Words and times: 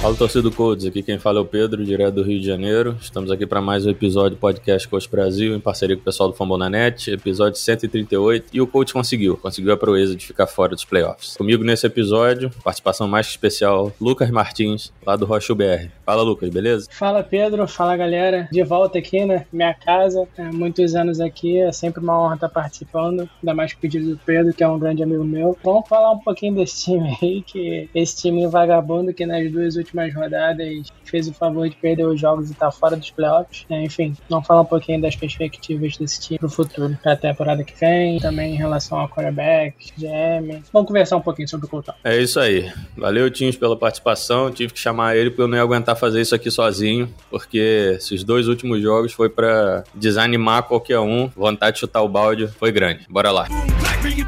Fala 0.00 0.16
torcida 0.16 0.48
do 0.48 0.88
aqui 0.88 1.02
quem 1.02 1.18
fala 1.18 1.40
é 1.40 1.42
o 1.42 1.44
Pedro, 1.44 1.84
direto 1.84 2.14
do 2.14 2.22
Rio 2.22 2.40
de 2.40 2.46
Janeiro. 2.46 2.96
Estamos 2.98 3.30
aqui 3.30 3.44
para 3.44 3.60
mais 3.60 3.84
um 3.84 3.90
episódio 3.90 4.30
do 4.30 4.40
podcast 4.40 4.88
Coach 4.88 5.06
Brasil, 5.10 5.54
em 5.54 5.60
parceria 5.60 5.94
com 5.94 6.00
o 6.00 6.04
pessoal 6.06 6.30
do 6.30 6.34
Fambonanet, 6.34 7.10
episódio 7.10 7.58
138. 7.58 8.46
E 8.50 8.62
o 8.62 8.66
Coach 8.66 8.94
conseguiu, 8.94 9.36
conseguiu 9.36 9.74
a 9.74 9.76
proeza 9.76 10.16
de 10.16 10.24
ficar 10.24 10.46
fora 10.46 10.74
dos 10.74 10.86
playoffs. 10.86 11.36
Comigo 11.36 11.62
nesse 11.62 11.86
episódio, 11.86 12.50
participação 12.64 13.06
mais 13.06 13.26
especial, 13.26 13.92
Lucas 14.00 14.30
Martins, 14.30 14.90
lá 15.04 15.16
do 15.16 15.26
Rocha 15.26 15.54
BR. 15.54 15.90
Fala 16.06 16.22
Lucas, 16.22 16.48
beleza? 16.48 16.88
Fala 16.90 17.22
Pedro, 17.22 17.68
fala 17.68 17.94
galera, 17.94 18.48
de 18.50 18.62
volta 18.62 18.98
aqui, 18.98 19.26
né? 19.26 19.44
Minha 19.52 19.74
casa, 19.74 20.26
é, 20.38 20.44
muitos 20.44 20.94
anos 20.94 21.20
aqui, 21.20 21.58
é 21.58 21.70
sempre 21.72 22.02
uma 22.02 22.18
honra 22.18 22.36
estar 22.36 22.48
participando, 22.48 23.28
ainda 23.42 23.54
mais 23.54 23.74
pedido 23.74 24.12
do 24.12 24.20
Pedro, 24.24 24.54
que 24.54 24.64
é 24.64 24.68
um 24.68 24.78
grande 24.78 25.02
amigo 25.02 25.24
meu. 25.24 25.58
Vamos 25.62 25.86
falar 25.86 26.10
um 26.12 26.20
pouquinho 26.20 26.54
desse 26.54 26.84
time 26.84 27.18
aí, 27.20 27.42
que 27.42 27.90
esse 27.94 28.16
time 28.16 28.46
vagabundo 28.46 29.12
que 29.12 29.26
nas 29.26 29.52
duas 29.52 29.76
últimas 29.76 29.89
rodadas 30.14 30.88
fez 31.04 31.28
o 31.28 31.34
favor 31.34 31.68
de 31.68 31.76
perder 31.76 32.06
os 32.06 32.20
jogos 32.20 32.50
e 32.50 32.54
tá 32.54 32.70
fora 32.70 32.96
dos 32.96 33.10
playoffs. 33.10 33.66
É, 33.68 33.82
enfim, 33.82 34.14
vamos 34.28 34.46
falar 34.46 34.62
um 34.62 34.66
pouquinho 34.66 35.00
das 35.00 35.16
perspectivas 35.16 35.96
desse 35.96 36.20
time 36.20 36.38
pro 36.38 36.48
futuro, 36.48 36.96
pra 37.02 37.16
temporada 37.16 37.64
que 37.64 37.78
vem, 37.78 38.18
também 38.20 38.54
em 38.54 38.56
relação 38.56 38.98
ao 38.98 39.08
quarterback, 39.08 39.74
GM. 39.98 40.62
Vamos 40.72 40.88
conversar 40.88 41.16
um 41.16 41.20
pouquinho 41.20 41.48
sobre 41.48 41.66
o 41.66 41.68
Colton. 41.68 41.92
É 42.04 42.16
isso 42.16 42.38
aí. 42.38 42.70
Valeu, 42.96 43.30
Tinhos, 43.30 43.56
pela 43.56 43.76
participação. 43.76 44.50
Tive 44.50 44.72
que 44.72 44.78
chamar 44.78 45.16
ele 45.16 45.30
porque 45.30 45.42
eu 45.42 45.48
não 45.48 45.56
ia 45.56 45.62
aguentar 45.62 45.96
fazer 45.96 46.20
isso 46.20 46.34
aqui 46.34 46.50
sozinho, 46.50 47.12
porque 47.28 47.94
esses 47.96 48.22
dois 48.22 48.46
últimos 48.46 48.80
jogos 48.80 49.12
foi 49.12 49.28
para 49.28 49.84
desanimar 49.94 50.62
qualquer 50.64 51.00
um. 51.00 51.28
Vontade 51.28 51.74
de 51.74 51.80
chutar 51.80 52.02
o 52.02 52.08
balde 52.08 52.46
foi 52.46 52.70
grande. 52.70 53.06
Bora 53.08 53.30
lá. 53.30 53.48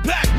Back 0.05 0.31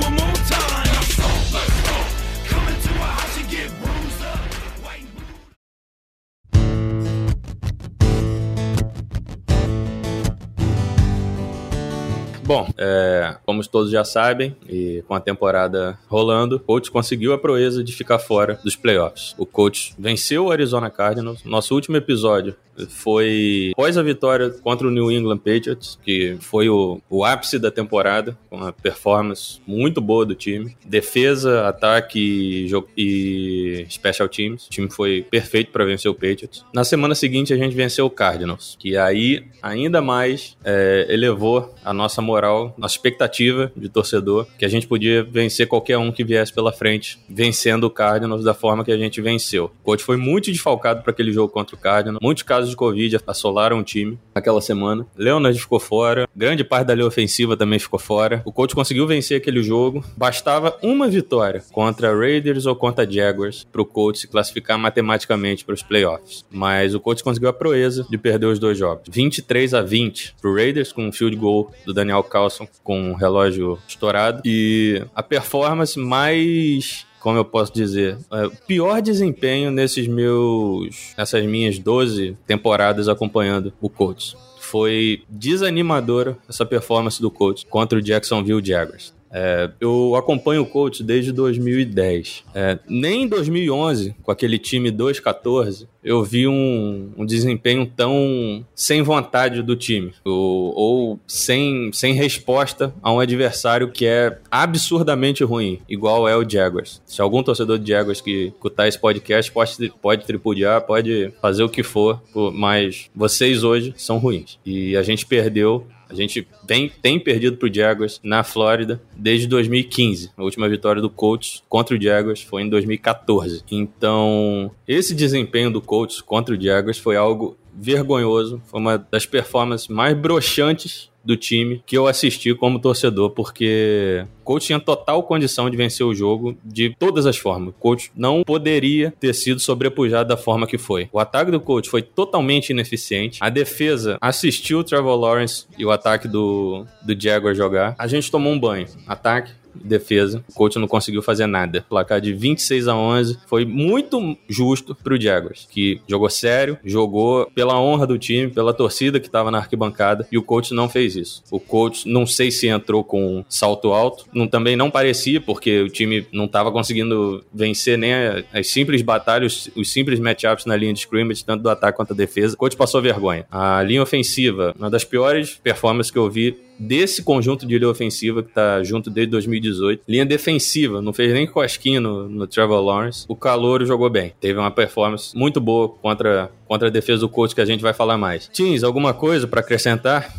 Bom, 12.54 12.70
é, 12.78 13.36
como 13.48 13.68
todos 13.68 13.90
já 13.90 14.06
sabem, 14.06 14.56
e 14.70 15.04
com 15.08 15.16
a 15.16 15.20
temporada 15.20 15.98
rolando, 16.08 16.58
o 16.58 16.60
coach 16.60 16.92
conseguiu 16.92 17.34
a 17.34 17.38
proeza 17.40 17.84
de 17.84 17.92
ficar 17.92 18.20
fora 18.20 18.60
dos 18.64 18.76
playoffs. 18.76 19.34
O 19.40 19.46
coach 19.46 19.96
venceu 19.98 20.46
o 20.46 20.52
Arizona 20.52 20.88
Cardinals. 20.92 21.44
Nosso 21.44 21.74
último 21.74 21.98
episódio 21.98 22.56
foi 22.90 23.72
após 23.74 23.98
a 23.98 24.04
vitória 24.04 24.50
contra 24.50 24.88
o 24.88 24.92
New 24.92 25.12
England 25.12 25.38
Patriots, 25.38 26.00
que 26.04 26.38
foi 26.40 26.70
o, 26.70 27.02
o 27.10 27.24
ápice 27.24 27.60
da 27.60 27.72
temporada, 27.72 28.38
com 28.50 28.58
uma 28.58 28.72
performance 28.72 29.60
muito 29.66 30.02
boa 30.02 30.26
do 30.26 30.36
time. 30.36 30.76
Defesa, 30.86 31.68
ataque 31.68 32.68
e, 32.70 32.72
e 32.98 33.86
special 33.90 34.28
teams. 34.28 34.68
O 34.68 34.70
time 34.70 34.90
foi 34.90 35.26
perfeito 35.30 35.72
para 35.72 35.86
vencer 35.86 36.10
o 36.10 36.14
Patriots. 36.14 36.66
Na 36.74 36.84
semana 36.84 37.16
seguinte, 37.16 37.54
a 37.54 37.58
gente 37.58 37.76
venceu 37.76 38.06
o 38.06 38.10
Cardinals, 38.10 38.76
que 38.80 38.98
aí 38.98 39.46
ainda 39.62 40.02
mais 40.02 40.58
é, 40.64 41.08
elevou 41.10 41.74
a 41.84 41.94
nossa 41.94 42.22
moral, 42.22 42.74
nossa 42.78 42.96
expectativa 42.96 43.72
de 43.76 43.90
torcedor, 43.90 44.48
que 44.58 44.66
a 44.66 44.70
gente 44.70 44.88
podia 44.88 45.24
vencer 45.24 45.68
qualquer 45.68 45.98
um 45.98 46.12
que 46.12 46.24
viesse 46.24 46.54
pela 46.54 46.72
frente, 46.72 47.20
vencendo 47.30 47.86
o 47.86 47.90
Cardinals 47.90 48.44
da 48.44 48.54
forma 48.54 48.84
que 48.84 48.92
a 48.92 48.98
gente 48.98 49.22
venceu. 49.22 49.66
O 49.82 49.84
coach 49.84 50.04
foi 50.04 50.18
muito 50.18 50.52
desfalcado 50.52 51.02
para 51.02 51.12
aquele 51.12 51.32
jogo 51.32 51.52
contra 51.52 51.76
o 51.76 51.80
Cardinals. 51.80 52.20
Muitos 52.22 52.44
casos 52.44 52.63
de 52.70 52.76
Covid 52.76 53.18
assolaram 53.28 53.80
o 53.80 53.84
time 53.84 54.20
naquela 54.34 54.62
semana. 54.62 55.06
Leonard 55.16 55.58
ficou 55.60 55.80
fora, 55.80 56.28
grande 56.36 56.64
parte 56.64 56.88
da 56.88 56.96
linha 56.96 57.08
ofensiva 57.08 57.58
também 57.58 57.80
ficou 57.80 58.00
fora. 58.00 58.42
O 58.46 58.52
coach 58.52 58.76
conseguiu 58.76 59.08
vencer 59.08 59.38
aquele 59.38 59.64
jogo. 59.64 60.04
Bastava 60.18 60.78
uma 60.82 61.08
vitória 61.08 61.64
contra 61.72 62.16
Raiders 62.16 62.66
ou 62.66 62.76
contra 62.76 63.10
Jaguars 63.10 63.66
para 63.72 63.82
o 63.82 63.86
coach 63.86 64.20
se 64.20 64.28
classificar 64.28 64.78
matematicamente 64.78 65.66
para 65.66 65.74
os 65.74 65.84
playoffs. 65.84 66.46
Mas 66.52 66.94
o 66.94 67.00
coach 67.00 67.24
conseguiu 67.24 67.50
a 67.50 67.54
proeza 67.54 68.06
de 68.10 68.18
perder 68.18 68.48
os 68.48 68.60
dois 68.60 68.78
jogos. 68.78 69.06
23 69.10 69.74
a 69.74 69.82
20 69.82 70.36
para 70.42 70.54
Raiders 70.54 70.92
com 70.92 71.08
um 71.08 71.12
field 71.12 71.36
goal 71.36 71.72
do 71.86 71.94
Daniel 71.94 72.24
Carlson 72.24 72.68
com 72.84 73.00
um 73.00 73.14
relógio 73.14 73.78
estourado 73.88 74.42
e 74.46 75.04
a 75.16 75.24
performance 75.24 76.00
mais 76.00 77.06
como 77.24 77.38
eu 77.38 77.46
posso 77.46 77.74
dizer, 77.74 78.18
é, 78.34 78.50
pior 78.68 79.02
desempenho 79.02 79.72
nesses 79.72 80.08
meus, 80.08 81.14
nessas 81.18 81.46
minhas 81.46 81.80
12 81.80 82.38
temporadas 82.46 83.08
acompanhando 83.08 83.72
o 83.80 83.90
Colts. 83.90 84.36
Foi 84.60 85.24
desanimadora 85.30 86.38
essa 86.50 86.66
performance 86.66 87.22
do 87.22 87.32
Colts 87.32 87.64
contra 87.64 87.98
o 87.98 88.02
Jacksonville 88.02 88.64
Jaguars. 88.64 89.14
É, 89.32 89.72
eu 89.80 90.16
acompanho 90.16 90.64
o 90.64 90.66
Colts 90.66 91.00
desde 91.00 91.32
2010. 91.32 92.44
É, 92.54 92.78
nem 92.90 93.24
em 93.24 93.28
2011, 93.28 94.16
com 94.22 94.30
aquele 94.30 94.60
time 94.60 94.92
2-14, 94.92 95.88
eu 96.04 96.24
vi 96.24 96.48
um, 96.48 97.12
um 97.18 97.26
desempenho 97.26 97.86
tão 97.86 98.66
sem 98.76 99.02
vontade 99.02 99.62
do 99.62 99.76
time. 99.76 100.14
Ou, 100.26 100.74
ou 100.76 101.20
sem, 101.28 101.92
sem 101.94 102.14
resposta 102.14 102.94
a 103.02 103.12
um 103.12 103.20
adversário 103.20 103.92
que 103.92 104.06
é 104.06 104.38
absurdamente 104.52 105.44
ruim, 105.44 105.80
igual 105.88 106.28
é 106.28 106.36
o 106.36 106.48
Jaguars. 106.48 107.02
Se 107.06 107.22
algum 107.22 107.42
torcedor 107.42 107.80
de 107.80 107.90
Jaguars 107.90 108.22
que 108.22 108.48
escutar 108.48 108.88
esse 108.88 109.00
podcast 109.00 109.52
pode, 109.52 109.94
pode 110.02 110.26
tripudiar, 110.26 110.82
pode 110.82 111.34
fazer 111.42 111.64
o 111.64 111.70
que 111.70 111.84
for, 111.84 112.22
mas 112.54 113.10
vocês 113.16 113.64
hoje 113.64 113.94
são 113.98 114.18
ruins. 114.18 114.60
E 114.66 114.98
a 114.98 115.04
gente 115.04 115.26
perdeu 115.26 115.88
a 116.14 116.16
gente 116.16 116.48
vem, 116.68 116.92
tem 117.02 117.20
perdido 117.20 117.58
pro 117.58 117.74
Jaguars 117.74 118.20
na 118.24 118.44
Flórida 118.44 119.02
desde 119.18 119.48
2015. 119.48 120.30
A 120.38 120.44
última 120.44 120.70
vitória 120.70 121.02
do 121.02 121.10
Colts 121.10 121.64
contra 121.68 121.98
o 121.98 122.02
Jaguars 122.02 122.40
foi 122.40 122.62
em 122.62 122.70
2014. 122.70 123.64
Então, 123.72 124.70
esse 124.88 125.16
desempenho 125.16 125.72
do 125.72 125.82
Colts 125.82 125.93
contra 126.26 126.56
o 126.56 126.62
Jaguars 126.62 126.98
foi 126.98 127.16
algo 127.16 127.58
vergonhoso. 127.74 128.62
Foi 128.66 128.80
uma 128.80 128.98
das 128.98 129.26
performances 129.26 129.88
mais 129.88 130.16
broxantes 130.18 131.12
do 131.24 131.38
time 131.38 131.82
que 131.86 131.98
eu 131.98 132.06
assisti 132.06 132.54
como 132.54 132.80
torcedor, 132.80 133.30
porque 133.32 134.26
o 134.42 134.44
coach 134.44 134.68
tinha 134.68 134.80
total 134.80 135.24
condição 135.24 135.70
de 135.70 135.78
vencer 135.78 136.06
o 136.06 136.14
jogo 136.14 136.58
de 136.64 136.96
todas 137.00 137.26
as 137.26 137.38
formas. 137.38 137.70
O 137.70 137.74
coach 137.74 138.12
não 138.16 138.44
poderia 138.44 139.14
ter 139.20 139.34
sido 139.34 139.60
sobrepujado 139.60 140.28
da 140.28 140.38
forma 140.38 140.68
que 140.68 140.78
foi. 140.78 141.08
O 141.14 141.20
ataque 141.20 141.52
do 141.52 141.62
coach 141.62 141.90
foi 141.90 142.02
totalmente 142.02 142.72
ineficiente. 142.72 143.40
A 143.42 143.50
defesa 143.50 144.18
assistiu 144.20 144.80
o 144.80 144.84
Trevor 144.84 145.16
Lawrence 145.16 145.66
e 145.78 145.86
o 145.86 145.92
ataque 145.92 146.28
do, 146.28 146.86
do 147.02 147.20
Jaguar 147.20 147.56
jogar. 147.56 147.96
A 147.98 148.08
gente 148.08 148.30
tomou 148.30 148.52
um 148.52 148.60
banho. 148.60 148.88
Ataque, 149.08 149.52
defesa. 149.76 150.44
O 150.50 150.54
coach 150.54 150.78
não 150.78 150.88
conseguiu 150.88 151.22
fazer 151.22 151.48
nada. 151.48 151.86
Placar 151.88 152.20
de 152.20 152.34
26 152.34 152.88
a 152.88 152.96
11 152.96 153.38
foi 153.48 153.66
muito 153.66 154.38
justo 154.48 154.96
pro 154.96 155.20
Jaguars, 155.20 155.68
que 155.70 156.02
jogou 156.08 156.30
sério, 156.30 156.78
jogou 156.84 157.50
pela 157.54 157.80
honra 157.80 158.08
do 158.08 158.18
time, 158.18 158.50
pela 158.50 158.74
torcida 158.74 159.20
que 159.20 159.28
estava 159.28 159.52
na 159.52 159.60
arquibancada, 159.60 160.28
e 160.32 160.38
o 160.38 160.44
coach 160.44 160.74
não 160.74 160.90
fez 160.90 161.16
isso. 161.16 161.44
O 161.52 161.60
coach 161.60 162.08
não 162.08 162.26
sei 162.26 162.52
se 162.52 162.68
entrou 162.68 163.04
com 163.04 163.40
um 163.40 163.46
salto 163.48 163.92
alto, 163.92 164.26
não, 164.34 164.48
também 164.48 164.76
não 164.76 164.90
parecia, 164.90 165.40
porque 165.40 165.82
o 165.82 165.90
time 165.90 166.26
não 166.32 166.46
estava 166.46 166.72
conseguindo 166.72 167.44
vencer 167.54 167.98
nem 167.98 168.14
as 168.54 168.68
simples 168.68 169.02
batalhas, 169.02 169.70
os 169.76 169.92
simples 169.92 170.20
matchups 170.20 170.66
na 170.66 170.76
linha 170.76 170.94
de 170.94 171.00
scrimmage, 171.00 171.44
tanto 171.44 171.64
do 171.64 171.70
ataque 171.70 171.98
quanto 171.98 172.14
da 172.14 172.18
defesa. 172.18 172.56
O 172.56 172.58
coach 172.58 172.76
passou 172.76 173.02
vergonha. 173.02 173.46
A 173.52 173.82
linha 173.84 174.02
ofensiva, 174.02 174.74
uma 174.78 174.90
das 174.90 175.04
piores 175.04 175.60
performances 175.64 176.12
que 176.12 176.18
eu 176.18 176.30
vi 176.30 176.58
desse 176.80 177.24
conjunto 177.24 177.66
de 177.66 177.78
linha 177.78 177.90
ofensiva 177.90 178.44
que 178.44 178.52
tá 178.52 178.84
junto 178.84 179.10
desde 179.10 179.32
2018. 179.32 180.04
Linha 180.08 180.26
defensiva, 180.26 181.02
não 181.02 181.14
fez 181.14 181.34
nem 181.34 181.48
cosquinha 181.48 182.00
no, 182.00 182.28
no 182.28 182.48
Trevor 182.48 182.82
Lawrence. 182.82 183.26
O 183.28 183.36
Calouro 183.36 183.86
jogou 183.86 184.10
bem. 184.10 184.34
Teve 184.40 184.60
uma 184.60 184.72
performance 184.72 185.36
muito 185.38 185.60
boa 185.60 185.90
contra, 185.90 186.52
contra 186.66 186.88
a 186.88 186.92
defesa 186.92 187.22
do 187.22 187.30
coach 187.30 187.56
que 187.56 187.62
a 187.62 187.66
gente 187.66 187.82
vai 187.82 187.94
falar 187.94 188.18
mais. 188.18 188.48
Tins, 188.48 188.84
alguma 188.84 189.14
coisa 189.14 189.48
para 189.48 189.62
acrescentar? 189.62 190.34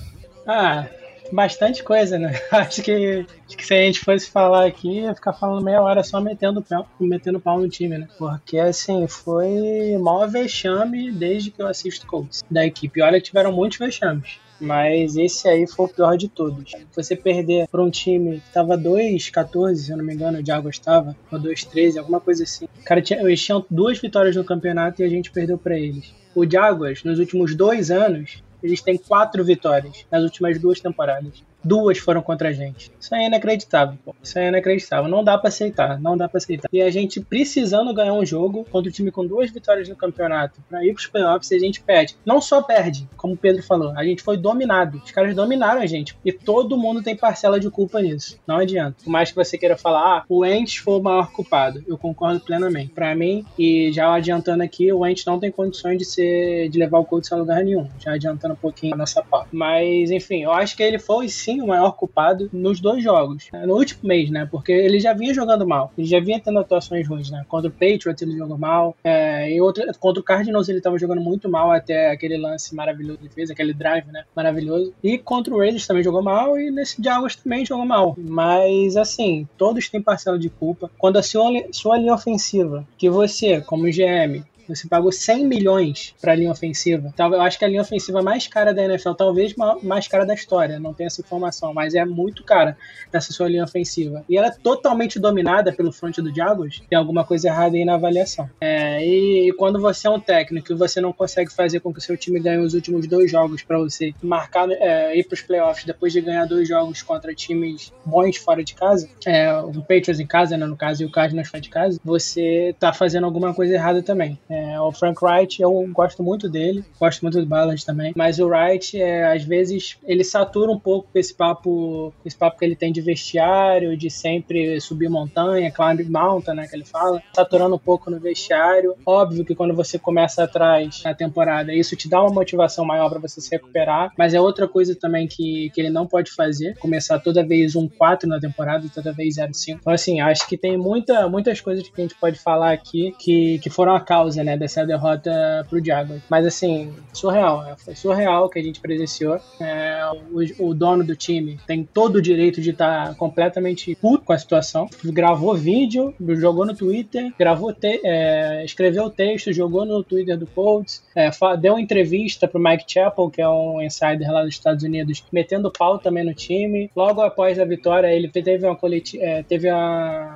Ah, 0.46 0.86
bastante 1.32 1.82
coisa, 1.82 2.19
né? 2.19 2.40
Acho 2.50 2.82
que, 2.82 3.26
acho 3.46 3.56
que 3.56 3.66
se 3.66 3.75
a 3.75 3.78
gente 3.78 4.00
fosse 4.00 4.31
falar 4.31 4.66
aqui, 4.66 5.00
ia 5.00 5.14
ficar 5.14 5.32
falando 5.32 5.64
meia 5.64 5.81
hora 5.82 6.02
só 6.02 6.20
metendo 6.20 6.62
pau, 6.62 6.86
metendo 7.00 7.40
pau 7.40 7.58
no 7.58 7.69
time, 7.69 7.98
né? 7.98 8.08
Porque, 8.19 8.58
assim, 8.58 9.06
foi 9.06 9.96
maior 9.98 10.28
vexame 10.28 11.10
desde 11.10 11.50
que 11.50 11.60
eu 11.60 11.66
assisto 11.66 12.06
Colts 12.06 12.42
da 12.50 12.64
equipe. 12.64 13.02
Olha, 13.02 13.20
tiveram 13.20 13.52
muitos 13.52 13.78
vexames. 13.78 14.38
Mas 14.60 15.16
esse 15.16 15.48
aí 15.48 15.66
foi 15.66 15.86
o 15.86 15.88
pior 15.88 16.16
de 16.16 16.28
todos. 16.28 16.72
Você 16.94 17.16
perder 17.16 17.68
para 17.68 17.82
um 17.82 17.90
time 17.90 18.40
que 18.40 18.52
tava 18.52 18.78
2-14, 18.78 19.76
se 19.76 19.90
eu 19.90 19.96
não 19.96 20.04
me 20.04 20.14
engano, 20.14 20.38
o 20.38 20.46
Jaguars 20.46 20.76
estava, 20.76 21.16
ou 21.30 21.38
2-13, 21.38 21.98
alguma 21.98 22.20
coisa 22.20 22.44
assim. 22.44 22.66
Cara, 22.84 23.02
tinha, 23.02 23.20
eles 23.20 23.42
tinham 23.42 23.64
duas 23.68 23.98
vitórias 23.98 24.36
no 24.36 24.44
campeonato 24.44 25.02
e 25.02 25.04
a 25.04 25.08
gente 25.08 25.30
perdeu 25.30 25.58
para 25.58 25.78
eles. 25.78 26.14
O 26.34 26.48
Jaguars, 26.48 27.04
nos 27.04 27.18
últimos 27.18 27.54
dois 27.54 27.90
anos, 27.90 28.42
eles 28.62 28.80
têm 28.80 28.96
quatro 28.96 29.44
vitórias 29.44 30.06
nas 30.10 30.22
últimas 30.22 30.58
duas 30.58 30.80
temporadas. 30.80 31.42
Duas 31.64 31.99
foram 31.99 32.22
contra 32.22 32.50
a 32.50 32.52
gente. 32.52 32.90
Isso 33.00 33.14
é 33.14 33.26
inacreditável, 33.26 33.99
pô. 34.05 34.14
Isso 34.22 34.38
é 34.38 34.49
inacreditável. 34.49 35.11
Não 35.11 35.25
dá 35.25 35.38
para 35.38 35.49
aceitar, 35.49 36.00
não 36.00 36.16
dá 36.16 36.28
para 36.28 36.38
aceitar. 36.38 36.69
E 36.72 36.82
a 36.82 36.90
gente 36.90 37.20
precisando 37.20 37.93
ganhar 37.94 38.12
um 38.12 38.25
jogo 38.25 38.64
contra 38.70 38.90
o 38.90 38.93
time 38.93 39.11
com 39.11 39.26
duas 39.26 39.50
vitórias 39.50 39.88
no 39.88 39.96
campeonato 39.96 40.61
para 40.69 40.84
ir 40.84 40.93
pros 40.93 41.06
playoffs 41.06 41.50
a 41.52 41.58
gente 41.58 41.81
perde. 41.81 42.16
Não 42.25 42.40
só 42.40 42.62
perde, 42.62 43.08
como 43.16 43.34
o 43.34 43.37
Pedro 43.37 43.62
falou, 43.62 43.93
a 43.96 44.05
gente 44.05 44.22
foi 44.22 44.37
dominado. 44.37 45.00
Os 45.05 45.11
caras 45.11 45.34
dominaram 45.34 45.81
a 45.81 45.87
gente. 45.87 46.16
E 46.25 46.32
todo 46.32 46.76
mundo 46.76 47.02
tem 47.02 47.16
parcela 47.16 47.58
de 47.58 47.70
culpa 47.70 48.00
nisso. 48.00 48.38
Não 48.46 48.56
adianta. 48.56 48.96
Por 49.05 49.10
mais 49.10 49.31
que 49.31 49.37
você 49.37 49.56
queira 49.56 49.76
falar, 49.76 50.19
ah, 50.19 50.25
o 50.28 50.44
Ents 50.44 50.76
foi 50.76 50.99
o 50.99 51.02
maior 51.02 51.31
culpado. 51.31 51.82
Eu 51.87 51.96
concordo 51.96 52.40
plenamente. 52.40 52.93
Para 52.93 53.14
mim, 53.14 53.44
e 53.58 53.93
já 53.93 54.12
adiantando 54.12 54.62
aqui, 54.62 54.93
o 54.93 55.06
Ents 55.06 55.25
não 55.25 55.38
tem 55.38 55.50
condições 55.50 55.99
de 55.99 56.05
ser 56.05 56.69
de 56.69 56.78
levar 56.78 56.99
o 56.99 57.05
Colts 57.05 57.32
a 57.32 57.37
lugar 57.37 57.64
nenhum. 57.64 57.88
Já 57.99 58.12
adiantando 58.12 58.55
um 58.55 58.56
pouquinho 58.56 58.94
a 58.94 58.96
nossa 58.96 59.22
parte. 59.22 59.49
Mas, 59.52 60.10
enfim, 60.10 60.43
eu 60.43 60.52
acho 60.52 60.76
que 60.76 60.82
ele 60.82 60.99
foi 60.99 61.28
sim 61.28 61.53
o 61.62 61.66
maior 61.66 61.92
culpado 61.92 62.48
nos 62.52 62.80
dois 62.80 63.02
jogos. 63.02 63.48
No 63.66 63.74
último 63.74 64.00
mês, 64.08 64.30
né? 64.30 64.48
Porque 64.50 64.72
ele 64.72 65.00
já 65.00 65.12
vinha 65.12 65.34
jogando 65.34 65.66
mal. 65.66 65.92
Ele 65.96 66.06
já 66.06 66.20
vinha 66.20 66.40
tendo 66.40 66.58
atuações 66.58 67.06
ruins, 67.06 67.30
né? 67.30 67.44
Contra 67.48 67.68
o 67.68 67.72
Patriots 67.72 68.22
ele 68.22 68.36
jogou 68.36 68.58
mal. 68.58 68.96
É, 69.04 69.50
e 69.50 69.58
contra 69.98 70.20
o 70.20 70.24
Cardinals 70.24 70.68
ele 70.68 70.80
tava 70.80 70.98
jogando 70.98 71.20
muito 71.20 71.48
mal 71.48 71.70
até 71.70 72.10
aquele 72.10 72.36
lance 72.36 72.74
maravilhoso 72.74 73.18
que 73.18 73.24
ele 73.24 73.34
fez, 73.34 73.50
aquele 73.50 73.72
drive, 73.72 74.06
né? 74.10 74.24
Maravilhoso. 74.34 74.92
E 75.02 75.18
contra 75.18 75.54
o 75.54 75.58
Raiders 75.58 75.86
também 75.86 76.02
jogou 76.02 76.22
mal 76.22 76.58
e 76.58 76.70
nesse 76.70 77.02
Jaguars 77.02 77.36
também 77.36 77.64
jogou 77.64 77.84
mal. 77.84 78.16
Mas, 78.18 78.96
assim, 78.96 79.48
todos 79.56 79.88
têm 79.88 80.02
parcela 80.02 80.38
de 80.38 80.48
culpa. 80.48 80.90
Quando 80.98 81.18
a 81.18 81.22
sua, 81.22 81.50
sua 81.72 81.98
linha 81.98 82.14
ofensiva, 82.14 82.86
que 82.96 83.08
você, 83.10 83.60
como 83.60 83.84
GM, 83.84 84.44
você 84.69 84.88
pagou 84.88 85.12
100 85.12 85.46
milhões 85.46 86.14
para 86.20 86.32
a 86.32 86.34
linha 86.34 86.50
ofensiva. 86.50 87.11
Então, 87.12 87.32
eu 87.32 87.40
acho 87.40 87.58
que 87.58 87.64
a 87.64 87.69
linha 87.69 87.82
ofensiva 87.82 88.22
mais 88.22 88.46
cara 88.46 88.72
da 88.72 88.84
NFL, 88.84 89.12
talvez 89.12 89.55
mais 89.82 90.08
cara 90.08 90.25
da 90.25 90.34
história, 90.34 90.78
não 90.78 90.94
tenho 90.94 91.06
essa 91.06 91.20
informação, 91.20 91.72
mas 91.72 91.94
é 91.94 92.05
muito 92.05 92.44
cara 92.44 92.76
essa 93.12 93.32
sua 93.32 93.49
linha 93.49 93.64
ofensiva. 93.64 94.25
E 94.28 94.37
ela 94.37 94.49
é 94.49 94.50
totalmente 94.50 95.19
dominada 95.19 95.72
pelo 95.72 95.93
front 95.93 96.16
do 96.19 96.34
Jaguars. 96.34 96.82
Tem 96.88 96.99
alguma 96.99 97.25
coisa 97.25 97.49
errada 97.49 97.76
aí 97.76 97.84
na 97.84 97.94
avaliação. 97.94 98.49
É, 98.61 99.05
e, 99.05 99.49
e, 99.49 99.52
quando 99.52 99.81
você 99.81 100.06
é 100.06 100.11
um 100.11 100.20
técnico 100.20 100.72
e 100.72 100.76
você 100.76 101.00
não 101.00 101.12
consegue 101.12 101.52
fazer 101.52 101.81
com 101.81 101.93
que 101.93 101.99
o 101.99 102.02
seu 102.02 102.17
time 102.17 102.40
ganhe 102.40 102.58
os 102.58 102.75
últimos 102.75 103.06
dois 103.06 103.31
jogos 103.31 103.62
para 103.62 103.78
você 103.78 104.12
marcar 104.22 104.69
é, 104.70 105.17
ir 105.17 105.25
para 105.25 105.34
os 105.34 105.43
playoffs 105.43 105.84
depois 105.84 106.12
de 106.12 106.20
ganhar 106.20 106.46
dois 106.46 106.69
jogos 106.69 107.02
contra 107.02 107.34
times 107.34 107.93
bons 108.05 108.37
fora 108.37 108.62
de 108.62 108.75
casa, 108.75 109.08
é, 109.26 109.52
o 109.52 109.81
Patriots 109.81 110.20
em 110.20 110.26
casa, 110.26 110.56
né, 110.56 110.67
no 110.67 110.76
caso, 110.76 111.02
e 111.02 111.06
o 111.06 111.10
Cardinals 111.10 111.49
fora 111.49 111.60
de 111.60 111.69
casa, 111.69 112.00
você 112.05 112.75
tá 112.78 112.93
fazendo 112.93 113.25
alguma 113.25 113.55
coisa 113.55 113.75
errada 113.75 114.02
também. 114.02 114.38
É, 114.49 114.53
o 114.78 114.92
Frank 114.92 115.18
Wright, 115.22 115.60
eu 115.60 115.86
gosto 115.92 116.22
muito 116.22 116.48
dele, 116.48 116.84
gosto 116.98 117.22
muito 117.22 117.40
do 117.40 117.46
Ballard 117.46 117.84
também, 117.84 118.12
mas 118.16 118.38
o 118.38 118.46
Wright, 118.46 119.00
é, 119.00 119.32
às 119.32 119.44
vezes, 119.44 119.98
ele 120.04 120.24
satura 120.24 120.70
um 120.70 120.78
pouco 120.78 121.08
com 121.12 121.18
esse 121.18 121.34
papo, 121.34 122.12
esse 122.24 122.36
papo 122.36 122.58
que 122.58 122.64
ele 122.64 122.76
tem 122.76 122.92
de 122.92 123.00
vestiário, 123.00 123.96
de 123.96 124.10
sempre 124.10 124.80
subir 124.80 125.08
montanha, 125.08 125.70
climb 125.70 126.04
mountain, 126.08 126.54
né, 126.54 126.66
que 126.66 126.76
ele 126.76 126.84
fala, 126.84 127.22
saturando 127.34 127.74
um 127.74 127.78
pouco 127.78 128.10
no 128.10 128.18
vestiário. 128.18 128.94
Óbvio 129.04 129.44
que 129.44 129.54
quando 129.54 129.74
você 129.74 129.98
começa 129.98 130.44
atrás 130.44 131.02
na 131.04 131.14
temporada, 131.14 131.74
isso 131.74 131.96
te 131.96 132.08
dá 132.08 132.20
uma 132.20 132.32
motivação 132.32 132.84
maior 132.84 133.08
para 133.10 133.18
você 133.18 133.40
se 133.40 133.50
recuperar, 133.50 134.12
mas 134.16 134.34
é 134.34 134.40
outra 134.40 134.68
coisa 134.68 134.94
também 134.94 135.26
que, 135.26 135.70
que 135.70 135.80
ele 135.80 135.90
não 135.90 136.06
pode 136.06 136.30
fazer, 136.30 136.76
começar 136.78 137.18
toda 137.18 137.44
vez 137.44 137.74
um 137.74 137.88
4 137.88 138.28
na 138.28 138.38
temporada, 138.38 138.86
toda 138.94 139.12
vez 139.12 139.36
0-5. 139.36 139.78
Então, 139.80 139.92
assim, 139.92 140.20
acho 140.20 140.46
que 140.46 140.56
tem 140.56 140.76
muita, 140.76 141.28
muitas 141.28 141.60
coisas 141.60 141.88
que 141.88 142.00
a 142.00 142.04
gente 142.04 142.14
pode 142.14 142.38
falar 142.38 142.72
aqui 142.72 143.14
que, 143.18 143.58
que 143.58 143.70
foram 143.70 143.94
a 143.94 144.00
causa, 144.00 144.44
né, 144.44 144.56
dessa 144.56 144.85
derrota 144.87 145.67
pro 145.69 145.85
Jaguars. 145.85 146.23
Mas 146.29 146.46
assim, 146.46 146.93
surreal, 147.12 147.62
né? 147.62 147.75
Foi 147.79 147.94
surreal 147.94 148.49
que 148.49 148.58
a 148.58 148.62
gente 148.62 148.81
presenciou. 148.81 149.41
É, 149.61 150.00
o, 150.31 150.69
o, 150.69 150.75
dono 150.75 151.05
do 151.05 151.17
time 151.17 151.58
tem 151.67 151.85
todo 151.85 152.17
o 152.17 152.23
direito 152.23 152.61
de 152.61 152.70
estar 152.70 153.08
tá 153.08 153.14
completamente 153.14 153.94
puto 153.96 154.25
com 154.25 154.32
a 154.32 154.38
situação. 154.38 154.88
Gravou 155.05 155.55
vídeo, 155.55 156.14
jogou 156.37 156.67
no 156.67 156.75
Twitter, 156.75 157.32
gravou 157.38 157.73
te 157.73 158.00
é, 158.05 158.64
escreveu 158.64 159.11
texto, 159.11 159.52
jogou 159.52 159.85
no 159.85 160.02
Twitter 160.02 160.37
do 160.37 160.46
Colts, 160.46 161.02
é, 161.14 161.31
deu 161.58 161.79
entrevista 161.79 162.46
pro 162.46 162.61
Mike 162.61 162.85
Chappell, 162.87 163.31
que 163.31 163.41
é 163.41 163.49
um 163.49 163.81
insider 163.81 164.31
lá 164.31 164.43
dos 164.43 164.55
Estados 164.55 164.82
Unidos, 164.85 165.25
metendo 165.32 165.70
pau 165.70 165.99
também 165.99 166.25
no 166.25 166.35
time. 166.35 166.91
Logo 166.94 167.20
após 167.20 167.58
a 167.58 167.64
vitória, 167.64 168.08
ele 168.08 168.29
teve 168.29 168.67
uma 168.67 168.76
coleti 168.76 169.20
é, 169.20 169.43
teve, 169.43 169.69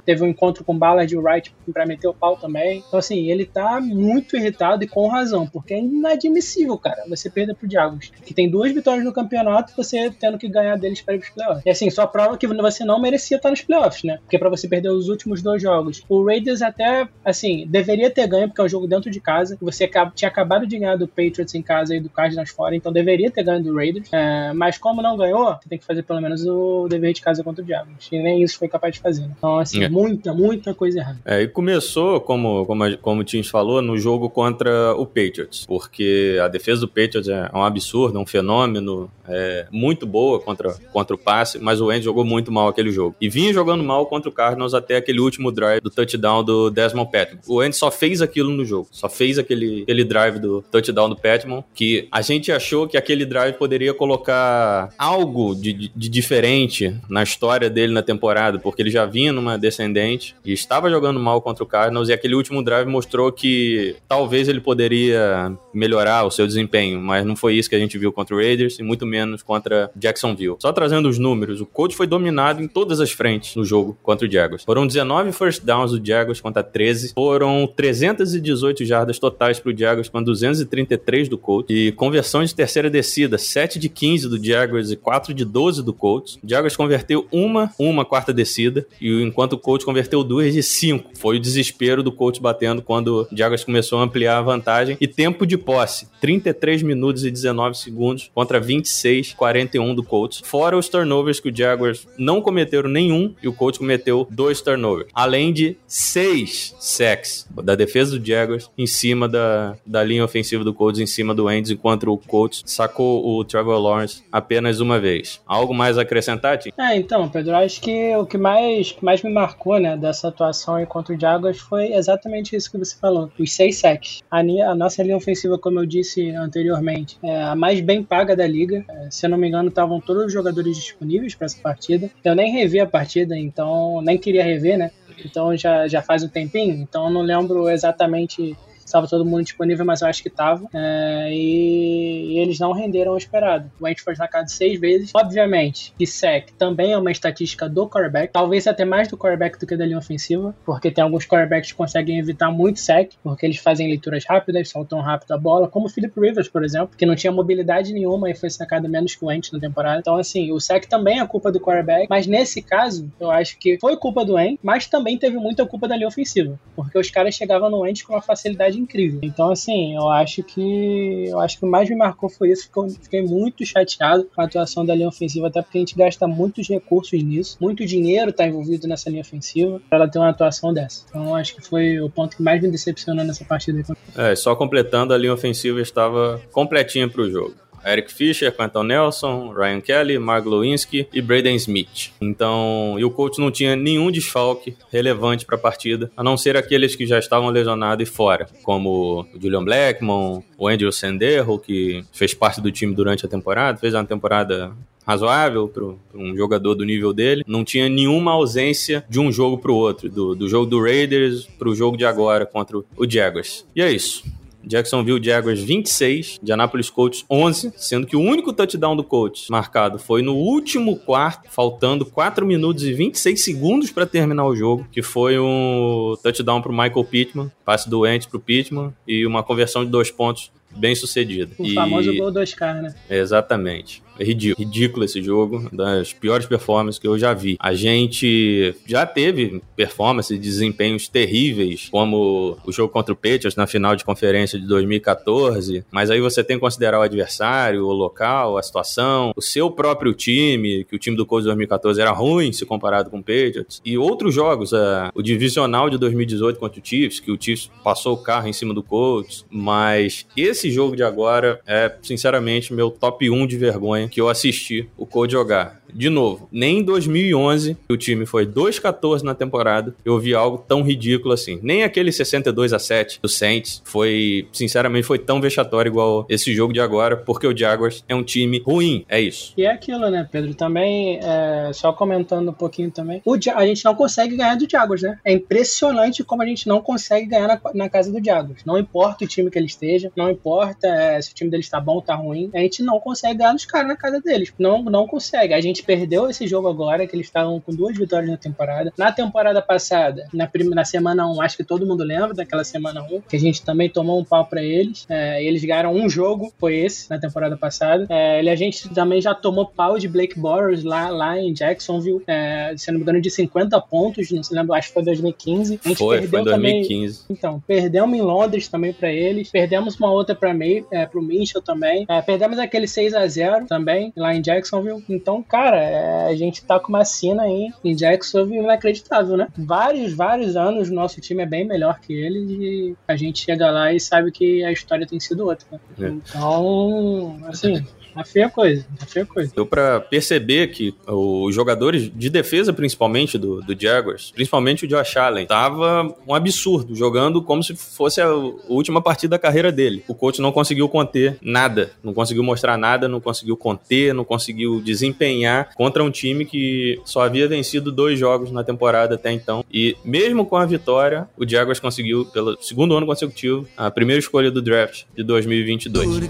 teve 0.05 0.23
um 0.23 0.29
encontro 0.29 0.65
com 0.65 0.77
Ballard 0.77 1.15
Wright 1.17 1.55
para 1.73 1.87
meter 1.87 2.09
o 2.09 2.15
pau 2.15 2.37
também. 2.37 2.83
Então 2.87 2.99
assim, 2.99 3.31
ele 3.31 3.45
tá 3.45 3.81
muito 3.99 4.37
irritado 4.37 4.85
e 4.85 4.89
com 4.89 5.09
razão, 5.09 5.47
porque 5.47 5.75
é 5.75 5.79
inadmissível, 5.79 6.79
cara, 6.79 7.05
você 7.09 7.29
perder 7.29 7.55
pro 7.55 7.69
Diagos, 7.69 8.11
que 8.25 8.33
tem 8.33 8.49
duas 8.49 8.73
vitórias 8.73 9.05
no 9.05 9.13
campeonato, 9.13 9.73
você 9.77 10.11
tendo 10.11 10.39
que 10.39 10.49
ganhar 10.49 10.77
deles 10.77 11.01
para 11.01 11.15
ir 11.15 11.19
pros 11.19 11.31
playoffs. 11.31 11.63
E 11.67 11.71
assim, 11.71 11.91
só 11.91 12.07
prova 12.07 12.37
que 12.37 12.47
você 12.47 12.85
não 12.85 13.01
merecia 13.01 13.37
estar 13.37 13.51
nos 13.51 13.63
playoffs, 13.63 14.05
né? 14.05 14.19
Porque 14.23 14.39
para 14.39 14.49
você 14.49 14.69
perder 14.69 14.91
os 14.91 15.09
últimos 15.09 15.43
dois 15.43 15.63
jogos. 15.63 16.03
O 16.09 16.25
Raiders 16.25 16.63
até, 16.63 17.09
assim, 17.25 17.67
deveria 17.69 18.11
ter 18.11 18.27
ganho, 18.27 18.49
porque 18.49 18.61
é 18.61 18.65
um 18.65 18.69
jogo 18.69 18.87
dentro 18.87 19.11
de 19.11 19.21
casa. 19.21 19.57
Você 19.61 19.91
tinha 20.15 20.29
acabado 20.29 20.67
de 20.67 20.79
ganhar 20.79 20.97
do 20.97 21.09
Patriots 21.09 21.55
em 21.55 21.63
casa 21.63 21.95
e 21.95 22.01
do 22.01 22.09
Cardinals 22.09 22.51
fora, 22.51 22.77
então 22.77 22.93
deveria 22.93 23.31
ter 23.31 23.43
ganho 23.43 23.63
do 23.63 23.75
Raiders. 23.75 24.09
É, 24.13 24.53
mas 24.53 24.79
como 24.79 25.03
não 25.03 25.17
ganhou, 25.17 25.57
você 25.57 25.69
tem 25.69 25.79
que 25.79 25.85
fazer 25.85 26.03
pelo 26.03 26.21
menos 26.21 26.45
o 26.47 26.87
dever 26.89 27.13
de 27.13 27.21
casa 27.21 27.43
contra 27.43 27.63
o 27.63 27.67
Diagos. 27.67 28.09
E 28.11 28.19
nem 28.19 28.43
isso 28.43 28.59
foi 28.59 28.69
capaz 28.69 28.95
de 28.95 29.01
fazer. 29.01 29.23
Né? 29.23 29.35
Então, 29.37 29.59
assim, 29.59 29.83
é. 29.83 29.89
muita, 29.89 30.33
muita 30.33 30.75
coisa 30.75 30.99
errada. 30.99 31.19
É, 31.25 31.43
e 31.43 31.49
começou, 31.49 32.21
como, 32.21 32.65
como, 32.67 32.99
como 32.99 33.21
o 33.21 33.25
Tins 33.25 33.49
falou, 33.49 33.81
no 33.89 33.99
jogo 33.99 34.29
contra 34.29 34.95
o 34.95 35.07
Patriots, 35.07 35.65
porque 35.67 36.39
a 36.43 36.47
defesa 36.47 36.83
do 36.83 36.89
Patriots 36.89 37.29
é 37.29 37.51
um 37.55 37.63
absurdo, 37.63 38.19
é 38.19 38.21
um 38.21 38.27
fenômeno, 38.27 39.11
é 39.27 39.67
muito 39.71 40.07
boa 40.07 40.39
contra, 40.39 40.75
contra 40.93 41.17
o 41.17 41.19
passe, 41.19 41.59
mas 41.59 41.81
o 41.81 41.91
Andy 41.91 42.05
jogou 42.05 42.25
muito 42.25 42.53
mal 42.53 42.69
aquele 42.69 42.91
jogo. 42.93 43.17
E 43.21 43.29
vinha 43.29 43.53
jogando 43.53 43.83
mal 43.83 44.07
contra 44.07 44.29
o 44.29 44.33
Cardinals 44.33 44.75
até 44.75 44.97
aquele 44.97 45.21
último 45.21 45.51
drive 45.51 45.81
do 45.81 45.91
touchdown 45.91 46.45
do 46.45 46.71
Desmond 46.71 47.11
Patrick. 47.11 47.43
O 47.47 47.61
Andy 47.61 47.77
só 47.77 47.91
fez 47.91 48.21
aquilo 48.21 48.51
no 48.51 48.65
jogo, 48.65 48.89
só 48.91 49.09
fez 49.09 49.39
aquele, 49.39 49.83
aquele 49.83 50.05
drive 50.05 50.39
do 50.39 50.63
touchdown 50.71 51.09
do 51.09 51.17
Patmon, 51.17 51.63
que 51.75 52.09
a 52.13 52.21
gente 52.21 52.53
achou 52.53 52.87
que 52.87 52.97
aquele 52.97 53.25
drive 53.25 53.55
poderia 53.55 53.95
colocar 53.95 54.93
algo 54.99 55.55
de, 55.55 55.73
de, 55.73 55.93
de 55.95 56.09
diferente 56.09 56.95
na 57.09 57.23
história 57.23 57.71
dele 57.71 57.93
na 57.93 58.03
temporada, 58.03 58.59
porque 58.59 58.83
ele 58.83 58.91
já 58.91 59.07
vinha 59.07 59.33
numa 59.33 59.57
descendente 59.57 60.35
e 60.45 60.53
estava 60.53 60.91
jogando 60.91 61.19
mal 61.19 61.41
contra 61.41 61.65
o 61.65 61.67
Cardinals, 61.67 62.09
e 62.09 62.13
aquele 62.13 62.35
último 62.35 62.63
drive 62.63 62.87
mostrou 62.87 63.33
que 63.33 63.78
talvez 64.09 64.49
ele 64.49 64.61
poderia 64.61 65.57
melhorar 65.73 66.25
o 66.25 66.31
seu 66.31 66.47
desempenho, 66.47 67.01
mas 67.01 67.25
não 67.25 67.37
foi 67.37 67.55
isso 67.55 67.69
que 67.69 67.77
a 67.77 67.79
gente 67.79 67.99
viu 67.99 68.13
contra 68.13 68.35
o 68.35 68.39
Raiders 68.39 68.79
e 68.79 68.83
muito 68.83 69.07
menos 69.07 69.43
contra 69.43 69.91
Jacksonville. 69.97 70.57
Só 70.59 70.73
trazendo 70.73 71.09
os 71.09 71.19
números, 71.19 71.61
o 71.61 71.67
coach 71.67 71.97
foi 71.97 72.07
dominado 72.07 72.63
em 72.63 72.69
todas 72.69 73.01
as 73.01 73.11
frentes 73.11 73.55
no 73.57 73.65
jogo 73.65 73.97
contra 74.03 74.27
o 74.27 74.31
Jaguars. 74.31 74.65
Foram 74.65 74.87
19 74.87 75.33
first 75.33 75.65
downs 75.65 75.93
do 75.93 76.05
Jaguars 76.05 76.41
contra 76.41 76.63
13, 76.63 77.13
foram 77.15 77.67
318 77.67 78.85
jardas 78.85 79.19
totais 79.19 79.61
para 79.61 79.77
Jaguars 79.77 80.09
com 80.09 80.23
233 80.23 81.29
do 81.29 81.39
Colts 81.39 81.75
e 81.75 81.93
conversão 81.93 82.45
de 82.45 82.55
terceira 82.55 82.91
descida, 82.91 83.39
7 83.39 83.79
de 83.79 83.89
15 83.89 84.29
do 84.29 84.45
Jaguars 84.45 84.91
e 84.91 84.97
4 84.97 85.33
de 85.33 85.45
12 85.45 85.83
do 85.83 85.93
Colts. 85.93 86.37
O 86.43 86.49
Jaguars 86.49 86.77
converteu 86.77 87.27
uma, 87.31 87.71
uma 87.79 88.05
quarta 88.05 88.33
descida 88.33 88.87
e 89.01 89.23
enquanto 89.23 89.55
o 89.55 89.59
Colts 89.59 89.85
converteu 89.85 90.25
duas 90.25 90.53
de 90.53 90.63
5. 90.63 91.11
Foi 91.19 91.37
o 91.37 91.41
desespero 91.41 92.03
do 92.03 92.13
Colts 92.13 92.41
batendo 92.41 92.83
quando 92.83 93.29
o 93.31 93.37
Jaguars 93.37 93.65
começou 93.69 93.99
a 93.99 94.03
ampliar 94.03 94.39
a 94.39 94.43
vantagem 94.43 94.97
e 94.99 95.07
tempo 95.07 95.47
de 95.47 95.59
posse, 95.59 96.09
33 96.23 96.83
minutos 96.83 97.23
e 97.23 97.31
19 97.31 97.77
segundos 97.77 98.31
contra 98.35 98.59
26, 98.59 99.35
41 99.35 99.95
do 99.95 100.03
Colts. 100.03 100.41
Fora 100.43 100.75
os 100.75 100.89
turnovers 100.89 101.39
que 101.39 101.51
o 101.51 101.55
Jaguars 101.55 102.09
não 102.17 102.41
cometeram 102.41 102.89
nenhum 102.89 103.35
e 103.43 103.47
o 103.47 103.53
Colts 103.53 103.77
cometeu 103.77 104.27
dois 104.31 104.63
turnovers. 104.63 105.11
Além 105.13 105.53
de 105.53 105.77
seis 105.87 106.75
sacks 106.81 107.47
da 107.63 107.75
defesa 107.75 108.19
do 108.19 108.27
Jaguars 108.27 108.71
em 108.79 108.87
cima 108.87 109.29
da, 109.29 109.77
da 109.85 110.03
linha 110.03 110.25
ofensiva 110.25 110.65
do 110.65 110.73
Colts, 110.73 110.99
em 110.99 111.07
cima 111.07 111.35
do 111.35 111.51
Endes, 111.51 111.71
enquanto 111.71 112.11
o 112.11 112.17
Colts 112.17 112.63
sacou 112.65 113.37
o 113.37 113.45
Trevor 113.45 113.79
Lawrence 113.79 114.23
apenas 114.33 114.81
uma 114.81 114.99
vez. 114.99 115.43
Algo 115.47 115.75
mais 115.75 115.99
a 115.99 116.03
acrescentar, 116.03 116.57
Tim? 116.57 116.71
É, 116.79 116.97
então, 116.97 117.29
Pedro, 117.29 117.55
acho 117.55 117.83
que 117.83 118.17
o 118.17 118.25
que 118.25 118.39
mais, 118.39 118.97
mais 119.03 119.23
me 119.23 119.31
marcou, 119.31 119.79
né, 119.79 119.95
dessa 119.95 120.29
atuação 120.29 120.83
contra 120.87 121.15
o 121.15 121.21
Jaguars 121.21 121.59
foi 121.59 121.93
exatamente 121.93 122.57
isso 122.57 122.71
que 122.71 122.79
você 122.79 122.97
falou, 122.99 123.31
os 123.49 123.55
seis 123.55 123.79
sacks. 123.79 124.21
A, 124.31 124.41
a 124.41 124.75
nossa 124.75 125.03
linha 125.03 125.17
ofensiva, 125.17 125.59
como 125.59 125.81
eu 125.81 125.87
disse 125.87 126.31
anteriormente, 126.31 127.19
é 127.23 127.43
a 127.43 127.57
mais 127.57 127.81
bem 127.81 128.03
paga 128.03 128.37
da 128.37 128.47
liga. 128.47 128.85
É, 128.89 129.11
se 129.11 129.27
eu 129.27 129.31
não 129.31 129.39
me 129.39 129.49
engano, 129.49 129.69
estavam 129.69 130.01
todos 130.01 130.27
os 130.27 130.33
jogadores 130.33 130.77
disponíveis 130.77 131.35
para 131.35 131.47
essa 131.47 131.59
partida. 131.61 132.11
Eu 132.25 132.35
nem 132.35 132.53
revi 132.53 132.79
a 132.79 132.87
partida, 132.87 133.37
então 133.37 134.01
nem 134.03 134.19
queria 134.19 134.45
rever, 134.45 134.79
né? 134.79 134.91
Então 135.25 135.57
já, 135.57 135.89
já 135.89 136.01
faz 136.01 136.23
um 136.23 136.29
tempinho, 136.29 136.75
então 136.75 137.07
eu 137.07 137.11
não 137.11 137.23
lembro 137.23 137.69
exatamente 137.69 138.57
estava 138.89 139.07
todo 139.07 139.25
mundo 139.25 139.45
disponível, 139.45 139.85
mas 139.85 140.01
eu 140.01 140.09
acho 140.09 140.23
que 140.23 140.29
estava. 140.29 140.67
É, 140.73 141.31
e, 141.33 142.35
e, 142.35 142.39
eles 142.39 142.59
não 142.59 142.73
renderam 142.73 143.13
o 143.13 143.19
esperado. 143.19 143.71
O 143.81 143.85
Wentz 143.85 144.03
foi 144.03 144.17
sacado 144.17 144.51
seis 144.51 144.79
vezes. 144.81 145.11
Obviamente, 145.15 145.93
que 145.99 146.07
sec 146.07 146.51
também 146.59 146.93
é 146.93 146.99
uma 146.99 147.11
estatística 147.11 147.69
do 147.69 147.89
quarterback, 147.89 148.33
talvez 148.33 148.67
até 148.67 148.85
mais 148.85 149.09
do 149.09 149.17
quarterback 149.17 149.59
do 149.59 149.67
que 149.67 149.77
da 149.77 149.85
linha 149.85 149.99
ofensiva, 149.99 150.55
porque 150.65 150.91
tem 150.91 151.03
alguns 151.03 151.27
quarterbacks 151.27 151.73
que 151.73 151.77
conseguem 151.77 152.19
evitar 152.19 152.51
muito 152.51 152.81
sec, 152.81 153.13
porque 153.23 153.47
eles 153.47 153.59
fazem 153.59 153.89
leituras 153.89 154.25
rápidas, 154.27 154.69
soltam 154.71 155.01
rápido 155.01 155.33
a 155.33 155.39
bola, 155.39 155.69
como 155.69 155.87
o 155.87 155.89
Philip 155.89 156.19
Rivers, 156.19 156.49
por 156.49 156.65
exemplo, 156.65 156.91
que 156.97 157.07
não 157.07 157.15
tinha 157.15 157.33
mobilidade 157.33 157.93
nenhuma 157.93 158.31
e 158.31 158.35
foi 158.35 158.51
sacado 158.51 158.89
menos 158.89 159.15
que 159.15 159.25
o 159.25 159.29
Wentz 159.29 159.53
na 159.53 159.61
temporada. 159.61 160.01
Então, 160.01 160.17
assim, 160.17 160.51
o 160.53 160.61
sec 160.61 160.87
também 160.87 161.21
é 161.21 161.27
culpa 161.27 161.53
do 161.53 161.61
quarterback, 161.61 162.07
mas 162.09 162.27
nesse 162.27 162.63
caso, 162.63 163.11
eu 163.21 163.31
acho 163.31 163.59
que 163.59 163.79
foi 163.81 163.97
culpa 163.97 164.25
do 164.25 164.35
Wentz, 164.35 164.59
mas 164.63 164.87
também 164.87 165.19
teve 165.19 165.37
muita 165.37 165.67
culpa 165.67 165.87
da 165.87 165.97
linha 165.97 166.09
ofensiva, 166.09 166.59
porque 166.75 166.99
os 166.99 167.11
caras 167.11 167.35
chegavam 167.35 167.71
no 167.71 167.81
Wentz 167.81 168.03
com 168.03 168.15
uma 168.15 168.23
facilidade 168.23 168.78
incrível. 168.79 169.21
Então, 169.23 169.51
assim, 169.51 169.95
eu 169.95 170.09
acho 170.09 170.43
que 170.43 171.27
eu 171.29 171.39
acho 171.41 171.59
que 171.59 171.65
o 171.65 171.71
mais 171.71 171.89
me 171.89 171.97
marcou 171.97 172.29
foi 172.29 172.51
isso. 172.51 172.71
Fiquei 173.03 173.23
muito 173.23 173.65
chateado 173.65 174.29
com 174.35 174.41
a 174.41 174.45
atuação 174.45 174.85
da 174.85 174.95
linha 174.95 175.09
ofensiva, 175.09 175.49
até 175.49 175.63
porque 175.63 175.79
a 175.79 175.81
gente 175.81 175.97
gasta 175.97 176.27
muitos 176.27 176.69
recursos 176.69 177.23
nisso, 177.23 177.57
muito 177.61 177.85
dinheiro 177.85 178.31
está 178.31 178.47
envolvido 178.47 178.87
nessa 178.87 179.11
linha 179.11 179.23
ofensiva 179.23 179.81
para 179.89 179.99
ela 179.99 180.09
ter 180.09 180.19
uma 180.19 180.31
atuação 180.31 180.73
dessa. 180.73 181.05
Então, 181.09 181.35
acho 181.35 181.55
que 181.55 181.63
foi 181.63 182.01
o 182.01 182.11
ponto 182.11 182.37
que 182.37 182.43
mais 182.43 182.61
me 182.63 182.71
decepcionou 182.71 183.25
nessa 183.25 183.45
partida. 183.45 183.83
É, 184.17 184.35
só 184.35 184.55
completando, 184.55 185.13
a 185.13 185.19
linha 185.19 185.33
ofensiva 185.33 185.81
estava 185.81 186.41
completinha 186.53 187.09
para 187.09 187.23
o 187.23 187.31
jogo. 187.31 187.55
Eric 187.89 188.13
Fischer, 188.13 188.55
Quentin 188.55 188.85
Nelson, 188.85 189.53
Ryan 189.53 189.81
Kelly, 189.81 190.19
Mark 190.19 190.47
Lewinsky 190.47 191.09
e 191.13 191.21
Braden 191.21 191.57
Smith. 191.57 192.13
Então, 192.21 192.97
e 192.99 193.05
o 193.05 193.11
coach 193.11 193.39
não 193.39 193.51
tinha 193.51 193.75
nenhum 193.75 194.11
desfalque 194.11 194.77
relevante 194.93 195.45
para 195.45 195.57
a 195.57 195.59
partida, 195.59 196.11
a 196.17 196.23
não 196.23 196.37
ser 196.37 196.57
aqueles 196.57 196.95
que 196.95 197.07
já 197.07 197.19
estavam 197.19 197.49
lesionados 197.51 198.07
e 198.07 198.11
fora, 198.11 198.49
como 198.63 199.21
o 199.35 199.41
Julian 199.41 199.65
Blackmon, 199.65 200.43
o 200.57 200.69
Andrew 200.69 200.93
Senderro, 200.93 201.59
que 201.59 202.05
fez 202.13 202.35
parte 202.35 202.61
do 202.61 202.71
time 202.71 202.95
durante 202.95 203.25
a 203.25 203.29
temporada, 203.29 203.79
fez 203.79 203.95
uma 203.95 204.05
temporada 204.05 204.73
razoável 205.09 205.67
para 205.67 205.85
um 206.15 206.37
jogador 206.37 206.75
do 206.75 206.85
nível 206.85 207.15
dele. 207.15 207.43
Não 207.47 207.65
tinha 207.65 207.89
nenhuma 207.89 208.33
ausência 208.33 209.03
de 209.09 209.19
um 209.19 209.33
jogo 209.33 209.57
para 209.57 209.73
o 209.73 209.75
outro, 209.75 210.11
do, 210.11 210.35
do 210.35 210.47
jogo 210.51 210.67
do 210.67 210.83
Raiders 210.83 211.47
para 211.59 211.71
o 211.71 211.75
jogo 211.75 211.97
de 211.97 212.05
agora 212.05 212.45
contra 212.45 212.77
o 212.77 212.85
Jaguars. 213.09 213.67
E 213.75 213.81
é 213.81 213.91
isso. 213.91 214.23
Jacksonville 214.69 215.23
Jaguars 215.23 215.61
26, 215.61 216.39
Indianapolis 216.43 216.91
Colts 216.91 217.25
11, 217.31 217.73
sendo 217.77 218.07
que 218.07 218.17
o 218.17 218.21
único 218.21 218.53
touchdown 218.53 218.95
do 218.95 219.03
Colts 219.03 219.49
marcado 219.49 219.99
foi 219.99 220.23
no 220.23 220.35
último 220.35 220.97
quarto, 220.97 221.51
faltando 221.51 222.05
4 222.05 222.47
minutos 222.47 222.85
e 222.85 222.93
26 222.93 223.43
segundos 223.43 223.91
para 223.91 224.07
terminar 224.07 224.45
o 224.47 224.55
jogo, 224.55 224.87
que 224.93 225.03
foi 225.03 225.39
um 225.39 226.15
touchdown 226.23 226.61
para 226.61 226.71
o 226.73 226.77
Michael 226.77 227.05
Pittman, 227.05 227.51
passe 227.65 227.89
doente 227.89 228.29
para 228.29 228.37
o 228.37 228.41
Pittman 228.41 228.93
e 229.07 229.27
uma 229.27 229.43
conversão 229.43 229.85
de 229.85 229.91
dois 229.91 230.11
pontos 230.11 230.51
bem 230.77 230.95
sucedida. 230.95 231.53
O 231.59 231.67
e... 231.67 231.75
famoso 231.75 232.15
gol 232.17 232.33
2K, 232.33 232.83
né? 232.83 232.95
Exatamente. 233.09 234.03
É 234.19 234.25
ridículo. 234.25 234.67
Ridículo 234.67 235.05
esse 235.05 235.23
jogo, 235.23 235.69
das 235.73 236.13
piores 236.13 236.47
performances 236.47 236.99
que 236.99 237.07
eu 237.07 237.17
já 237.19 237.33
vi. 237.33 237.57
A 237.61 237.73
gente 237.73 238.75
já 238.85 239.07
teve 239.07 239.63
performances 239.77 240.37
e 240.37 240.39
desempenhos 240.41 241.09
terríveis, 241.09 241.89
como 241.91 242.59
o 242.67 242.73
jogo 242.73 242.93
contra 242.93 243.13
o 243.13 243.17
Patriots 243.17 243.55
na 243.55 243.67
final 243.67 243.95
de 243.95 244.05
conferência 244.05 244.59
de 244.59 244.67
2014, 244.67 245.85
mas 245.91 246.11
aí 246.11 246.21
você 246.21 246.43
tem 246.43 246.57
que 246.57 246.61
considerar 246.61 246.99
o 246.99 247.03
adversário, 247.03 247.87
o 247.87 247.93
local, 247.93 248.59
a 248.59 248.63
situação, 248.63 249.33
o 249.37 249.43
seu 249.43 249.71
próprio 249.71 250.13
time, 250.13 250.85
que 250.85 250.97
o 250.97 250.99
time 250.99 251.17
do 251.17 251.25
Colts 251.25 251.45
de 251.45 251.49
2014 251.49 252.01
era 252.01 252.11
ruim 252.11 252.53
se 252.53 252.67
comparado 252.67 253.11
com 253.11 253.19
o 253.19 253.23
Patriots, 253.23 253.81
e 253.85 253.97
outros 253.97 254.35
jogos, 254.35 254.73
uh, 254.73 255.11
o 255.15 255.23
divisional 255.23 255.89
de 255.89 255.97
2018 255.97 256.59
contra 256.59 256.81
o 256.81 256.85
Chiefs, 256.85 257.21
que 257.21 257.31
o 257.31 257.41
Chiefs 257.41 257.71
passou 257.85 258.15
o 258.15 258.23
carro 258.23 258.49
em 258.49 258.53
cima 258.53 258.75
do 258.75 258.83
Colts, 258.83 259.47
mas 259.51 260.27
esse 260.37 260.58
jogo 260.71 260.97
de 260.97 261.03
agora 261.03 261.61
é, 261.67 261.93
sinceramente, 262.03 262.73
meu 262.73 262.91
top 262.91 263.29
1 263.31 263.47
de 263.47 263.57
vergonha 263.57 264.09
que 264.09 264.21
eu 264.21 264.29
assisti 264.29 264.89
o 264.97 265.07
Code 265.07 265.33
jogar. 265.33 265.79
De 265.93 266.11
novo, 266.11 266.49
nem 266.53 266.79
em 266.79 266.83
2011 266.83 267.77
o 267.89 267.97
time 267.97 268.27
foi 268.27 268.47
2-14 268.47 269.23
na 269.23 269.35
temporada. 269.35 269.95
Eu 270.05 270.19
vi 270.19 270.35
algo 270.35 270.59
tão 270.59 270.83
ridículo 270.83 271.33
assim. 271.33 271.59
Nem 271.63 271.83
aquele 271.83 272.13
62 272.13 272.73
a 272.73 272.79
7 272.79 273.21
do 273.23 273.29
Saints 273.29 273.83
foi, 273.85 274.47
sinceramente, 274.53 275.07
foi 275.07 275.19
tão 275.19 275.41
vexatório 275.41 275.91
igual 275.91 276.27
esse 276.29 276.55
jogo 276.55 276.73
de 276.73 276.81
agora, 276.81 277.17
porque 277.17 277.47
o 277.47 277.57
Jaguars 277.57 278.05
é 278.09 278.15
um 278.15 278.23
time 278.23 278.63
ruim. 278.65 279.05
É 279.09 279.21
isso. 279.21 279.55
E 279.57 279.65
é 279.65 279.71
aquilo, 279.71 280.09
né, 280.11 280.29
Pedro? 280.31 280.55
Também, 280.55 281.21
é, 281.23 281.71
só 281.73 281.93
comentando 281.93 282.51
um 282.51 282.55
pouquinho 282.55 282.91
também, 282.91 283.23
o, 283.25 283.35
a 283.55 283.67
gente 283.67 283.85
não 283.85 283.95
consegue 283.95 284.37
ganhar 284.37 284.57
do 284.57 284.69
Jaguars, 284.69 285.03
né? 285.03 285.19
É 285.25 285.33
impressionante 285.33 286.23
como 286.23 286.43
a 286.43 286.47
gente 286.47 286.69
não 286.69 286.81
consegue 286.81 287.27
ganhar 287.27 287.49
na, 287.49 287.61
na 287.75 287.89
casa 287.89 288.13
do 288.13 288.25
Jaguars. 288.25 288.65
Não 288.65 288.79
importa 288.79 289.25
o 289.25 289.29
time 289.29 289.51
que 289.51 289.59
ele 289.59 289.67
esteja, 289.67 290.13
não 290.17 290.31
importa 290.31 290.48
é, 290.83 291.21
se 291.21 291.33
o 291.33 291.35
time 291.35 291.51
dele 291.51 291.63
está 291.63 291.81
bom 291.81 291.95
ou 291.95 291.99
está 292.01 292.15
ruim, 292.15 292.51
a 292.55 292.59
gente 292.59 292.83
não 292.83 293.01
consegue 293.01 293.39
ganhar 293.39 293.53
dos 293.53 293.67
caras 293.67 293.89
na 293.89 293.97
casa 293.97 294.21
deles. 294.21 294.53
Não, 294.59 294.83
não 294.83 295.07
consegue. 295.07 295.55
A 295.55 295.61
gente 295.61 295.83
perdeu 295.83 296.29
esse 296.29 296.47
jogo 296.47 296.69
agora, 296.69 297.07
que 297.07 297.15
eles 297.15 297.27
estavam 297.27 297.61
com 297.61 297.75
duas 297.75 297.97
vitórias 297.97 298.31
na 298.31 298.37
temporada. 298.37 298.93
Na 298.97 299.13
temporada 299.13 299.61
passada, 299.63 300.27
na, 300.33 300.49
na 300.75 300.85
semana 300.85 301.31
1, 301.31 301.43
acho 301.43 301.57
que 301.57 301.65
todo 301.65 301.87
mundo 301.87 302.05
lembra 302.05 302.35
daquela 302.35 302.65
semana 302.65 303.03
1, 303.03 303.23
que 303.23 303.37
a 303.37 303.41
gente 303.41 303.63
também 303.63 303.89
tomou 303.89 304.19
um 304.19 304.25
pau 304.25 304.45
para 304.47 304.63
eles. 304.63 305.07
É, 305.09 305.43
eles 305.43 305.65
ganharam 305.65 305.95
um 305.95 306.09
jogo, 306.09 306.53
foi 306.59 306.77
esse, 306.77 307.09
na 307.11 307.19
temporada 307.19 307.57
passada. 307.57 308.07
É, 308.09 308.41
a 308.41 308.57
gente 308.57 308.89
também 308.91 309.21
já 309.21 309.35
tomou 309.35 309.67
pau 309.67 309.99
de 309.99 310.09
Blake 310.09 310.39
Bortles 310.39 310.83
lá, 310.83 311.09
lá 311.09 311.39
em 311.39 311.53
Jacksonville, 311.53 312.23
é, 312.27 312.75
se 312.77 312.91
não 312.91 312.99
me 312.99 313.03
engano, 313.03 313.21
de 313.21 313.31
50 313.31 313.81
pontos, 313.83 314.31
não 314.31 314.43
se 314.43 314.55
lembra, 314.55 314.77
acho 314.77 314.89
que 314.89 314.95
foi 314.95 315.03
2015. 315.05 315.81
A 315.85 315.89
gente 315.89 315.99
foi, 315.99 316.21
perdeu 316.21 316.45
foi 316.45 316.53
2015. 316.53 317.19
Também, 317.19 317.37
então, 317.39 317.63
perdemos 317.67 318.19
em 318.19 318.23
Londres 318.23 318.69
também 318.69 318.93
para 318.93 319.13
eles, 319.13 319.51
perdemos 319.51 319.97
uma 319.97 320.11
outra 320.11 320.35
para 320.39 320.55
é, 320.91 321.07
pro 321.07 321.23
Mitchell 321.23 321.63
também, 321.63 322.07
é, 322.09 322.21
perdemos 322.23 322.59
aquele 322.59 322.87
6 322.87 323.15
a 323.15 323.27
0 323.27 323.67
também, 323.67 324.13
lá 324.17 324.35
em 324.35 324.41
Jacksonville. 324.41 325.05
Então, 325.09 325.43
cara, 325.43 325.77
é, 325.77 326.27
a 326.29 326.35
gente 326.37 326.65
tá 326.65 326.79
com 326.79 326.89
uma 326.89 327.05
cena 327.05 327.43
aí 327.43 327.71
em 327.85 327.95
Jacksonville 327.95 328.65
inacreditável, 328.65 329.37
né? 329.37 329.49
Vários, 329.57 330.13
vários 330.13 330.57
anos 330.57 330.89
o 330.89 330.95
nosso 330.95 331.21
time 331.21 331.43
é 331.43 331.47
bem 331.47 331.67
melhor 331.67 332.01
que 332.01 332.13
eles 332.13 332.51
e 332.51 332.97
a 333.07 333.17
gente 333.17 333.45
chega 333.45 333.71
lá 333.71 333.93
e 333.93 334.01
sabe 334.01 334.31
que 334.33 334.65
a 334.65 334.73
história 334.73 335.07
tem 335.07 335.21
sido 335.21 335.47
outra. 335.47 335.67
Né? 335.97 336.21
Então, 336.29 337.39
assim, 337.47 337.85
Tá 338.19 338.25
feia 338.25 338.47
a 338.47 338.51
coisa, 338.51 338.85
tá 338.99 339.07
feia 339.07 339.23
a 339.23 339.27
coisa. 339.27 339.53
Deu 339.55 339.65
pra 339.65 340.01
perceber 340.01 340.67
que 340.73 340.93
os 341.07 341.55
jogadores 341.55 342.11
de 342.13 342.29
defesa, 342.29 342.73
principalmente 342.73 343.39
do, 343.39 343.61
do 343.61 343.81
Jaguars, 343.81 344.33
principalmente 344.33 344.85
o 344.85 344.89
Josh 344.89 345.17
Allen, 345.17 345.47
tava 345.47 346.13
um 346.27 346.35
absurdo, 346.35 346.97
jogando 346.97 347.41
como 347.41 347.63
se 347.63 347.77
fosse 347.77 348.21
a 348.21 348.29
última 348.69 349.01
partida 349.01 349.37
da 349.37 349.39
carreira 349.39 349.71
dele. 349.71 350.03
O 350.09 350.17
coach 350.17 350.41
não 350.41 350.51
conseguiu 350.51 350.89
conter 350.89 351.39
nada, 351.41 351.93
não 352.03 352.13
conseguiu 352.13 352.43
mostrar 352.43 352.77
nada, 352.77 353.07
não 353.07 353.21
conseguiu 353.21 353.57
conter, 353.57 354.13
não 354.13 354.25
conseguiu 354.25 354.81
desempenhar 354.81 355.73
contra 355.77 356.03
um 356.03 356.11
time 356.11 356.45
que 356.45 357.01
só 357.05 357.21
havia 357.21 357.47
vencido 357.47 357.93
dois 357.93 358.19
jogos 358.19 358.51
na 358.51 358.65
temporada 358.65 359.15
até 359.15 359.31
então. 359.31 359.65
E 359.73 359.97
mesmo 360.05 360.45
com 360.45 360.57
a 360.57 360.67
vitória, 360.67 361.29
o 361.37 361.49
Jaguars 361.49 361.79
conseguiu, 361.79 362.25
pelo 362.25 362.61
segundo 362.61 362.97
ano 362.97 363.07
consecutivo, 363.07 363.69
a 363.77 363.93
primeira 363.93 364.19
escolha 364.19 364.51
do 364.51 364.61
draft 364.61 365.05
de 365.17 365.23
2022. 365.23 366.29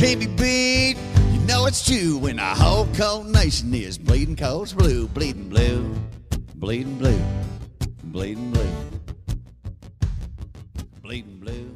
Can't 0.00 0.18
be 0.18 0.26
beat. 0.26 0.96
You 1.30 1.40
know 1.46 1.66
it's 1.66 1.84
true 1.84 2.16
when 2.16 2.36
the 2.36 2.42
whole 2.42 2.88
cold 2.96 3.26
nation 3.26 3.74
is 3.74 3.98
bleeding 3.98 4.34
cold 4.34 4.74
blue, 4.74 5.06
bleeding 5.08 5.50
blue, 5.50 5.94
bleeding 6.54 6.96
blue, 6.96 7.20
bleeding 8.04 8.50
blue, 8.50 8.72
bleeding 11.02 11.38
blue. 11.38 11.68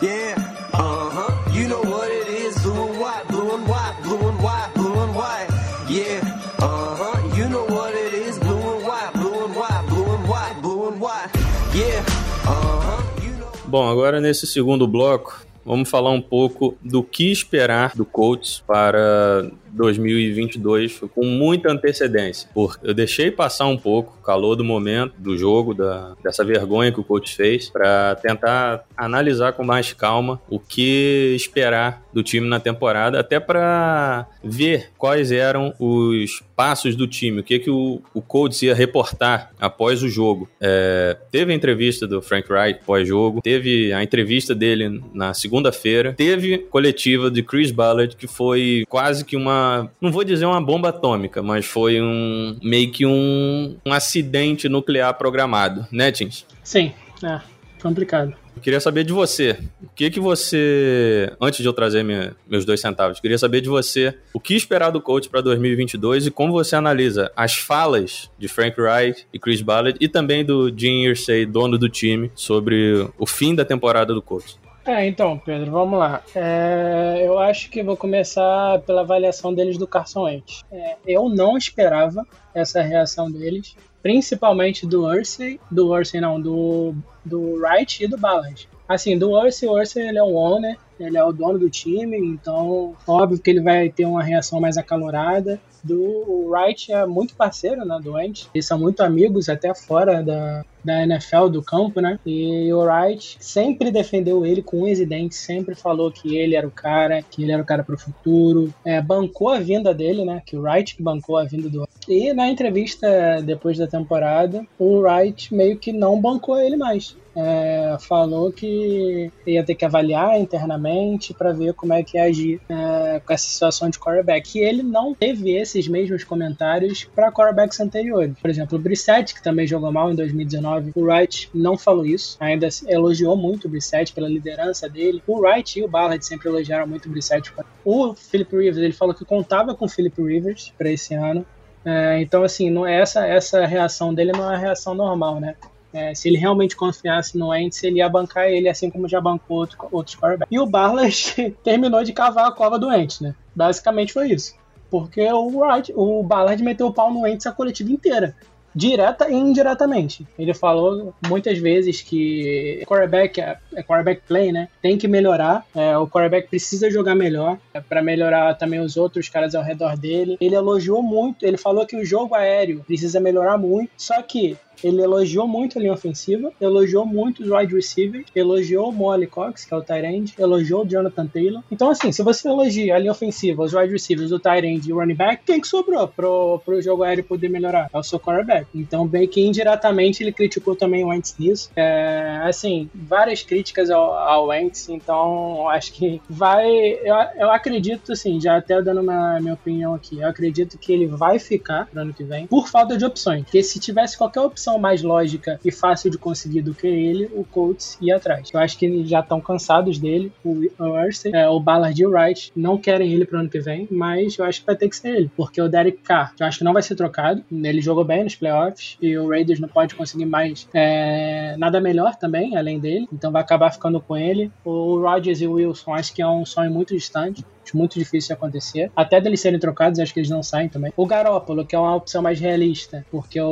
Yeah, 0.00 0.36
uh 0.72 1.10
huh. 1.10 1.50
You 1.52 1.66
know 1.66 1.80
what 1.80 2.08
it 2.08 2.28
is, 2.28 2.56
blue 2.62 2.90
and 2.90 3.00
white, 3.00 3.26
blue 3.26 3.50
and 3.50 3.66
white, 3.66 3.96
blue 4.04 4.28
and 4.28 4.38
white, 4.40 4.70
blue 4.76 4.94
and 4.94 5.14
white. 5.16 5.48
Yeah, 5.88 6.20
uh 6.60 6.94
huh. 6.94 7.36
You 7.36 7.48
know 7.48 7.64
what 7.64 7.92
it 7.92 8.14
is, 8.14 8.38
blue 8.38 8.76
and 8.76 8.86
white, 8.86 9.10
blue 9.14 9.44
and 9.46 9.56
white, 9.56 9.84
blue 9.88 10.14
and 10.14 10.28
white, 10.28 10.62
blue 10.62 10.88
and 10.90 11.00
white. 11.00 11.28
Yeah, 11.74 12.04
uh 12.46 12.80
huh. 12.86 13.02
You 13.20 13.32
know... 13.32 13.50
Bom, 13.66 13.90
agora 13.90 14.20
nesse 14.20 14.46
segundo 14.46 14.86
bloco 14.86 15.47
vamos 15.68 15.90
falar 15.90 16.10
um 16.10 16.22
pouco 16.22 16.78
do 16.82 17.02
que 17.02 17.30
esperar 17.30 17.94
do 17.94 18.06
Colts 18.06 18.64
para 18.66 19.50
2022 19.78 21.00
com 21.14 21.24
muita 21.24 21.72
antecedência, 21.72 22.50
porque 22.52 22.86
eu 22.86 22.92
deixei 22.92 23.30
passar 23.30 23.66
um 23.66 23.76
pouco 23.76 24.18
o 24.18 24.22
calor 24.22 24.56
do 24.56 24.64
momento, 24.64 25.14
do 25.18 25.38
jogo, 25.38 25.72
da, 25.72 26.14
dessa 26.22 26.44
vergonha 26.44 26.92
que 26.92 27.00
o 27.00 27.04
coach 27.04 27.34
fez, 27.34 27.70
para 27.70 28.16
tentar 28.16 28.84
analisar 28.96 29.52
com 29.52 29.64
mais 29.64 29.92
calma 29.92 30.40
o 30.50 30.58
que 30.58 31.32
esperar 31.36 32.02
do 32.12 32.22
time 32.22 32.48
na 32.48 32.58
temporada, 32.58 33.20
até 33.20 33.38
para 33.38 34.26
ver 34.42 34.90
quais 34.98 35.30
eram 35.30 35.72
os 35.78 36.42
passos 36.56 36.96
do 36.96 37.06
time, 37.06 37.40
o 37.40 37.44
que, 37.44 37.58
que 37.60 37.70
o, 37.70 38.02
o 38.12 38.20
coach 38.20 38.66
ia 38.66 38.74
reportar 38.74 39.52
após 39.60 40.02
o 40.02 40.08
jogo. 40.08 40.48
É, 40.60 41.16
teve 41.30 41.52
a 41.52 41.54
entrevista 41.54 42.06
do 42.06 42.20
Frank 42.20 42.52
Wright 42.52 42.80
pós-jogo, 42.84 43.40
teve 43.40 43.92
a 43.92 44.02
entrevista 44.02 44.54
dele 44.54 45.00
na 45.14 45.32
segunda-feira, 45.32 46.14
teve 46.14 46.58
coletiva 46.58 47.30
de 47.30 47.42
Chris 47.42 47.70
Ballard, 47.70 48.16
que 48.16 48.26
foi 48.26 48.84
quase 48.88 49.24
que 49.24 49.36
uma 49.36 49.67
não 50.00 50.12
vou 50.12 50.24
dizer 50.24 50.46
uma 50.46 50.60
bomba 50.60 50.90
atômica, 50.90 51.42
mas 51.42 51.66
foi 51.66 52.00
um 52.00 52.58
meio 52.62 52.90
que 52.90 53.06
um, 53.06 53.76
um 53.84 53.92
acidente 53.92 54.68
nuclear 54.68 55.14
programado, 55.14 55.86
né, 55.90 56.10
Tins? 56.12 56.46
Sim, 56.62 56.92
é 57.22 57.40
complicado. 57.80 58.34
Eu 58.58 58.62
queria 58.62 58.80
saber 58.80 59.04
de 59.04 59.12
você. 59.12 59.56
O 59.80 59.88
que 59.94 60.10
que 60.10 60.18
você, 60.18 61.32
antes 61.40 61.60
de 61.60 61.66
eu 61.66 61.72
trazer 61.72 62.02
minha, 62.02 62.34
meus 62.44 62.64
dois 62.64 62.80
centavos, 62.80 63.20
queria 63.20 63.38
saber 63.38 63.60
de 63.60 63.68
você 63.68 64.18
o 64.34 64.40
que 64.40 64.54
esperar 64.54 64.90
do 64.90 65.00
coach 65.00 65.28
para 65.28 65.40
2022 65.40 66.26
e 66.26 66.30
como 66.32 66.52
você 66.52 66.74
analisa 66.74 67.30
as 67.36 67.54
falas 67.54 68.28
de 68.36 68.48
Frank 68.48 68.76
Wright 68.80 69.28
e 69.32 69.38
Chris 69.38 69.62
Ballard 69.62 69.96
e 70.00 70.08
também 70.08 70.44
do 70.44 70.72
Jim 70.76 71.04
Irsay, 71.04 71.46
dono 71.46 71.78
do 71.78 71.88
time, 71.88 72.32
sobre 72.34 73.08
o 73.16 73.26
fim 73.26 73.54
da 73.54 73.64
temporada 73.64 74.12
do 74.12 74.20
coach. 74.20 74.56
É, 74.88 75.06
então, 75.06 75.36
Pedro, 75.36 75.70
vamos 75.70 75.98
lá. 75.98 76.22
É, 76.34 77.22
eu 77.22 77.38
acho 77.38 77.68
que 77.68 77.82
vou 77.82 77.94
começar 77.94 78.80
pela 78.86 79.02
avaliação 79.02 79.52
deles 79.52 79.76
do 79.76 79.86
Carson 79.86 80.22
Wentz. 80.22 80.64
É, 80.72 80.96
eu 81.06 81.28
não 81.28 81.58
esperava 81.58 82.26
essa 82.54 82.80
reação 82.80 83.30
deles, 83.30 83.76
principalmente 84.02 84.86
do 84.86 85.04
Ursay, 85.04 85.60
do 85.70 85.90
Ursay 85.92 86.22
não, 86.22 86.40
do, 86.40 86.94
do 87.22 87.60
Wright 87.60 88.02
e 88.02 88.08
do 88.08 88.16
Ballard. 88.16 88.66
Assim, 88.88 89.18
do 89.18 89.32
Ursay, 89.32 89.68
o 89.68 89.72
Ursay 89.72 90.08
ele 90.08 90.18
é 90.18 90.22
o 90.22 90.34
owner, 90.34 90.78
ele 90.98 91.16
é 91.18 91.22
o 91.22 91.32
dono 91.32 91.58
do 91.58 91.68
time, 91.68 92.16
então 92.16 92.96
óbvio 93.06 93.38
que 93.38 93.50
ele 93.50 93.60
vai 93.60 93.90
ter 93.90 94.06
uma 94.06 94.22
reação 94.22 94.60
mais 94.60 94.76
acalorada. 94.76 95.60
Do 95.84 96.48
Wright 96.48 96.92
é 96.92 97.06
muito 97.06 97.36
parceiro, 97.36 97.84
né, 97.84 97.98
do. 98.02 98.18
Eles 98.18 98.66
são 98.66 98.78
muito 98.78 99.00
amigos 99.00 99.48
até 99.48 99.72
fora 99.74 100.22
da, 100.22 100.64
da 100.84 101.02
NFL, 101.04 101.48
do 101.48 101.62
campo, 101.62 102.00
né? 102.00 102.18
E 102.26 102.72
o 102.72 102.80
Wright 102.80 103.36
sempre 103.38 103.90
defendeu 103.92 104.44
ele 104.44 104.60
com 104.60 104.82
unhas 104.82 104.98
e 104.98 105.06
dentes, 105.06 105.38
sempre 105.38 105.76
falou 105.76 106.10
que 106.10 106.36
ele 106.36 106.56
era 106.56 106.66
o 106.66 106.70
cara, 106.70 107.22
que 107.22 107.42
ele 107.42 107.52
era 107.52 107.62
o 107.62 107.66
cara 107.66 107.84
pro 107.84 107.96
futuro. 107.96 108.74
É, 108.84 109.00
bancou 109.00 109.50
a 109.50 109.60
vinda 109.60 109.94
dele, 109.94 110.24
né? 110.24 110.42
Que 110.44 110.56
o 110.56 110.62
Wright 110.62 111.00
bancou 111.00 111.36
a 111.36 111.44
vinda 111.44 111.68
do 111.68 111.87
E 112.08 112.32
na 112.32 112.48
entrevista 112.48 113.42
depois 113.42 113.76
da 113.76 113.86
temporada, 113.86 114.66
o 114.78 115.00
Wright 115.00 115.54
meio 115.54 115.76
que 115.76 115.92
não 115.92 116.20
bancou 116.20 116.58
ele 116.58 116.76
mais. 116.76 117.16
É, 117.36 117.96
falou 118.00 118.50
que 118.50 119.30
ia 119.46 119.62
ter 119.62 119.76
que 119.76 119.84
avaliar 119.84 120.40
internamente 120.40 121.32
para 121.32 121.52
ver 121.52 121.72
como 121.72 121.92
é 121.92 122.02
que 122.02 122.16
ia 122.16 122.24
agir 122.24 122.60
é, 122.68 123.20
com 123.24 123.32
essa 123.32 123.46
situação 123.46 123.88
de 123.88 123.98
quarterback. 123.98 124.58
E 124.58 124.62
ele 124.62 124.82
não 124.82 125.14
teve 125.14 125.56
esses 125.56 125.86
mesmos 125.86 126.24
comentários 126.24 127.04
para 127.14 127.30
quarterbacks 127.30 127.78
anteriores. 127.78 128.34
Por 128.40 128.50
exemplo, 128.50 128.76
o 128.76 128.80
Brissett, 128.80 129.34
que 129.34 129.42
também 129.42 129.68
jogou 129.68 129.92
mal 129.92 130.10
em 130.10 130.16
2019, 130.16 130.92
o 130.96 131.02
Wright 131.02 131.48
não 131.54 131.78
falou 131.78 132.04
isso, 132.04 132.36
ainda 132.40 132.68
elogiou 132.88 133.36
muito 133.36 133.66
o 133.66 133.70
Brissett 133.70 134.12
pela 134.12 134.28
liderança 134.28 134.88
dele. 134.88 135.22
O 135.26 135.38
Wright 135.38 135.78
e 135.78 135.84
o 135.84 135.88
Ballard 135.88 136.24
sempre 136.24 136.48
elogiaram 136.48 136.88
muito 136.88 137.06
o 137.06 137.10
Brissett. 137.10 137.52
O 137.84 138.14
Philip 138.14 138.56
Rivers, 138.56 138.78
ele 138.78 138.92
falou 138.92 139.14
que 139.14 139.24
contava 139.24 139.76
com 139.76 139.84
o 139.84 139.88
Philip 139.88 140.20
Rivers 140.20 140.72
para 140.76 140.90
esse 140.90 141.14
ano. 141.14 141.46
É, 141.84 142.20
então, 142.20 142.42
assim, 142.42 142.70
não 142.70 142.86
é 142.86 143.00
essa, 143.00 143.26
essa 143.26 143.64
reação 143.64 144.12
dele 144.12 144.32
não 144.32 144.44
é 144.44 144.48
uma 144.48 144.56
reação 144.56 144.94
normal, 144.94 145.40
né? 145.40 145.54
É, 145.92 146.14
se 146.14 146.28
ele 146.28 146.36
realmente 146.36 146.76
confiasse 146.76 147.38
no 147.38 147.48
Wentz, 147.48 147.82
ele 147.82 147.98
ia 147.98 148.08
bancar 148.08 148.46
ele, 148.46 148.68
assim 148.68 148.90
como 148.90 149.08
já 149.08 149.20
bancou 149.20 149.58
outro, 149.58 149.78
outros 149.90 150.16
quarterbacks. 150.16 150.54
E 150.54 150.58
o 150.58 150.66
Ballard 150.66 151.56
terminou 151.64 152.04
de 152.04 152.12
cavar 152.12 152.46
a 152.46 152.52
cova 152.52 152.78
do 152.78 152.88
Wentz, 152.88 153.20
né? 153.20 153.34
Basicamente 153.54 154.12
foi 154.12 154.30
isso. 154.30 154.54
Porque 154.90 155.22
o, 155.32 155.60
Wright, 155.60 155.92
o 155.96 156.22
Ballard 156.22 156.62
meteu 156.62 156.88
o 156.88 156.92
pau 156.92 157.12
no 157.12 157.22
Wentz 157.22 157.46
a 157.46 157.52
coletiva 157.52 157.90
inteira 157.90 158.34
direta 158.78 159.28
e 159.28 159.34
indiretamente. 159.34 160.26
Ele 160.38 160.54
falou 160.54 161.12
muitas 161.26 161.58
vezes 161.58 162.00
que 162.00 162.82
quarterback 162.86 163.40
é, 163.40 163.58
é 163.74 163.82
quarterback 163.82 164.22
play, 164.26 164.52
né? 164.52 164.68
Tem 164.80 164.96
que 164.96 165.08
melhorar. 165.08 165.66
É, 165.74 165.98
o 165.98 166.06
quarterback 166.06 166.48
precisa 166.48 166.88
jogar 166.88 167.16
melhor 167.16 167.58
é, 167.74 167.80
para 167.80 168.00
melhorar 168.00 168.54
também 168.54 168.78
os 168.78 168.96
outros 168.96 169.28
caras 169.28 169.54
ao 169.54 169.64
redor 169.64 169.96
dele. 169.96 170.36
Ele 170.40 170.54
elogiou 170.54 171.02
muito. 171.02 171.44
Ele 171.44 171.56
falou 171.56 171.84
que 171.84 171.96
o 171.96 172.04
jogo 172.04 172.34
aéreo 172.34 172.84
precisa 172.86 173.18
melhorar 173.18 173.58
muito. 173.58 173.90
Só 173.96 174.22
que 174.22 174.56
ele 174.82 175.02
elogiou 175.02 175.46
muito 175.46 175.78
a 175.78 175.80
linha 175.80 175.92
ofensiva, 175.92 176.52
elogiou 176.60 177.04
muito 177.04 177.42
os 177.42 177.50
wide 177.50 177.74
receivers, 177.74 178.26
elogiou 178.34 178.88
o 178.88 178.92
Molly 178.92 179.26
Cox, 179.26 179.64
que 179.64 179.74
é 179.74 179.76
o 179.76 179.84
end, 180.06 180.34
elogiou 180.38 180.84
o 180.84 180.88
Jonathan 180.88 181.26
Taylor. 181.26 181.62
Então, 181.70 181.90
assim, 181.90 182.12
se 182.12 182.22
você 182.22 182.48
elogia 182.48 182.94
a 182.94 182.98
linha 182.98 183.12
ofensiva, 183.12 183.62
os 183.62 183.74
wide 183.74 183.92
receivers, 183.92 184.32
o 184.32 184.40
end 184.64 184.88
e 184.88 184.92
o 184.92 184.98
running 184.98 185.14
back, 185.14 185.42
quem 185.44 185.60
que 185.60 185.66
sobrou 185.66 186.06
pro, 186.08 186.60
pro 186.64 186.80
jogo 186.80 187.02
aéreo 187.02 187.24
poder 187.24 187.48
melhorar? 187.48 187.88
É 187.92 187.98
o 187.98 188.02
seu 188.02 188.18
quarterback. 188.18 188.66
Então, 188.74 189.06
bem 189.06 189.26
que 189.26 189.40
indiretamente 189.40 190.22
ele 190.22 190.32
criticou 190.32 190.74
também 190.74 191.04
o 191.04 191.08
Wentz 191.08 191.34
nisso. 191.38 191.70
É, 191.76 192.40
assim, 192.44 192.88
várias 192.94 193.42
críticas 193.42 193.90
ao, 193.90 194.14
ao 194.14 194.46
Wentz, 194.46 194.88
então 194.88 195.68
acho 195.68 195.92
que 195.92 196.20
vai. 196.28 196.68
Eu, 196.68 197.14
eu 197.36 197.50
acredito, 197.50 198.12
assim, 198.12 198.40
já 198.40 198.56
até 198.56 198.80
dando 198.82 199.00
uma, 199.00 199.40
minha 199.40 199.54
opinião 199.54 199.94
aqui, 199.94 200.20
eu 200.20 200.28
acredito 200.28 200.78
que 200.78 200.92
ele 200.92 201.06
vai 201.06 201.38
ficar 201.38 201.88
no 201.92 202.00
ano 202.00 202.14
que 202.14 202.24
vem 202.24 202.46
por 202.46 202.68
falta 202.68 202.96
de 202.96 203.04
opções. 203.04 203.42
Porque 203.42 203.62
se 203.62 203.78
tivesse 203.78 204.16
qualquer 204.16 204.40
opção 204.40 204.67
opção 204.68 204.78
mais 204.78 205.02
lógica 205.02 205.58
e 205.64 205.70
fácil 205.70 206.10
de 206.10 206.18
conseguir 206.18 206.60
do 206.60 206.74
que 206.74 206.86
ele, 206.86 207.30
o 207.34 207.44
Colts 207.44 207.96
ia 208.00 208.16
atrás. 208.16 208.50
Eu 208.52 208.60
acho 208.60 208.76
que 208.76 209.06
já 209.06 209.20
estão 209.20 209.40
cansados 209.40 209.98
dele, 209.98 210.30
o 210.44 210.68
Ursa, 210.78 211.30
é, 211.30 211.48
o 211.48 211.58
Ballard 211.58 212.00
e 212.00 212.06
o 212.06 212.10
Wright 212.10 212.52
não 212.54 212.76
querem 212.76 213.12
ele 213.12 213.24
pro 213.24 213.38
ano 213.38 213.48
que 213.48 213.60
vem, 213.60 213.88
mas 213.90 214.36
eu 214.36 214.44
acho 214.44 214.60
que 214.60 214.66
vai 214.66 214.76
ter 214.76 214.88
que 214.88 214.96
ser 214.96 215.16
ele, 215.16 215.30
porque 215.36 215.60
o 215.60 215.68
Derek 215.68 215.98
Carr, 215.98 216.34
eu 216.38 216.46
acho 216.46 216.58
que 216.58 216.64
não 216.64 216.72
vai 216.72 216.82
ser 216.82 216.94
trocado, 216.94 217.42
ele 217.50 217.80
jogou 217.80 218.04
bem 218.04 218.24
nos 218.24 218.34
playoffs 218.34 218.96
e 219.00 219.16
o 219.16 219.28
Raiders 219.28 219.60
não 219.60 219.68
pode 219.68 219.94
conseguir 219.94 220.26
mais 220.26 220.68
é, 220.74 221.56
nada 221.56 221.80
melhor 221.80 222.14
também, 222.16 222.56
além 222.56 222.78
dele, 222.78 223.08
então 223.12 223.32
vai 223.32 223.42
acabar 223.42 223.70
ficando 223.70 224.00
com 224.00 224.16
ele. 224.16 224.50
O 224.64 224.98
Rodgers 225.00 225.40
e 225.40 225.46
o 225.46 225.52
Wilson 225.52 225.94
acho 225.94 226.12
que 226.12 226.20
é 226.20 226.28
um 226.28 226.44
sonho 226.44 226.70
muito 226.70 226.94
distante 226.94 227.44
muito 227.76 227.98
difícil 227.98 228.28
de 228.28 228.32
acontecer. 228.34 228.90
Até 228.94 229.20
deles 229.20 229.40
serem 229.40 229.58
trocados, 229.58 229.98
acho 229.98 230.12
que 230.12 230.20
eles 230.20 230.30
não 230.30 230.42
saem 230.42 230.68
também. 230.68 230.92
O 230.96 231.06
Garópolo, 231.06 231.64
que 231.64 231.74
é 231.74 231.78
uma 231.78 231.96
opção 231.96 232.22
mais 232.22 232.40
realista, 232.40 233.04
porque 233.10 233.40
o, 233.40 233.48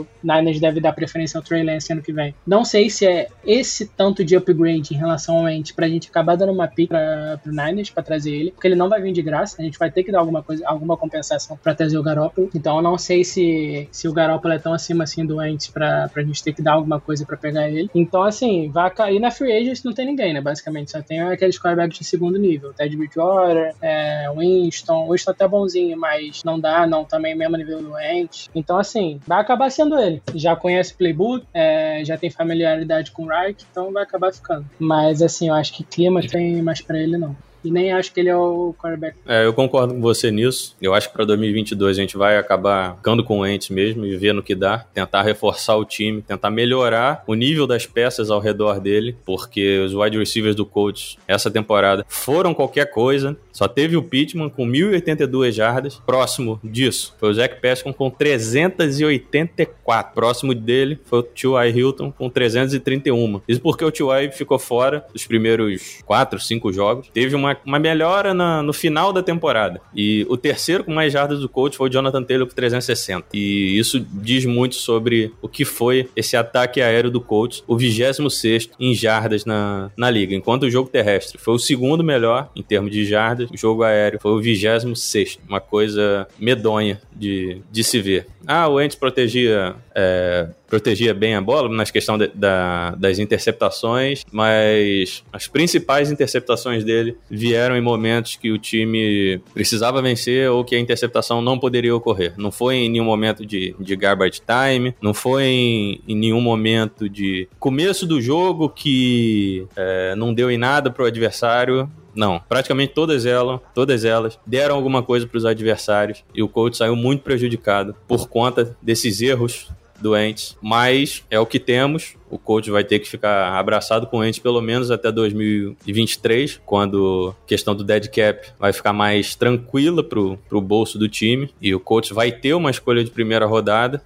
o 0.00 0.06
Niners 0.22 0.60
deve 0.60 0.80
dar 0.80 0.92
preferência 0.92 1.38
ao 1.38 1.44
Trey 1.44 1.62
Lance 1.62 1.92
ano 1.92 2.02
que 2.02 2.12
vem. 2.12 2.34
Não 2.46 2.64
sei 2.64 2.90
se 2.90 3.06
é 3.06 3.28
esse 3.44 3.86
tanto 3.86 4.24
de 4.24 4.36
upgrade 4.36 4.94
em 4.94 4.96
relação 4.96 5.38
ao 5.38 5.48
Ent 5.48 5.72
pra 5.74 5.88
gente 5.88 6.08
acabar 6.08 6.36
dando 6.36 6.52
uma 6.52 6.68
pick 6.68 6.88
pra, 6.88 7.38
pro 7.42 7.52
Niners 7.52 7.90
pra 7.90 8.02
trazer 8.02 8.34
ele, 8.34 8.50
porque 8.50 8.68
ele 8.68 8.74
não 8.74 8.88
vai 8.88 9.00
vir 9.00 9.12
de 9.12 9.22
graça, 9.22 9.56
a 9.58 9.64
gente 9.64 9.78
vai 9.78 9.90
ter 9.90 10.02
que 10.02 10.12
dar 10.12 10.20
alguma 10.20 10.42
coisa, 10.42 10.66
alguma 10.66 10.96
compensação 10.96 11.58
pra 11.62 11.74
trazer 11.74 11.98
o 11.98 12.02
Garópolo. 12.02 12.50
Então 12.54 12.76
eu 12.76 12.82
não 12.82 12.98
sei 12.98 13.24
se, 13.24 13.88
se 13.90 14.08
o 14.08 14.12
Garópolo 14.12 14.54
é 14.54 14.58
tão 14.58 14.72
acima 14.72 15.04
assim 15.04 15.24
do 15.24 15.42
Ent 15.42 15.70
pra, 15.72 16.08
pra 16.08 16.22
gente 16.22 16.42
ter 16.42 16.52
que 16.52 16.62
dar 16.62 16.72
alguma 16.72 17.00
coisa 17.00 17.24
pra 17.24 17.36
pegar 17.36 17.68
ele. 17.68 17.90
Então, 17.94 18.22
assim, 18.22 18.70
vai 18.70 18.90
cair 18.90 19.20
na 19.20 19.30
Free 19.30 19.52
Agents 19.52 19.82
não 19.84 19.92
tem 19.92 20.06
ninguém, 20.06 20.32
né? 20.32 20.40
Basicamente, 20.40 20.90
só 20.90 21.00
tem 21.02 21.20
aqueles 21.20 21.58
quarterbacks 21.58 21.98
de 21.98 22.04
segundo 22.04 22.38
nível. 22.38 22.72
Ted 22.72 22.96
Bridgewater, 22.96 23.55
é, 23.82 24.26
Winston. 24.36 25.10
Winston 25.10 25.30
até 25.30 25.48
bonzinho, 25.48 25.96
mas 25.98 26.42
não 26.44 26.58
dá, 26.58 26.86
não 26.86 27.04
também 27.04 27.34
mesmo 27.34 27.56
nível 27.56 27.82
doente. 27.82 28.50
Então, 28.54 28.78
assim, 28.78 29.20
vai 29.26 29.40
acabar 29.40 29.70
sendo 29.70 29.98
ele. 29.98 30.22
Já 30.34 30.56
conhece 30.56 30.94
playbook, 30.94 31.46
é, 31.52 32.04
já 32.04 32.16
tem 32.16 32.30
familiaridade 32.30 33.10
com 33.10 33.24
o 33.24 33.28
Reich, 33.28 33.66
então 33.70 33.92
vai 33.92 34.02
acabar 34.02 34.32
ficando. 34.32 34.66
Mas, 34.78 35.22
assim, 35.22 35.48
eu 35.48 35.54
acho 35.54 35.72
que 35.72 35.84
clima 35.84 36.20
tem 36.26 36.62
mais 36.62 36.80
pra 36.80 36.98
ele, 36.98 37.16
não 37.16 37.36
e 37.66 37.70
nem 37.70 37.92
acho 37.92 38.12
que 38.12 38.20
ele 38.20 38.28
é 38.28 38.36
o 38.36 38.74
quarterback. 38.78 39.16
É, 39.26 39.44
eu 39.44 39.52
concordo 39.52 39.94
com 39.94 40.00
você 40.00 40.30
nisso. 40.30 40.76
Eu 40.80 40.94
acho 40.94 41.08
que 41.08 41.14
para 41.14 41.24
2022 41.24 41.98
a 41.98 42.00
gente 42.00 42.16
vai 42.16 42.36
acabar 42.36 42.96
ficando 42.96 43.24
com 43.24 43.40
o 43.40 43.46
Ents 43.46 43.70
mesmo 43.70 44.06
e 44.06 44.16
vendo 44.16 44.38
o 44.38 44.42
que 44.42 44.54
dá, 44.54 44.78
tentar 44.94 45.22
reforçar 45.22 45.76
o 45.76 45.84
time, 45.84 46.22
tentar 46.22 46.50
melhorar 46.50 47.24
o 47.26 47.34
nível 47.34 47.66
das 47.66 47.86
peças 47.86 48.30
ao 48.30 48.40
redor 48.40 48.80
dele, 48.80 49.16
porque 49.24 49.80
os 49.80 49.94
wide 49.94 50.18
receivers 50.18 50.54
do 50.54 50.64
coach 50.64 51.18
essa 51.26 51.50
temporada 51.50 52.04
foram 52.08 52.54
qualquer 52.54 52.90
coisa. 52.90 53.36
Só 53.52 53.66
teve 53.66 53.96
o 53.96 54.02
Pittman 54.02 54.50
com 54.50 54.66
1.082 54.66 55.52
jardas. 55.52 55.96
Próximo 56.06 56.60
disso 56.62 57.14
foi 57.18 57.30
o 57.30 57.34
Zach 57.34 57.60
Pescon 57.60 57.92
com 57.92 58.10
384. 58.10 60.14
Próximo 60.14 60.54
dele 60.54 60.98
foi 61.04 61.20
o 61.20 61.22
T.Y. 61.22 61.76
Hilton 61.76 62.12
com 62.12 62.28
331. 62.28 63.40
Isso 63.48 63.60
porque 63.60 63.84
o 63.84 63.90
T.Y. 63.90 64.30
ficou 64.32 64.58
fora 64.58 65.04
dos 65.12 65.26
primeiros 65.26 66.00
4, 66.04 66.38
5 66.38 66.72
jogos. 66.72 67.08
Teve 67.12 67.34
uma 67.34 67.54
uma, 67.64 67.78
melhora 67.78 68.34
na, 68.34 68.62
no 68.62 68.72
final 68.72 69.12
da 69.12 69.22
temporada. 69.22 69.80
E 69.94 70.26
o 70.28 70.36
terceiro 70.36 70.84
com 70.84 70.92
mais 70.92 71.12
jardas 71.12 71.40
do 71.40 71.48
coach 71.48 71.76
foi 71.76 71.88
o 71.88 71.92
Jonathan 71.92 72.22
Taylor 72.22 72.46
com 72.46 72.54
360. 72.54 73.28
E 73.32 73.78
isso 73.78 74.00
diz 74.00 74.44
muito 74.44 74.74
sobre 74.74 75.32
o 75.40 75.48
que 75.48 75.64
foi 75.64 76.08
esse 76.16 76.36
ataque 76.36 76.80
aéreo 76.80 77.10
do 77.10 77.20
coach, 77.20 77.62
o 77.66 77.76
26 77.76 78.70
em 78.78 78.94
jardas 78.94 79.44
na, 79.44 79.90
na 79.96 80.10
liga. 80.10 80.34
Enquanto 80.34 80.64
o 80.64 80.70
jogo 80.70 80.88
terrestre 80.88 81.38
foi 81.38 81.54
o 81.54 81.58
segundo 81.58 82.02
melhor 82.02 82.50
em 82.54 82.62
termos 82.62 82.90
de 82.90 83.04
jardas, 83.04 83.50
o 83.50 83.56
jogo 83.56 83.82
aéreo 83.82 84.18
foi 84.20 84.32
o 84.32 84.40
26. 84.40 85.38
Uma 85.48 85.60
coisa 85.60 86.26
medonha 86.38 87.00
de, 87.14 87.60
de 87.70 87.84
se 87.84 88.00
ver. 88.00 88.26
Ah, 88.46 88.68
o 88.68 88.80
Ents 88.80 88.94
protegia, 88.94 89.74
é, 89.94 90.48
protegia 90.66 91.14
bem 91.14 91.34
a 91.34 91.40
bola 91.40 91.68
nas 91.68 91.90
questão 91.90 92.18
de, 92.18 92.28
da, 92.34 92.90
das 92.92 93.18
interceptações, 93.18 94.24
mas 94.30 95.24
as 95.32 95.46
principais 95.46 96.10
interceptações 96.10 96.84
dele 96.84 97.16
vieram 97.30 97.76
em 97.76 97.80
momentos 97.80 98.36
que 98.36 98.50
o 98.50 98.58
time 98.58 99.40
precisava 99.54 100.02
vencer 100.02 100.50
ou 100.50 100.64
que 100.64 100.74
a 100.74 100.78
interceptação 100.78 101.40
não 101.40 101.58
poderia 101.58 101.94
ocorrer. 101.94 102.34
Não 102.36 102.50
foi 102.50 102.76
em 102.76 102.88
nenhum 102.88 103.04
momento 103.04 103.44
de, 103.44 103.74
de 103.78 103.96
garbage 103.96 104.40
time, 104.40 104.94
não 105.00 105.14
foi 105.14 105.44
em, 105.44 106.00
em 106.06 106.16
nenhum 106.16 106.40
momento 106.40 107.08
de 107.08 107.48
começo 107.58 108.06
do 108.06 108.20
jogo 108.20 108.68
que 108.68 109.66
é, 109.76 110.14
não 110.16 110.34
deu 110.34 110.50
em 110.50 110.58
nada 110.58 110.90
para 110.90 111.04
o 111.04 111.06
adversário 111.06 111.90
não, 112.16 112.40
praticamente 112.48 112.94
todas 112.94 113.26
elas, 113.26 113.60
todas 113.74 114.02
elas 114.02 114.38
deram 114.46 114.74
alguma 114.74 115.02
coisa 115.02 115.26
para 115.26 115.36
os 115.36 115.44
adversários 115.44 116.24
e 116.34 116.42
o 116.42 116.48
coach 116.48 116.74
saiu 116.74 116.96
muito 116.96 117.22
prejudicado 117.22 117.94
por 118.08 118.26
conta 118.26 118.74
desses 118.80 119.20
erros 119.20 119.70
doentes, 120.00 120.56
mas 120.62 121.24
é 121.30 121.38
o 121.38 121.46
que 121.46 121.58
temos 121.58 122.14
o 122.30 122.38
coach 122.38 122.70
vai 122.70 122.84
ter 122.84 122.98
que 122.98 123.08
ficar 123.08 123.58
abraçado 123.58 124.06
com 124.06 124.22
eles 124.22 124.38
pelo 124.38 124.60
menos 124.60 124.90
até 124.90 125.10
2023, 125.10 126.60
quando 126.64 127.34
a 127.44 127.46
questão 127.46 127.74
do 127.74 127.84
dead 127.84 128.08
cap 128.08 128.48
vai 128.58 128.72
ficar 128.72 128.92
mais 128.92 129.34
tranquila 129.34 130.02
pro, 130.02 130.38
pro 130.48 130.60
bolso 130.60 130.98
do 130.98 131.08
time 131.08 131.50
e 131.60 131.74
o 131.74 131.80
coach 131.80 132.12
vai 132.12 132.32
ter 132.32 132.54
uma 132.54 132.70
escolha 132.70 133.04
de 133.04 133.10
primeira 133.10 133.46
rodada 133.46 134.02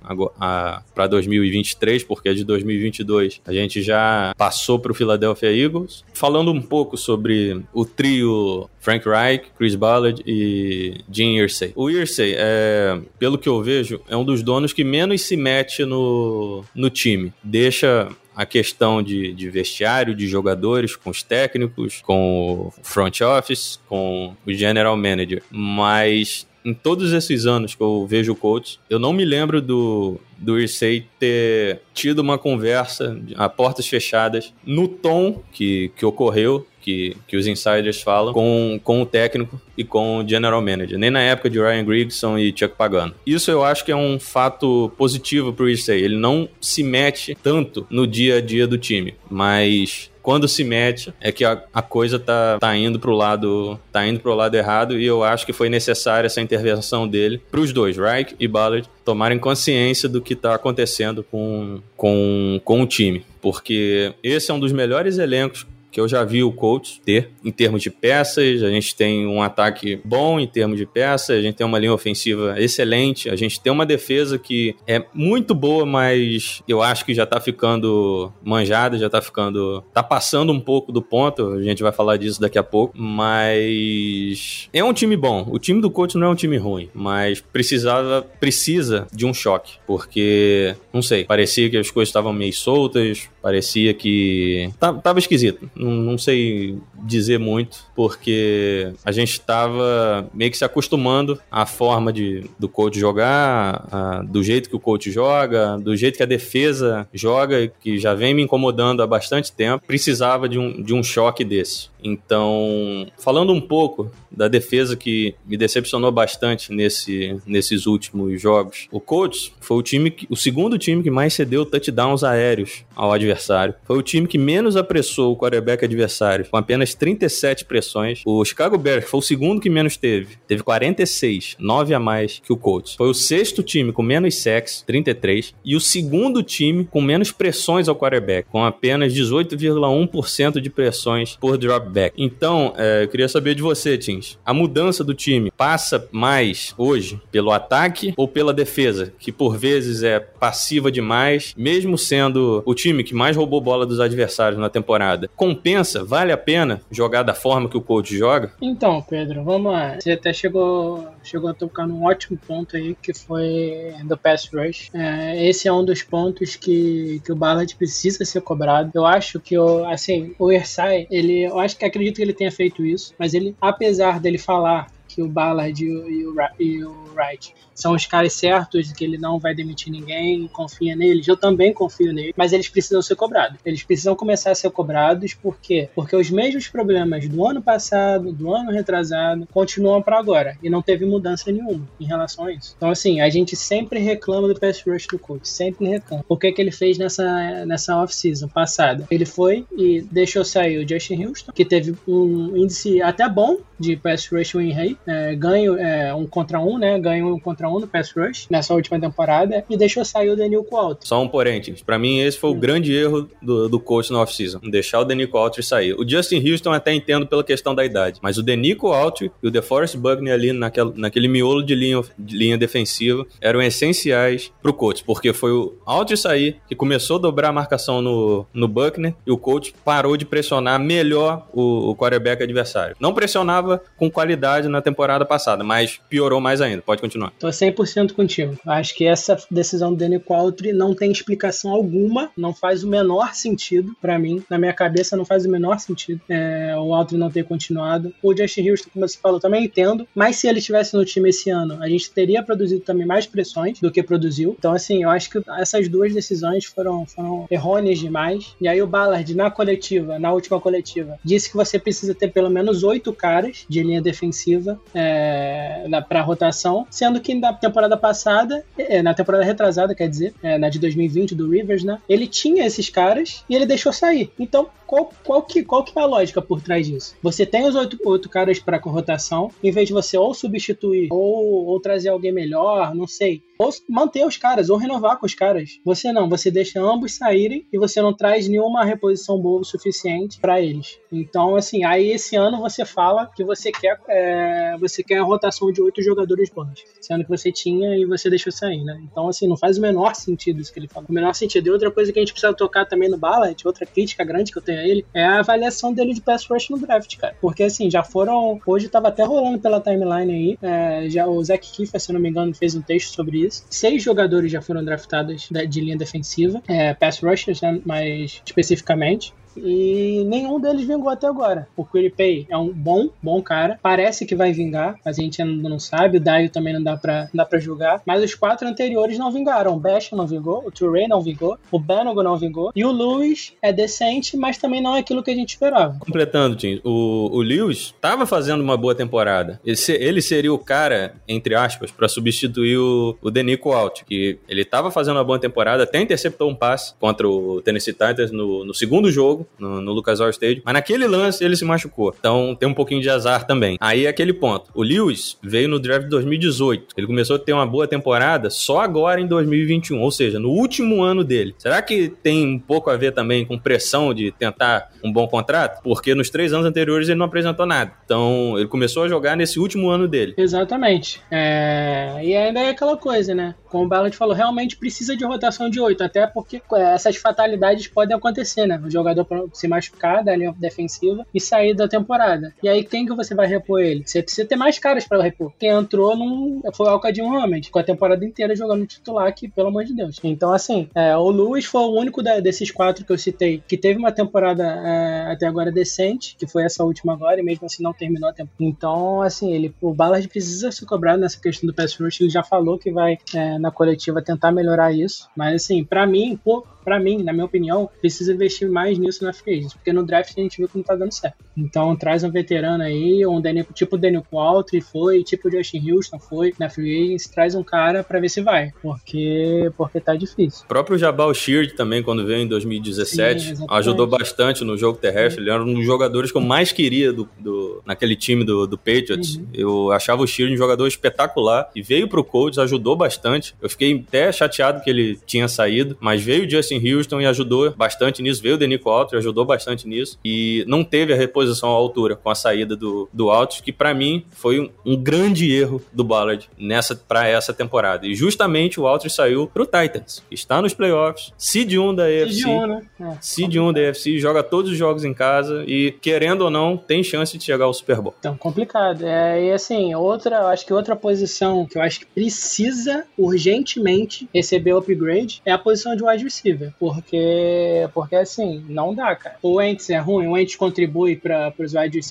para 0.95 1.07
2023, 1.07 2.05
porque 2.05 2.33
de 2.35 2.45
2022 2.45 3.41
a 3.47 3.53
gente 3.53 3.83
já 3.83 4.35
passou 4.37 4.79
pro 4.79 4.95
Philadelphia 4.95 5.51
Eagles. 5.51 6.05
Falando 6.15 6.51
um 6.51 6.61
pouco 6.61 6.97
sobre 6.97 7.63
o 7.73 7.85
trio 7.85 8.69
Frank 8.81 9.07
Reich, 9.09 9.47
Chris 9.57 9.75
Ballard 9.75 10.23
e 10.27 11.01
Jim 11.11 11.37
Irsay. 11.37 11.73
O 11.75 11.91
Irsay, 11.91 12.35
é, 12.37 12.99
pelo 13.19 13.39
que 13.39 13.49
eu 13.49 13.63
vejo, 13.63 14.01
é 14.09 14.17
um 14.17 14.25
dos 14.25 14.43
donos 14.43 14.73
que 14.73 14.83
menos 14.83 15.23
se 15.23 15.37
mete 15.37 15.85
no, 15.85 16.65
no 16.75 16.91
time. 16.91 17.33
Deixa 17.43 18.09
a 18.35 18.47
questão 18.47 19.03
de, 19.03 19.33
de, 19.33 19.51
vestiário, 19.51 20.15
de 20.15 20.27
jogadores, 20.27 20.97
com 20.97 21.11
os 21.11 21.23
técnicos, 21.23 22.01
com 22.03 22.69
o 22.69 22.73
front 22.83 23.21
office, 23.21 23.81
com 23.89 24.35
o 24.47 24.53
general 24.53 24.97
manager. 24.97 25.43
Mas 25.51 26.47
em 26.65 26.75
todos 26.75 27.13
esses 27.13 27.47
anos 27.47 27.75
que 27.75 27.83
eu 27.83 28.07
vejo 28.07 28.33
o 28.33 28.37
coach, 28.37 28.79
eu 28.89 28.99
não 28.99 29.13
me 29.13 29.25
lembro 29.25 29.61
do, 29.61 30.19
do 30.37 30.59
Irsay 30.59 31.07
ter 31.19 31.81
tido 31.95 32.19
uma 32.21 32.39
conversa 32.39 33.19
a 33.37 33.49
portas 33.49 33.87
fechadas 33.87 34.53
no 34.65 34.87
tom 34.87 35.43
que, 35.53 35.91
que 35.97 36.05
ocorreu 36.05 36.67
que, 36.81 37.17
que 37.27 37.37
os 37.37 37.47
insiders 37.47 38.01
falam 38.01 38.33
com, 38.33 38.81
com 38.83 39.03
o 39.03 39.07
técnico 39.07 39.61
e 39.77 39.85
com 39.85 40.19
o 40.19 40.29
general 40.29 40.61
manager, 40.61 40.99
nem 40.99 41.11
na 41.11 41.21
época 41.21 41.51
de 41.51 41.59
Ryan 41.59 41.85
Grigson 41.85 42.39
e 42.39 42.55
Chuck 42.57 42.75
Pagano. 42.77 43.15
Isso 43.27 43.51
eu 43.51 43.65
acho 43.65 43.85
que 43.85 43.93
é 43.93 43.97
um 43.97 44.19
fato 44.19 44.93
positivo 44.97 45.53
para 45.53 45.65
o 45.65 45.69
Irsay. 45.69 46.03
Ele 46.03 46.17
não 46.17 46.49
se 46.61 46.83
mete 46.83 47.37
tanto 47.43 47.87
no 47.91 48.07
dia 48.07 48.37
a 48.37 48.41
dia 48.41 48.67
do 48.67 48.79
time, 48.79 49.15
mas 49.31 50.11
quando 50.23 50.47
se 50.47 50.63
mete 50.63 51.13
é 51.21 51.33
que 51.33 51.45
a, 51.45 51.63
a 51.73 51.83
coisa 51.83 52.19
tá, 52.19 52.59
tá 52.59 52.77
indo 52.77 52.99
pro 52.99 53.15
lado 53.15 53.79
tá 53.91 54.07
indo 54.07 54.21
pro 54.21 54.35
lado 54.35 54.55
errado 54.55 54.99
e 54.99 55.05
eu 55.05 55.25
acho 55.25 55.47
que 55.47 55.53
foi 55.53 55.69
necessária 55.69 56.27
essa 56.27 56.41
intervenção 56.41 57.09
dele 57.09 57.41
para 57.51 57.61
os 57.61 57.73
dois, 57.73 57.97
Reich 57.97 58.35
e 58.39 58.47
Ballard, 58.47 58.89
tomarem 59.05 59.39
consciência 59.39 60.09
do 60.09 60.21
que 60.21 60.35
está 60.35 60.55
acontecendo 60.55 61.25
com, 61.25 61.81
com, 61.97 62.61
com 62.65 62.83
o 62.83 62.87
time, 62.87 63.25
porque 63.41 64.13
esse 64.23 64.51
é 64.51 64.55
um 64.55 64.61
dos 64.61 64.73
melhores 64.73 65.19
elencos 65.19 65.67
que 65.91 66.01
eu 66.01 66.09
já 66.09 66.25
vi 66.25 66.43
o 66.43 66.53
Colts 66.53 67.01
ter 67.05 67.31
em 67.45 67.51
termos 67.51 67.83
de 67.83 67.91
peças. 67.91 68.63
A 68.63 68.71
gente 68.71 68.95
tem 68.95 69.27
um 69.27 69.43
ataque 69.43 70.01
bom 70.05 70.39
em 70.39 70.47
termos 70.47 70.79
de 70.79 70.87
peças, 70.87 71.39
a 71.39 71.43
gente 71.43 71.57
tem 71.57 71.67
uma 71.67 71.79
linha 71.79 71.93
ofensiva 71.93 72.55
excelente, 72.59 73.29
a 73.29 73.37
gente 73.37 73.61
tem 73.61 73.73
uma 73.73 73.85
defesa 73.85 74.39
que 74.39 74.77
é 74.87 75.05
muito 75.13 75.55
boa, 75.55 75.85
mas 75.85 76.63
eu 76.69 76.83
acho 76.83 77.05
que 77.05 77.15
já 77.15 77.27
tá 77.27 77.41
ficando 77.41 78.33
manjada, 78.43 78.99
já 78.99 79.11
tá 79.11 79.21
ficando. 79.21 79.83
tá 79.93 80.03
passando 80.03 80.53
um 80.53 80.61
pouco 80.61 80.93
do 80.93 81.03
ponto. 81.03 81.49
A 81.53 81.63
gente 81.63 81.83
vai 81.83 81.93
falar 81.93 82.17
disso 82.17 82.41
daqui 82.41 82.59
a 82.59 82.63
pouco, 82.63 82.97
mas 82.97 84.69
é 84.73 84.83
um 84.85 84.93
time 84.93 85.17
bom. 85.17 85.47
O 85.51 85.59
time 85.59 85.81
do 85.81 85.91
Colts 85.91 86.15
não 86.15 86.29
é 86.29 86.31
um 86.31 86.35
time 86.35 86.57
ruim, 86.57 86.89
mas 86.95 87.41
precisava 87.41 88.23
precisa 88.23 89.07
de 89.13 89.27
um 89.27 89.35
choque, 89.35 89.75
porque 89.87 90.75
não 90.93 91.03
sei, 91.03 91.25
parecia 91.25 91.69
que 91.69 91.77
as 91.77 91.91
coisas 91.91 92.09
estavam 92.09 92.33
meio 92.33 92.53
soltas, 92.53 93.29
parecia 93.43 93.95
que 93.95 94.71
tava 94.79 95.19
esquisito 95.19 95.71
não, 95.81 95.93
não 95.93 96.19
sei 96.19 96.79
dizer 97.03 97.39
muito, 97.39 97.87
porque 97.97 98.93
a 99.05 99.11
gente 99.11 99.33
estava 99.33 100.29
meio 100.35 100.51
que 100.51 100.59
se 100.59 100.65
acostumando 100.65 101.41
à 101.51 101.65
forma 101.65 102.13
de, 102.13 102.45
do 102.59 102.69
coach 102.69 102.99
jogar, 102.99 103.89
a, 103.91 104.23
do 104.23 104.43
jeito 104.43 104.69
que 104.69 104.77
o 104.77 104.81
coach 104.81 105.11
joga, 105.11 105.79
do 105.79 105.97
jeito 105.97 106.17
que 106.17 106.23
a 106.23 106.27
defesa 106.27 107.09
joga, 107.13 107.69
que 107.81 107.99
já 107.99 108.15
vem 108.15 108.35
me 108.35 108.43
incomodando 108.43 109.03
há 109.03 109.07
bastante 109.07 109.53
tempo. 109.53 109.85
Precisava 109.87 110.49
de 110.49 110.59
um, 110.59 110.83
de 110.83 110.93
um 110.93 111.03
choque 111.03 111.45
desse. 111.45 111.89
Então, 112.03 113.07
falando 113.19 113.53
um 113.53 113.61
pouco 113.61 114.11
da 114.31 114.49
defesa 114.49 114.97
que 114.97 115.35
me 115.47 115.57
decepcionou 115.57 116.11
bastante 116.11 116.73
nesse, 116.73 117.37
nesses 117.47 117.87
últimos 117.87 118.41
jogos, 118.41 118.89
o 118.91 119.01
Colts 119.01 119.53
foi 119.61 119.77
o 119.77 119.83
time 119.83 120.11
que, 120.11 120.27
o 120.31 120.37
segundo 120.37 120.79
time 120.79 121.03
que 121.03 121.11
mais 121.11 121.35
cedeu 121.35 121.67
touchdowns 121.67 122.25
aéreos 122.25 122.85
ao 122.95 123.13
adversário. 123.13 123.75
Foi 123.85 123.99
o 123.99 124.03
time 124.03 124.27
que 124.27 124.39
menos 124.39 124.77
apressou 124.77 125.33
o 125.33 125.37
quarterback 125.37 125.70
adversário, 125.85 126.47
com 126.51 126.57
apenas 126.57 126.95
37 126.95 127.65
pressões. 127.65 128.23
O 128.25 128.45
Chicago 128.45 128.77
Bears 128.79 129.05
foi 129.05 129.19
o 129.19 129.23
segundo 129.23 129.61
que 129.61 129.71
menos 129.71 129.97
teve, 129.97 130.37
teve 130.47 130.63
46, 130.63 131.57
9 131.59 131.95
a 131.95 132.01
mais 132.01 132.41
que 132.45 132.53
o 132.53 132.57
Colts. 132.57 132.95
Foi 132.95 133.09
o 133.09 133.15
sexto 133.15 133.63
time 133.63 133.93
com 133.93 134.03
menos 134.03 134.37
sacks, 134.37 134.83
33, 134.87 135.55
e 135.65 135.77
o 135.77 135.81
segundo 135.81 136.43
time 136.43 136.85
com 136.85 137.01
menos 137.01 137.33
pressões 137.33 137.89
ao 137.89 137.97
quarterback, 137.97 138.49
com 138.51 138.65
apenas 138.65 139.13
18,1% 139.13 140.61
de 140.61 140.71
pressões 140.71 141.37
por 141.37 141.57
drop 141.57 141.89
back. 141.89 142.15
Então, 142.17 142.75
é, 142.77 143.05
eu 143.05 143.09
queria 143.09 143.29
saber 143.29 143.55
de 143.55 143.63
você, 143.63 143.97
Tins. 143.97 144.39
A 144.45 144.53
mudança 144.53 145.05
do 145.05 145.15
time 145.15 145.51
passa 145.57 146.09
mais 146.11 146.75
hoje 146.77 147.21
pelo 147.31 147.51
ataque 147.51 148.13
ou 148.17 148.27
pela 148.27 148.53
defesa, 148.53 149.13
que 149.19 149.31
por 149.31 149.57
vezes 149.57 150.03
é 150.03 150.19
passiva 150.19 150.91
demais, 150.91 151.55
mesmo 151.57 151.97
sendo 151.99 152.63
o 152.65 152.75
time 152.75 153.05
que 153.05 153.15
mais 153.15 153.37
roubou 153.37 153.61
bola 153.61 153.87
dos 153.87 154.01
adversários 154.01 154.61
na 154.61 154.69
temporada? 154.69 155.31
Compensa? 155.61 156.05
Vale 156.05 156.33
a 156.33 156.39
pena 156.39 156.81
jogar 156.91 157.23
da 157.23 157.35
forma 157.35 157.69
que 157.69 157.77
o 157.77 157.83
coach 157.83 158.17
joga? 158.17 158.53
Então, 158.61 159.03
Pedro, 159.03 159.45
vamos 159.45 159.73
lá. 159.73 159.97
Você 160.01 160.13
até 160.13 160.33
chegou, 160.33 161.07
chegou 161.23 161.51
a 161.51 161.55
tocar 161.55 161.87
num 161.87 162.05
ótimo 162.05 162.39
ponto 162.39 162.77
aí, 162.77 162.97
que 163.01 163.13
foi 163.13 163.95
do 164.05 164.17
pass 164.17 164.49
rush. 164.53 164.91
É, 164.95 165.47
esse 165.47 165.69
é 165.69 165.73
um 165.73 165.85
dos 165.85 166.03
pontos 166.03 166.57
que, 166.57 167.21
que 167.25 167.33
o 167.33 167.37
Ballard 167.37 167.75
precisa 167.77 168.25
ser 168.25 168.41
cobrado. 168.41 168.91
Eu 168.95 169.05
acho 169.05 169.39
que, 169.39 169.59
o, 169.59 169.85
assim, 169.87 170.35
o 170.39 170.51
Ersai, 170.51 171.07
ele, 171.11 171.43
eu 171.43 171.59
acho 171.59 171.77
que 171.77 171.85
acredito 171.85 172.17
que 172.17 172.23
ele 172.23 172.33
tenha 172.33 172.51
feito 172.51 172.85
isso, 172.85 173.15
mas 173.19 173.35
ele, 173.35 173.55
apesar 173.61 174.19
dele 174.19 174.39
falar 174.39 174.87
que 175.15 175.23
o 175.23 175.29
Ballard 175.29 175.85
e 175.85 175.91
o, 175.91 176.09
e 176.09 176.27
o, 176.27 176.35
e 176.59 176.85
o 176.85 177.05
Wright 177.15 177.55
são 177.75 177.95
os 177.95 178.07
caras 178.07 178.35
certos, 178.35 178.93
que 178.93 179.05
ele 179.05 179.19
não 179.19 179.39
vai 179.39 179.55
demitir 179.55 179.91
ninguém, 179.91 180.47
confia 180.49 180.95
neles. 180.95 181.27
Eu 181.27 181.37
também 181.37 181.73
confio 181.73 182.13
neles, 182.13 182.35
mas 182.37 182.53
eles 182.53 182.69
precisam 182.69 183.01
ser 183.01 183.17
cobrados. 183.17 183.59
Eles 183.65 183.83
precisam 183.83 184.15
começar 184.15 184.51
a 184.51 184.55
ser 184.55 184.71
cobrados, 184.71 185.35
por 185.35 185.59
quê? 185.59 185.89
Porque 185.95 186.15
os 186.15 186.31
mesmos 186.31 186.69
problemas 186.69 187.27
do 187.27 187.45
ano 187.47 187.63
passado, 187.63 188.33
do 188.33 188.55
ano 188.55 188.71
retrasado, 188.71 189.49
continuam 189.53 190.03
para 190.03 190.19
agora 190.19 190.57
e 190.63 190.69
não 190.69 190.83
teve 190.83 191.07
mudança 191.07 191.51
nenhuma 191.51 191.89
em 191.99 192.05
relação 192.05 192.45
a 192.45 192.53
isso. 192.53 192.75
Então, 192.77 192.91
assim, 192.91 193.21
a 193.21 193.31
gente 193.31 193.57
sempre 193.57 193.99
reclama 193.99 194.49
do 194.49 194.59
pass 194.59 194.83
rush 194.87 195.07
do 195.07 195.19
coach, 195.19 195.49
sempre 195.49 195.89
reclama. 195.89 196.25
O 196.29 196.37
que, 196.37 196.53
que 196.53 196.61
ele 196.61 196.71
fez 196.71 196.99
nessa, 196.99 197.65
nessa 197.65 197.97
off-season 197.97 198.49
passada? 198.49 199.07
Ele 199.11 199.25
foi 199.25 199.65
e 199.77 200.03
deixou 200.03 200.45
sair 200.45 200.85
o 200.85 200.89
Justin 200.89 201.25
Houston, 201.25 201.53
que 201.53 201.65
teve 201.65 201.95
um 202.07 202.57
índice 202.57 203.01
até 203.01 203.29
bom 203.29 203.59
de 203.79 203.97
pass 203.97 204.27
rush 204.27 204.55
win 204.55 204.73
rate, 204.73 204.99
é, 205.07 205.35
ganho 205.35 205.79
é, 205.79 206.15
um 206.15 206.27
contra 206.27 206.61
um, 206.61 206.79
né? 206.79 206.99
Ganhou 206.99 207.35
um 207.35 207.39
contra 207.39 207.69
um 207.69 207.81
no 207.81 207.87
pass 207.87 208.13
rush 208.13 208.47
nessa 208.51 208.75
última 208.75 209.01
temporada 209.01 209.65
e 209.69 209.77
deixou 209.77 210.05
sair 210.05 210.31
o 210.31 210.37
Daniel 210.37 210.65
Coulter. 210.65 211.07
Só 211.07 211.21
um 211.21 211.29
porém, 211.29 211.61
para 211.85 211.99
mim 211.99 212.21
esse 212.21 212.39
foi 212.39 212.51
o 212.51 212.55
grande 212.55 212.95
erro 212.95 213.29
do, 213.43 213.69
do 213.69 213.81
coach 213.81 214.13
na 214.13 214.21
off-season, 214.21 214.61
deixar 214.71 215.01
o 215.01 215.05
Daniel 215.05 215.29
Coulter 215.29 215.65
sair. 215.65 215.95
O 215.95 216.09
Justin 216.09 216.47
Houston 216.49 216.73
até 216.73 216.93
entendo 216.93 217.27
pela 217.27 217.43
questão 217.43 217.75
da 217.75 217.85
idade, 217.85 218.21
mas 218.23 218.39
o 218.39 218.43
Danico 218.43 218.91
Coulter 218.91 219.31
e 219.43 219.49
o 219.49 219.51
DeForest 219.51 219.97
Buckner 219.97 220.33
ali 220.33 220.53
naquele, 220.53 220.93
naquele 220.97 221.29
miolo 221.29 221.63
de 221.63 221.75
linha, 221.75 222.03
de 222.19 222.37
linha 222.37 222.57
defensiva 222.57 223.27
eram 223.41 223.61
essenciais 223.61 224.53
pro 224.63 224.73
coach, 224.73 225.05
porque 225.05 225.33
foi 225.33 225.53
o 225.53 225.75
Alter 225.85 226.17
sair 226.17 226.57
que 226.69 226.75
começou 226.75 227.17
a 227.17 227.21
dobrar 227.21 227.49
a 227.49 227.53
marcação 227.53 228.01
no, 228.01 228.47
no 228.53 228.69
Buckner 228.69 229.15
e 229.27 229.31
o 229.31 229.39
coach 229.39 229.75
parou 229.85 230.17
de 230.17 230.25
pressionar 230.25 230.79
melhor 230.79 231.47
o, 231.53 231.91
o 231.91 231.97
quarterback 231.97 232.43
adversário. 232.43 232.97
Não 233.01 233.13
pressionava 233.13 233.83
com 233.97 234.11
qualidade 234.11 234.69
na 234.69 234.81
temporada 234.81 234.90
passada, 234.95 235.63
mas 235.65 236.01
piorou 236.09 236.41
mais 236.41 236.61
ainda. 236.61 236.83
Pode 236.83 237.01
continuar. 237.01 237.33
Tô 237.39 237.49
100% 237.49 238.13
contigo. 238.13 238.57
Acho 238.67 238.95
que 238.95 239.05
essa 239.05 239.37
decisão 239.51 239.93
do 239.93 239.97
Danny 239.97 240.19
Qualtry 240.19 240.73
não 240.73 240.95
tem 240.95 241.11
explicação 241.11 241.73
alguma, 241.73 242.31
não 242.37 242.55
faz 242.55 242.85
o 242.85 242.89
menor 242.89 243.35
sentido 243.35 243.95
para 244.01 244.19
mim. 244.19 244.43
Na 244.49 244.59
minha 244.59 244.73
cabeça 244.73 245.17
não 245.17 245.25
faz 245.25 245.45
o 245.45 245.51
menor 245.51 245.79
sentido 245.79 246.21
é, 246.29 246.75
o 246.79 246.95
Altry 246.95 247.19
não 247.19 247.31
ter 247.31 247.45
continuado. 247.45 248.13
O 248.23 248.37
Justin 248.37 248.71
Houston, 248.71 248.91
como 248.93 249.07
você 249.07 249.19
falou, 249.19 249.41
também 249.41 249.65
entendo, 249.65 250.07
mas 250.15 250.37
se 250.37 250.49
ele 250.49 250.59
estivesse 250.59 250.95
no 250.95 251.05
time 251.05 251.31
esse 251.31 251.51
ano, 251.51 251.83
a 251.83 251.89
gente 251.89 252.11
teria 252.11 252.43
produzido 252.43 252.83
também 252.83 253.07
mais 253.07 253.27
pressões 253.27 253.81
do 253.81 253.91
que 253.91 254.03
produziu. 254.03 254.57
Então, 254.59 254.73
assim, 254.73 255.03
eu 255.03 255.11
acho 255.11 255.31
que 255.31 255.41
essas 255.59 255.89
duas 255.89 256.15
decisões 256.15 256.65
foram, 256.65 257.07
foram 257.07 257.47
errôneas 257.51 257.99
demais. 257.99 258.55
E 258.61 258.69
aí 258.69 258.81
o 258.81 258.87
Ballard, 258.87 259.35
na 259.35 259.51
coletiva, 259.51 260.19
na 260.19 260.33
última 260.33 260.61
coletiva, 260.61 261.19
disse 261.25 261.51
que 261.51 261.57
você 261.57 261.79
precisa 261.79 262.15
ter 262.15 262.29
pelo 262.29 262.51
menos 262.51 262.83
oito 262.83 263.13
caras 263.13 263.65
de 263.69 263.83
linha 263.83 264.01
defensiva 264.01 264.80
é, 264.95 265.87
para 266.09 266.23
rotação, 266.23 266.87
sendo 266.91 267.21
que 267.21 267.35
na 267.35 267.53
temporada 267.53 267.97
passada, 267.97 268.65
é, 268.77 269.03
na 269.03 269.15
temporada 269.15 269.45
retrasada, 269.45 269.95
quer 269.95 270.09
dizer, 270.09 270.35
é, 270.43 270.59
na 270.59 270.69
de 270.69 270.79
2020 270.79 271.35
do 271.35 271.51
Rivers, 271.51 271.85
né? 271.85 271.99
Ele 272.09 272.27
tinha 272.27 272.67
esses 272.67 272.89
caras 272.89 273.45
e 273.49 273.55
ele 273.55 273.67
deixou 273.67 273.93
sair. 273.93 274.31
Então, 274.39 274.69
qual, 274.91 275.09
qual, 275.23 275.43
que, 275.43 275.63
qual 275.63 275.85
que 275.85 275.97
é 275.97 276.03
a 276.03 276.05
lógica 276.05 276.43
por 276.43 276.61
trás 276.61 276.85
disso? 276.85 277.15
Você 277.23 277.47
tem 277.47 277.65
os 277.65 277.77
oito, 277.77 277.97
oito 278.05 278.29
caras 278.29 278.59
para 278.59 278.77
rotação, 278.79 279.49
em 279.63 279.71
vez 279.71 279.87
de 279.87 279.95
você 279.95 280.19
ou 280.19 280.35
substituir 280.35 281.07
ou, 281.13 281.67
ou 281.67 281.79
trazer 281.79 282.09
alguém 282.09 282.33
melhor, 282.33 282.93
não 282.93 283.07
sei. 283.07 283.41
Ou 283.57 283.71
manter 283.89 284.27
os 284.27 284.37
caras, 284.37 284.69
ou 284.69 284.77
renovar 284.77 285.19
com 285.19 285.27
os 285.27 285.35
caras. 285.35 285.79
Você 285.85 286.13
não, 286.13 286.29
você 286.29 286.51
deixa 286.51 286.81
ambos 286.81 287.15
saírem 287.15 287.67
e 287.73 287.79
você 287.79 288.03
não 288.03 288.13
traz 288.13 288.49
nenhuma 288.49 288.85
reposição 288.85 289.39
boa 289.39 289.61
o 289.61 289.65
suficiente 289.65 290.41
para 290.41 290.61
eles. 290.61 290.99
Então, 291.13 291.55
assim, 291.55 291.85
aí 291.85 292.11
esse 292.11 292.35
ano 292.35 292.59
você 292.59 292.85
fala 292.85 293.31
que 293.37 293.45
você 293.45 293.71
quer, 293.71 294.01
é, 294.09 294.77
você 294.81 295.05
quer 295.05 295.19
a 295.19 295.23
rotação 295.23 295.71
de 295.71 295.81
oito 295.81 296.03
jogadores 296.03 296.51
bons, 296.51 296.83
sendo 297.01 297.23
que 297.23 297.31
você 297.31 297.53
tinha 297.53 297.97
e 297.97 298.07
você 298.07 298.29
deixou 298.29 298.51
sair, 298.51 298.83
né? 298.83 298.99
Então, 299.05 299.29
assim, 299.29 299.47
não 299.47 299.57
faz 299.57 299.79
o 299.79 299.81
menor 299.81 300.17
sentido 300.17 300.61
isso 300.61 300.73
que 300.73 300.81
ele 300.81 300.89
falou. 300.89 301.07
O 301.09 301.13
menor 301.13 301.35
sentido. 301.35 301.69
E 301.69 301.71
outra 301.71 301.91
coisa 301.93 302.13
que 302.13 302.19
a 302.19 302.23
gente 302.23 302.33
precisa 302.33 302.55
tocar 302.55 302.87
também 302.87 303.09
no 303.09 303.19
Ballard, 303.19 303.63
outra 303.67 303.87
crítica 303.87 304.25
grande 304.25 304.51
que 304.51 304.59
eu 304.59 304.63
tenho 304.63 304.80
a 304.81 304.87
ele, 304.87 305.05
é 305.15 305.25
a 305.25 305.41
avaliação 305.41 305.93
dele 305.93 306.15
de 306.15 306.21
pass 306.21 306.47
rush 306.47 306.71
no 306.71 306.79
draft, 306.79 307.17
cara. 307.17 307.35
Porque, 307.41 307.63
assim, 307.63 307.91
já 307.91 308.03
foram. 308.03 308.61
Hoje 308.67 308.89
tava 308.89 309.09
até 309.09 309.25
rolando 309.25 309.59
pela 309.59 309.81
timeline 309.81 310.33
aí. 310.33 310.59
É, 310.63 311.09
já 311.09 311.27
o 311.27 311.43
Zach 311.43 311.71
Kiefer, 311.71 312.01
se 312.01 312.13
não 312.13 312.21
me 312.21 312.29
engano, 312.29 312.55
fez 312.55 312.75
um 312.75 312.83
texto 312.83 313.15
sobre 313.15 313.39
isso. 313.39 313.65
Seis 313.71 314.03
jogadores 314.03 314.51
já 314.51 314.61
foram 314.61 314.85
draftados 314.85 315.49
de 315.69 315.81
linha 315.81 315.97
defensiva, 315.97 316.63
é, 316.69 316.95
pass 316.95 317.21
rushers, 317.21 317.61
né, 317.61 317.81
mais 317.85 318.43
especificamente 318.45 319.33
e 319.65 320.25
nenhum 320.25 320.61
deles 320.61 320.87
vingou 320.87 321.11
até 321.11 321.27
agora. 321.27 321.69
O 321.77 321.85
Quiripay 321.85 322.47
é 322.49 322.57
um 322.57 322.73
bom, 322.73 323.09
bom 323.23 323.41
cara, 323.43 323.79
parece 323.83 324.27
que 324.27 324.35
vai 324.35 324.53
vingar, 324.53 324.97
mas 325.05 325.19
a 325.19 325.23
gente 325.23 325.41
ainda 325.41 325.69
não 325.69 325.79
sabe, 325.79 326.19
o 326.19 326.21
Daio 326.21 326.51
também 326.51 326.75
não 326.75 326.83
dá 326.83 326.97
pra, 326.97 327.23
não 327.23 327.31
dá 327.35 327.45
pra 327.45 327.59
julgar, 327.59 328.03
mas 328.07 328.23
os 328.23 328.35
quatro 328.35 328.67
anteriores 328.67 329.19
não 329.19 329.31
vingaram. 329.31 329.75
O 329.75 329.81
Bash 329.81 330.11
não 330.13 330.27
vingou, 330.27 330.63
o 330.67 330.71
Touré 330.71 331.07
não 331.07 331.21
vingou, 331.21 331.59
o 331.71 331.79
Banogo 331.79 332.23
não 332.23 332.37
vingou, 332.37 332.73
e 332.75 332.85
o 332.85 332.91
Lewis 332.91 333.53
é 333.63 333.73
decente, 333.73 334.37
mas 334.37 334.59
também 334.59 334.81
não 334.81 334.97
é 334.97 335.01
aquilo 335.01 335.23
que 335.23 335.31
a 335.31 335.35
gente 335.35 335.51
esperava. 335.51 335.99
Completando, 335.99 336.57
Tim, 336.57 336.81
o, 336.85 337.31
o 337.33 337.41
Lewis 337.41 337.95
estava 337.95 338.27
fazendo 338.27 338.61
uma 338.61 338.77
boa 338.77 338.95
temporada. 338.95 339.61
Ele, 339.65 339.77
ele 339.99 340.23
seria 340.23 340.53
o 340.53 340.59
cara, 340.59 341.15
entre 341.29 341.55
aspas, 341.55 341.91
para 341.91 342.09
substituir 342.09 342.79
o, 342.79 343.17
o 343.21 343.31
Denico 343.31 343.73
Alt, 343.73 344.03
que 344.05 344.39
ele 344.49 344.63
estava 344.63 344.91
fazendo 344.91 345.17
uma 345.17 345.25
boa 345.25 345.39
temporada, 345.39 345.85
até 345.85 346.01
interceptou 346.01 346.51
um 346.51 346.55
passe 346.55 346.95
contra 346.99 347.29
o 347.29 347.61
Tennessee 347.63 347.93
Titans 347.93 348.31
no, 348.31 348.65
no 348.65 348.75
segundo 348.75 349.11
jogo, 349.11 349.47
no, 349.59 349.81
no 349.81 349.93
Lucas 349.93 350.21
Oil 350.21 350.31
Stadium, 350.31 350.63
mas 350.65 350.75
naquele 350.75 351.07
lance 351.07 351.45
ele 351.45 351.57
se 351.57 351.65
machucou. 351.65 352.15
Então 352.19 352.55
tem 352.55 352.69
um 352.69 352.75
pouquinho 352.75 353.01
de 353.01 353.11
azar 353.11 353.47
também. 353.47 353.77
Aí 353.81 354.07
é 354.07 354.09
aquele 354.09 354.33
ponto. 354.33 354.71
O 354.75 354.83
Lewis 354.83 355.37
veio 355.43 355.69
no 355.69 355.79
draft 355.79 356.05
de 356.05 356.11
2018. 356.11 356.95
Ele 356.97 357.07
começou 357.07 357.37
a 357.37 357.39
ter 357.39 357.53
uma 357.53 357.67
boa 357.67 357.87
temporada 357.87 358.51
só 358.51 358.81
agora 358.81 359.21
em 359.21 359.27
2021, 359.27 360.01
ou 360.01 360.11
seja, 360.11 360.39
no 360.39 360.51
último 360.51 361.03
ano 361.03 361.23
dele. 361.23 361.55
Será 361.59 361.83
que 361.83 362.09
tem 362.09 362.47
um 362.47 362.59
pouco 362.59 362.91
a 362.91 362.97
ver 362.97 363.13
também 363.13 363.45
com 363.45 363.59
pressão 363.59 364.15
de 364.15 364.33
tentar 364.33 364.91
um 365.05 365.13
bom 365.13 365.27
contrato? 365.29 365.83
Porque 365.83 366.15
nos 366.15 366.31
três 366.31 366.53
anos 366.53 366.67
anteriores 366.67 367.09
ele 367.09 367.19
não 367.19 367.27
apresentou 367.27 367.67
nada. 367.67 367.93
Então 368.05 368.59
ele 368.59 368.69
começou 368.69 369.05
a 369.05 369.09
jogar 369.09 369.37
nesse 369.37 369.59
último 369.59 369.91
ano 369.91 370.09
dele. 370.09 370.35
Exatamente. 370.37 371.21
É... 371.31 372.21
E 372.23 372.37
ainda 372.37 372.61
é 372.61 372.71
aquela 372.71 372.97
coisa, 372.97 373.35
né? 373.35 373.55
Como 373.69 373.85
o 373.85 373.89
Ballard 373.89 374.17
falou, 374.17 374.35
realmente 374.35 374.77
precisa 374.77 375.17
de 375.17 375.25
rotação 375.25 375.71
de 375.71 375.81
oito, 375.81 376.03
até 376.03 376.27
porque 376.27 376.61
essas 376.73 377.17
fatalidades 377.17 377.87
podem 377.87 378.17
acontecer, 378.17 378.67
né? 378.67 378.81
O 378.85 378.91
jogador 378.91 379.25
se 379.53 379.69
machucar 379.69 380.25
da 380.25 380.35
linha 380.35 380.55
defensiva 380.59 381.27
e 381.35 381.41
sair 381.41 381.75
da 381.75 381.89
temporada. 381.89 382.55
E 382.63 382.69
aí 382.69 382.85
quem 382.85 383.07
que 383.07 383.15
você 383.15 383.35
vai 383.35 383.47
repor 383.47 383.81
ele? 383.81 384.03
Você 384.07 384.23
precisa 384.23 384.47
ter 384.47 384.57
mais 384.57 384.79
caras 384.79 385.07
para 385.07 385.23
repor. 385.23 385.53
Quem 385.59 385.71
entrou 385.71 386.17
num, 386.17 386.63
foi 386.73 386.87
o 386.87 386.91
Alcadim 386.91 387.23
Mohamed, 387.23 387.71
com 387.71 387.79
a 387.79 387.85
temporada 387.85 388.25
inteira 388.25 388.55
jogando 388.55 388.87
titular 388.87 389.27
aqui, 389.27 389.49
pelo 389.49 389.69
amor 389.69 389.85
de 389.85 389.95
Deus. 389.95 390.19
Então, 390.23 390.53
assim, 390.53 390.89
é, 390.95 391.17
o 391.17 391.31
Luiz 391.31 391.65
foi 391.65 391.83
o 391.83 391.93
único 391.93 392.23
da, 392.23 392.41
desses 392.41 392.71
quatro 392.71 393.05
que 393.05 393.13
eu 393.13 393.19
citei 393.19 393.63
que 393.67 393.77
teve 393.77 393.99
uma 393.99 394.13
temporada 394.13 394.65
é, 394.65 395.33
até 395.33 395.47
agora 395.47 395.71
decente, 395.73 396.37
que 396.39 396.47
foi 396.47 396.65
essa 396.65 396.85
última 396.85 397.13
agora, 397.13 397.41
e 397.41 397.43
mesmo 397.43 397.67
assim 397.67 397.83
não 397.83 397.93
terminou 397.93 398.29
a 398.29 398.33
temporada. 398.33 398.57
Então, 398.61 399.23
assim, 399.23 399.53
ele, 399.53 399.75
o 399.81 399.93
Ballard 399.95 400.27
precisa 400.29 400.71
se 400.71 400.85
cobrar 400.85 401.17
nessa 401.17 401.41
questão 401.41 401.67
do 401.67 401.75
pass 401.75 401.95
rush. 401.97 402.21
Ele 402.21 402.31
já 402.31 402.43
falou 402.43 402.79
que 402.79 402.91
vai 402.91 403.19
é, 403.35 403.59
na 403.59 403.71
coletiva 403.71 404.23
tentar 404.23 404.53
melhorar 404.53 404.93
isso. 404.93 405.29
Mas, 405.37 405.63
assim, 405.63 405.85
para 405.85 406.07
mim, 406.07 406.39
pô, 406.43 406.65
para 406.91 406.99
mim, 406.99 407.23
na 407.23 407.33
minha 407.33 407.45
opinião, 407.45 407.89
precisa 408.01 408.33
investir 408.33 408.69
mais 408.69 408.99
nisso 408.99 409.23
na 409.23 409.33
free 409.33 409.59
agents, 409.59 409.75
porque 409.75 409.93
no 409.93 410.05
draft 410.05 410.37
a 410.37 410.41
gente 410.41 410.57
viu 410.57 410.69
que 410.69 410.77
não 410.77 410.83
tá 410.83 410.97
dando 410.97 411.13
certo. 411.13 411.37
Então 411.57 411.95
traz 411.95 412.25
um 412.25 412.31
veterano 412.33 412.83
aí, 412.83 413.25
um 413.25 413.41
Daniel, 413.41 413.65
tipo 413.73 413.95
o 413.95 413.99
Daniel 413.99 414.27
Qualtry 414.29 414.81
foi, 414.81 415.23
tipo 415.23 415.47
o 415.47 415.51
Justin 415.53 415.89
Houston 415.89 416.19
foi 416.19 416.53
na 416.59 416.69
free 416.69 417.05
agents, 417.05 417.29
traz 417.29 417.55
um 417.55 417.63
cara 417.63 418.03
para 418.03 418.19
ver 418.19 418.29
se 418.29 418.41
vai, 418.41 418.73
porque 418.83 419.71
porque 419.77 420.01
tá 420.01 420.17
difícil. 420.17 420.65
O 420.65 420.67
próprio 420.67 420.99
Jabal 420.99 421.33
Sheard 421.33 421.75
também, 421.75 422.03
quando 422.03 422.27
veio 422.27 422.41
em 422.41 422.49
2017, 422.49 423.57
Sim, 423.57 423.67
ajudou 423.71 424.09
bastante 424.09 424.65
no 424.65 424.77
jogo 424.77 424.99
terrestre, 424.99 425.37
Sim. 425.37 425.41
ele 425.43 425.51
era 425.51 425.63
um 425.63 425.75
dos 425.75 425.87
jogadores 425.87 426.33
que 426.33 426.39
eu 426.39 426.43
mais 426.43 426.73
queria 426.73 427.13
do, 427.13 427.29
do 427.39 427.81
naquele 427.87 428.17
time 428.17 428.43
do, 428.43 428.67
do 428.67 428.77
Patriots. 428.77 429.37
Uhum. 429.37 429.47
Eu 429.55 429.93
achava 429.93 430.25
o 430.25 430.27
Sheard 430.27 430.53
um 430.53 430.59
jogador 430.59 430.89
espetacular 430.89 431.71
e 431.73 431.83
veio 431.83 432.09
pro 432.09 432.25
Colts, 432.25 432.59
ajudou 432.59 432.97
bastante. 432.97 433.55
Eu 433.63 433.71
fiquei 433.71 434.05
até 434.09 434.33
chateado 434.33 434.83
que 434.83 434.91
ele 434.91 435.21
tinha 435.25 435.47
saído, 435.47 435.97
mas 436.01 436.21
veio 436.21 436.47
o 436.47 436.51
Justin 436.51 436.80
Houston 436.81 437.21
e 437.21 437.27
ajudou 437.27 437.73
bastante 437.73 438.23
nisso. 438.23 438.43
Veio 438.43 438.55
o 438.55 438.59
Denico 438.59 438.89
Alter, 438.91 439.19
ajudou 439.19 439.45
bastante 439.45 439.87
nisso. 439.87 440.19
E 440.25 440.65
não 440.67 440.83
teve 440.85 441.13
a 441.13 441.17
reposição 441.17 441.71
à 441.71 441.73
altura 441.73 442.17
com 442.17 442.31
a 442.31 442.35
saída 442.35 442.77
do, 442.77 443.09
do 443.13 443.31
Altos, 443.31 443.61
que 443.61 443.73
para 443.73 443.95
mim 443.95 444.25
foi 444.31 444.61
um, 444.61 444.71
um, 444.85 444.97
grande 444.97 445.53
erro 445.53 445.83
do 445.93 446.05
Ballard 446.05 446.49
nessa 446.59 446.95
para 446.95 447.27
essa 447.27 447.53
temporada. 447.53 448.07
E 448.07 448.15
justamente 448.15 448.81
o 448.81 448.87
Alter 448.87 449.11
saiu 449.11 449.47
pro 449.47 449.65
Titans, 449.65 450.23
está 450.31 450.61
nos 450.61 450.75
playoffs, 450.75 451.33
seed 451.37 451.73
1 451.75 451.95
da 451.95 452.05
AFC. 452.05 452.33
Seed 452.33 452.47
1, 452.47 452.67
né? 452.67 452.83
É, 453.01 453.17
seed 453.21 453.57
1 453.57 453.73
da 453.73 453.81
AFC, 453.89 454.19
joga 454.19 454.43
todos 454.43 454.71
os 454.71 454.77
jogos 454.77 455.05
em 455.05 455.15
casa 455.15 455.65
e, 455.67 455.93
querendo 456.01 456.43
ou 456.43 456.51
não, 456.51 456.77
tem 456.77 457.03
chance 457.03 457.37
de 457.37 457.45
chegar 457.45 457.65
ao 457.65 457.75
Super 457.75 458.01
Bowl. 458.01 458.15
Então, 458.19 458.37
complicado. 458.37 459.07
É, 459.07 459.45
e 459.45 459.53
assim, 459.53 459.95
outra, 459.95 460.49
acho 460.49 460.67
que 460.67 460.73
outra 460.73 460.95
posição 460.97 461.67
que 461.67 461.79
eu 461.79 461.83
acho 461.83 462.01
que 462.01 462.07
precisa 462.07 463.05
urgentemente 463.17 464.29
receber 464.35 464.73
o 464.73 464.79
upgrade 464.79 465.41
é 465.45 465.53
a 465.53 465.59
posição 465.59 465.95
de 465.97 466.05
wide 466.05 466.25
receiver. 466.25 466.60
Porque, 466.79 467.89
porque 467.95 468.17
assim, 468.17 468.65
não 468.69 468.95
dá, 468.95 469.15
cara. 469.15 469.37
O 469.43 469.61
Ents 469.61 469.91
é 469.91 469.99
ruim, 469.99 470.27
o 470.27 470.37
Ents 470.37 470.57
contribui 470.57 471.17
para 471.17 471.53